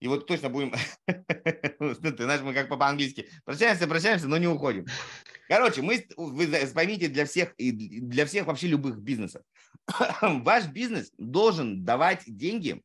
и 0.04 0.08
вот 0.10 0.28
точно 0.28 0.50
будем, 0.50 0.74
ты 1.08 2.24
знаешь, 2.24 2.42
мы 2.42 2.54
как 2.54 2.68
по-английски, 2.68 3.30
прощаемся, 3.46 3.88
прощаемся, 3.88 4.28
но 4.28 4.38
не 4.38 4.48
уходим. 4.48 4.86
Короче, 5.48 5.82
мы, 5.82 6.06
вы 6.18 6.48
поймите, 6.74 7.08
для 7.08 7.26
всех, 7.26 7.54
и 7.56 7.72
для 7.72 8.26
всех 8.26 8.48
вообще 8.48 8.68
любых 8.68 8.98
бизнесов, 8.98 9.44
ваш 10.22 10.68
бизнес 10.68 11.10
должен 11.18 11.86
давать 11.86 12.24
деньги, 12.26 12.84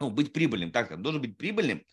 ну, 0.00 0.10
быть 0.10 0.32
прибыльным, 0.32 0.72
так 0.72 0.86
сказать, 0.86 1.02
должен 1.02 1.20
быть 1.20 1.36
прибыльным 1.36 1.84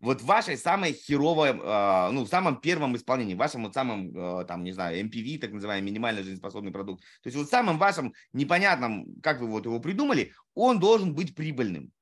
вот 0.00 0.20
в 0.20 0.26
вашей 0.26 0.56
самой 0.56 0.92
херовой, 0.92 1.58
а, 1.62 2.10
ну, 2.10 2.24
в 2.24 2.28
самом 2.28 2.60
первом 2.60 2.96
исполнении, 2.96 3.34
в 3.34 3.38
вашем 3.38 3.64
вот 3.64 3.74
самом, 3.74 4.12
а, 4.14 4.44
там, 4.44 4.62
не 4.62 4.72
знаю, 4.72 5.00
MPV, 5.00 5.38
так 5.38 5.52
называемый, 5.52 5.90
минимально 5.90 6.22
жизнеспособный 6.22 6.72
продукт. 6.72 7.02
То 7.22 7.28
есть 7.28 7.36
вот 7.36 7.46
в 7.46 7.50
самом 7.50 7.78
вашем 7.78 8.12
непонятном, 8.32 9.06
как 9.22 9.40
вы 9.40 9.46
вот 9.46 9.64
его 9.64 9.80
придумали, 9.80 10.32
он 10.54 10.78
должен 10.78 11.14
быть 11.14 11.34
прибыльным. 11.34 11.92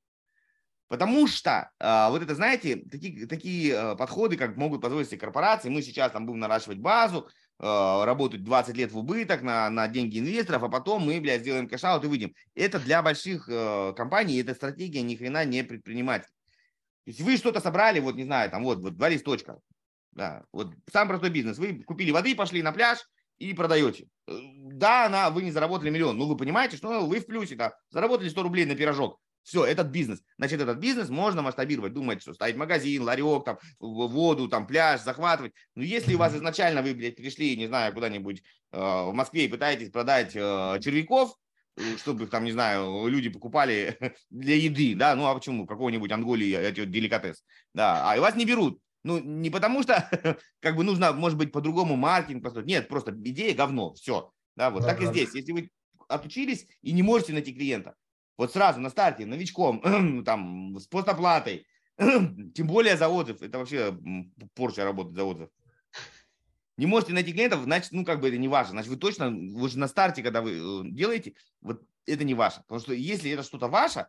Потому 0.87 1.25
что 1.27 1.71
э, 1.79 2.09
вот 2.09 2.21
это, 2.21 2.35
знаете, 2.35 2.77
такие, 2.91 3.25
такие 3.25 3.73
э, 3.73 3.95
подходы, 3.95 4.37
как 4.37 4.55
могут 4.55 4.81
позволить 4.81 5.07
себе 5.07 5.19
корпорации, 5.19 5.69
мы 5.69 5.81
сейчас 5.81 6.11
там 6.11 6.27
будем 6.27 6.41
наращивать 6.41 6.77
базу, 6.77 7.27
э, 7.59 8.03
работать 8.05 8.43
20 8.43 8.77
лет 8.77 8.91
в 8.91 8.97
убыток 8.99 9.41
на, 9.41 9.69
на 9.71 9.87
деньги 9.87 10.19
инвесторов, 10.19 10.61
а 10.61 10.69
потом 10.69 11.03
мы, 11.03 11.19
блядь, 11.19 11.41
сделаем 11.41 11.67
cash-out 11.67 12.03
и 12.03 12.07
выйдем. 12.07 12.35
Это 12.53 12.79
для 12.79 13.01
больших 13.01 13.49
э, 13.49 13.93
компаний, 13.97 14.39
эта 14.39 14.53
стратегия 14.53 15.01
ни 15.01 15.15
хрена 15.15 15.43
не 15.43 15.63
предприниматель. 15.63 16.29
То 17.05 17.11
есть 17.11 17.21
вы 17.21 17.37
что-то 17.37 17.61
собрали, 17.61 17.99
вот 17.99 18.15
не 18.15 18.23
знаю, 18.23 18.49
там 18.49 18.63
вот, 18.63 18.79
вот 18.79 18.95
два 18.95 19.09
листочка. 19.09 19.59
Да, 20.11 20.43
вот 20.51 20.73
самый 20.91 21.09
простой 21.09 21.29
бизнес. 21.29 21.57
Вы 21.57 21.83
купили 21.83 22.09
воды, 22.09 22.35
пошли 22.35 22.63
на 22.63 22.71
пляж 22.71 22.99
и 23.37 23.53
продаете. 23.53 24.07
Э, 24.27 24.33
да, 24.73 25.05
она, 25.05 25.29
вы 25.29 25.43
не 25.43 25.51
заработали 25.51 25.91
миллион, 25.91 26.17
но 26.17 26.25
вы 26.25 26.35
понимаете, 26.35 26.77
что 26.77 27.05
вы 27.05 27.19
в 27.19 27.27
плюсе, 27.27 27.55
да, 27.55 27.75
заработали 27.91 28.29
100 28.29 28.41
рублей 28.41 28.65
на 28.65 28.75
пирожок. 28.75 29.19
Все, 29.43 29.63
этот 29.63 29.87
бизнес. 29.87 30.23
Значит, 30.39 30.59
этот 30.59 30.79
бизнес 30.79 31.09
можно 31.09 31.43
масштабировать. 31.43 31.93
Думать, 31.93 32.23
что 32.23 32.33
ставить 32.33 32.55
магазин, 32.55 33.03
ларек, 33.03 33.45
там, 33.45 33.59
воду, 33.79 34.47
там, 34.49 34.65
пляж, 34.65 35.01
захватывать. 35.01 35.53
Но 35.75 35.83
если 35.83 36.15
у 36.15 36.17
вас 36.17 36.33
изначально 36.33 36.81
вы, 36.81 36.95
блядь, 36.95 37.17
пришли, 37.17 37.55
не 37.55 37.67
знаю, 37.67 37.93
куда-нибудь 37.93 38.41
э, 38.71 38.77
в 38.79 39.11
Москве 39.13 39.45
и 39.45 39.47
пытаетесь 39.47 39.91
продать 39.91 40.35
э, 40.35 40.79
червяков, 40.81 41.37
чтобы 41.97 42.25
их 42.25 42.29
там, 42.29 42.43
не 42.43 42.51
знаю, 42.51 43.07
люди 43.07 43.29
покупали 43.29 43.97
для 44.29 44.55
еды, 44.55 44.95
да, 44.95 45.15
ну 45.15 45.25
а 45.25 45.35
почему, 45.35 45.65
какого-нибудь 45.65 46.11
Анголии 46.11 46.55
эти 46.55 46.85
деликатес, 46.85 47.43
да, 47.73 48.09
а 48.09 48.15
и 48.15 48.19
вас 48.19 48.35
не 48.35 48.45
берут, 48.45 48.79
ну, 49.03 49.19
не 49.19 49.49
потому 49.49 49.83
что, 49.83 50.09
как 50.61 50.75
бы 50.75 50.83
нужно, 50.83 51.13
может 51.13 51.37
быть, 51.37 51.51
по-другому 51.51 51.95
маркетинг 51.95 52.43
построить, 52.43 52.67
нет, 52.67 52.87
просто 52.87 53.11
идея 53.11 53.53
говно, 53.55 53.93
все, 53.93 54.31
да, 54.55 54.69
вот 54.69 54.81
да, 54.81 54.89
так 54.89 54.99
да. 54.99 55.05
и 55.05 55.07
здесь, 55.07 55.35
если 55.35 55.51
вы 55.51 55.69
отучились 56.07 56.67
и 56.81 56.91
не 56.91 57.03
можете 57.03 57.33
найти 57.33 57.53
клиента, 57.53 57.95
вот 58.37 58.51
сразу 58.51 58.79
на 58.79 58.89
старте, 58.89 59.25
новичком, 59.25 60.23
там, 60.25 60.77
с 60.79 60.87
постоплатой, 60.87 61.65
тем 61.97 62.67
более 62.67 62.97
за 62.97 63.07
отзыв, 63.07 63.41
это 63.41 63.57
вообще 63.57 63.97
порча 64.53 64.83
работать 64.83 65.15
за 65.15 65.23
отзыв. 65.23 65.49
Не 66.77 66.85
можете 66.85 67.13
найти 67.13 67.31
клиентов, 67.31 67.63
значит, 67.63 67.91
ну, 67.91 68.03
как 68.03 68.19
бы 68.19 68.27
это 68.27 68.37
не 68.37 68.47
ваше. 68.47 68.71
Значит, 68.71 68.89
вы 68.89 68.97
точно, 68.97 69.29
вы 69.29 69.69
же 69.69 69.79
на 69.79 69.87
старте, 69.87 70.21
когда 70.21 70.41
вы 70.41 70.51
э, 70.51 70.91
делаете, 70.91 71.33
вот 71.61 71.81
это 72.05 72.23
не 72.23 72.33
ваше. 72.33 72.61
Потому 72.61 72.79
что 72.79 72.93
если 72.93 73.31
это 73.31 73.43
что-то 73.43 73.67
ваше, 73.67 74.07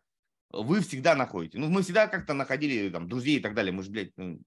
вы 0.51 0.81
всегда 0.81 1.15
находите. 1.15 1.59
Ну, 1.59 1.69
мы 1.69 1.83
всегда 1.83 2.09
как-то 2.09 2.35
находили 2.35 2.91
там 2.91 3.09
друзей 3.09 3.39
и 3.39 3.41
так 3.41 3.55
далее. 3.55 3.73
Мы 3.73 3.83
же, 3.83 3.91
блядь, 3.91 4.13
ну, 4.17 4.41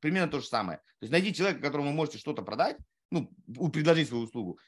примерно 0.00 0.30
то 0.30 0.40
же 0.40 0.46
самое. 0.46 0.78
То 0.78 1.02
есть 1.02 1.12
найди 1.12 1.32
человека, 1.32 1.60
которому 1.60 1.90
вы 1.90 1.94
можете 1.94 2.18
что-то 2.18 2.42
продать, 2.42 2.76
ну, 3.10 3.32
предложить 3.70 4.08
свою 4.08 4.24
услугу, 4.24 4.58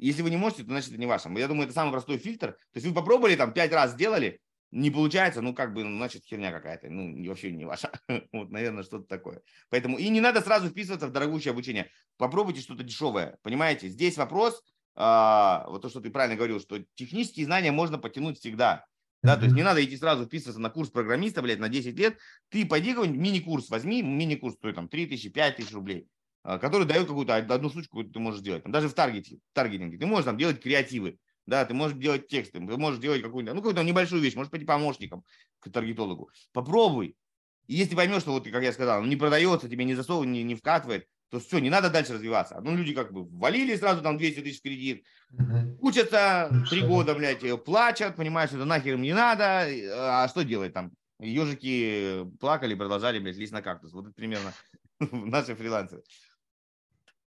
если 0.00 0.22
вы 0.22 0.30
не 0.30 0.38
можете, 0.38 0.62
то 0.62 0.70
значит 0.70 0.90
это 0.90 0.98
не 0.98 1.06
ваше. 1.06 1.28
Я 1.36 1.46
думаю, 1.46 1.64
это 1.64 1.74
самый 1.74 1.90
простой 1.90 2.16
фильтр. 2.16 2.52
То 2.52 2.76
есть 2.76 2.86
вы 2.86 2.94
попробовали, 2.94 3.36
там, 3.36 3.52
пять 3.52 3.72
раз 3.72 3.92
сделали, 3.92 4.40
не 4.70 4.90
получается, 4.90 5.42
ну, 5.42 5.54
как 5.54 5.74
бы, 5.74 5.84
ну, 5.84 5.96
значит, 5.96 6.24
херня 6.24 6.52
какая-то, 6.52 6.88
ну, 6.88 7.28
вообще 7.28 7.50
не 7.50 7.64
ваша. 7.64 7.90
вот, 8.32 8.50
наверное, 8.50 8.84
что-то 8.84 9.06
такое. 9.06 9.42
Поэтому, 9.68 9.98
и 9.98 10.08
не 10.08 10.20
надо 10.20 10.40
сразу 10.40 10.68
вписываться 10.68 11.08
в 11.08 11.12
дорогущее 11.12 11.52
обучение. 11.52 11.90
Попробуйте 12.16 12.60
что-то 12.60 12.82
дешевое, 12.82 13.38
понимаете? 13.42 13.88
Здесь 13.88 14.16
вопрос, 14.16 14.62
а, 14.94 15.66
вот 15.68 15.82
то, 15.82 15.88
что 15.88 16.00
ты 16.00 16.10
правильно 16.10 16.36
говорил, 16.36 16.60
что 16.60 16.78
технические 16.94 17.46
знания 17.46 17.72
можно 17.72 17.98
потянуть 17.98 18.38
всегда. 18.38 18.84
Да, 19.22 19.36
то 19.36 19.44
есть 19.44 19.54
не 19.54 19.62
надо 19.62 19.84
идти 19.84 19.98
сразу 19.98 20.24
вписываться 20.24 20.60
на 20.60 20.70
курс 20.70 20.88
программиста, 20.88 21.42
блядь, 21.42 21.58
на 21.58 21.68
10 21.68 21.98
лет. 21.98 22.16
Ты 22.48 22.64
пойди 22.64 22.94
какой-нибудь 22.94 23.20
мини-курс 23.20 23.68
возьми, 23.68 24.02
мини-курс 24.02 24.54
стоит 24.54 24.76
там 24.76 24.88
3 24.88 25.06
тысячи, 25.06 25.28
5 25.28 25.56
тысяч 25.56 25.72
рублей. 25.72 26.08
А, 26.42 26.58
который 26.58 26.86
дает 26.86 27.06
какую-то 27.06 27.36
одну 27.36 27.68
штучку, 27.68 28.02
ты 28.02 28.18
можешь 28.18 28.40
делать. 28.40 28.62
Там, 28.62 28.72
даже 28.72 28.88
в 28.88 28.94
таргете, 28.94 29.36
в 29.36 29.54
таргетинге. 29.54 29.98
Ты 29.98 30.06
можешь 30.06 30.24
там 30.24 30.38
делать 30.38 30.62
креативы, 30.62 31.18
да, 31.46 31.64
ты 31.64 31.74
можешь 31.74 31.96
делать 31.96 32.28
тексты, 32.28 32.58
ты 32.58 32.76
можешь 32.76 33.00
делать 33.00 33.22
какую-то, 33.22 33.54
ну, 33.54 33.60
какую-то 33.60 33.82
небольшую 33.82 34.22
вещь, 34.22 34.34
можешь 34.34 34.50
пойти 34.50 34.66
помощником 34.66 35.24
к 35.58 35.70
таргетологу. 35.70 36.30
Попробуй. 36.52 37.16
И 37.66 37.74
если 37.74 37.94
поймешь, 37.94 38.22
что, 38.22 38.32
вот, 38.32 38.48
как 38.48 38.62
я 38.62 38.72
сказал, 38.72 39.02
не 39.04 39.16
продается, 39.16 39.68
тебе 39.68 39.84
не 39.84 39.94
засовывает, 39.94 40.30
не, 40.30 40.42
не 40.42 40.54
вкатывает, 40.54 41.06
то 41.30 41.38
все, 41.38 41.60
не 41.60 41.70
надо 41.70 41.90
дальше 41.90 42.14
развиваться. 42.14 42.60
Ну, 42.60 42.76
люди 42.76 42.92
как 42.92 43.12
бы 43.12 43.24
валили 43.24 43.76
сразу 43.76 44.02
там 44.02 44.18
200 44.18 44.40
тысяч 44.40 44.58
в 44.58 44.62
кредит, 44.62 45.04
учатся 45.80 46.50
три 46.68 46.82
года, 46.82 47.14
блядь, 47.14 47.42
плачут, 47.64 48.16
понимаешь, 48.16 48.50
что 48.50 48.58
это 48.58 48.66
нахер 48.66 48.94
им 48.94 49.02
не 49.02 49.14
надо, 49.14 49.66
а 49.92 50.28
что 50.28 50.42
делать 50.42 50.74
там? 50.74 50.92
Ежики 51.20 52.24
плакали, 52.40 52.74
продолжали, 52.74 53.18
блядь, 53.18 53.36
лезть 53.36 53.52
на 53.52 53.62
кактус. 53.62 53.92
Вот 53.92 54.06
это 54.06 54.14
примерно 54.14 54.52
наши 54.98 55.54
фрилансеры. 55.54 56.02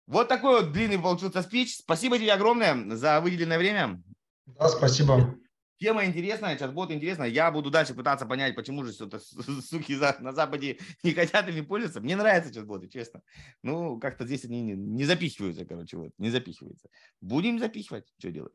Вот 0.08 0.28
такой 0.28 0.62
вот 0.62 0.72
длинный 0.74 1.00
получился 1.00 1.42
спич. 1.42 1.78
Спасибо 1.78 2.18
тебе 2.18 2.34
огромное 2.34 2.96
за 2.96 3.22
выделенное 3.22 3.58
время. 3.58 4.02
Да, 4.46 4.68
спасибо. 4.70 5.36
Тема 5.80 6.06
интересная, 6.06 6.58
чат-бот 6.58 6.92
интересная. 6.92 7.28
Я 7.28 7.52
буду 7.52 7.70
дальше 7.70 7.94
пытаться 7.94 8.26
понять, 8.26 8.56
почему 8.56 8.86
же 8.86 8.94
что-то 8.94 9.20
суки 9.20 9.98
на 10.20 10.32
Западе 10.32 10.78
не 11.04 11.14
хотят 11.14 11.48
ими 11.50 11.62
пользоваться. 11.62 12.00
Мне 12.00 12.16
нравятся 12.16 12.54
чат-боты, 12.54 12.88
честно. 12.88 13.22
Ну, 13.64 14.00
как-то 14.00 14.26
здесь 14.26 14.46
они 14.46 14.62
не, 14.62 14.74
не 14.74 15.04
запихиваются, 15.04 15.66
короче, 15.66 15.98
вот, 15.98 16.12
не 16.18 16.30
запихиваются. 16.30 16.90
Будем 17.22 17.60
запихивать, 17.60 18.06
что 18.18 18.32
делать. 18.32 18.54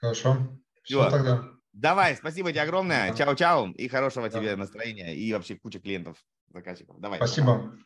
Хорошо. 0.00 0.36
Все, 0.82 1.00
Все 1.00 1.10
тогда. 1.10 1.50
Давай, 1.72 2.14
спасибо 2.14 2.52
тебе 2.52 2.62
огромное. 2.62 3.12
Чао-чао 3.14 3.72
и 3.72 3.88
хорошего 3.88 4.28
да. 4.28 4.38
тебе 4.38 4.54
настроения 4.54 5.14
и 5.16 5.32
вообще 5.32 5.56
куча 5.56 5.80
клиентов, 5.80 6.18
заказчиков. 6.52 7.00
Давай. 7.00 7.18
Спасибо. 7.18 7.76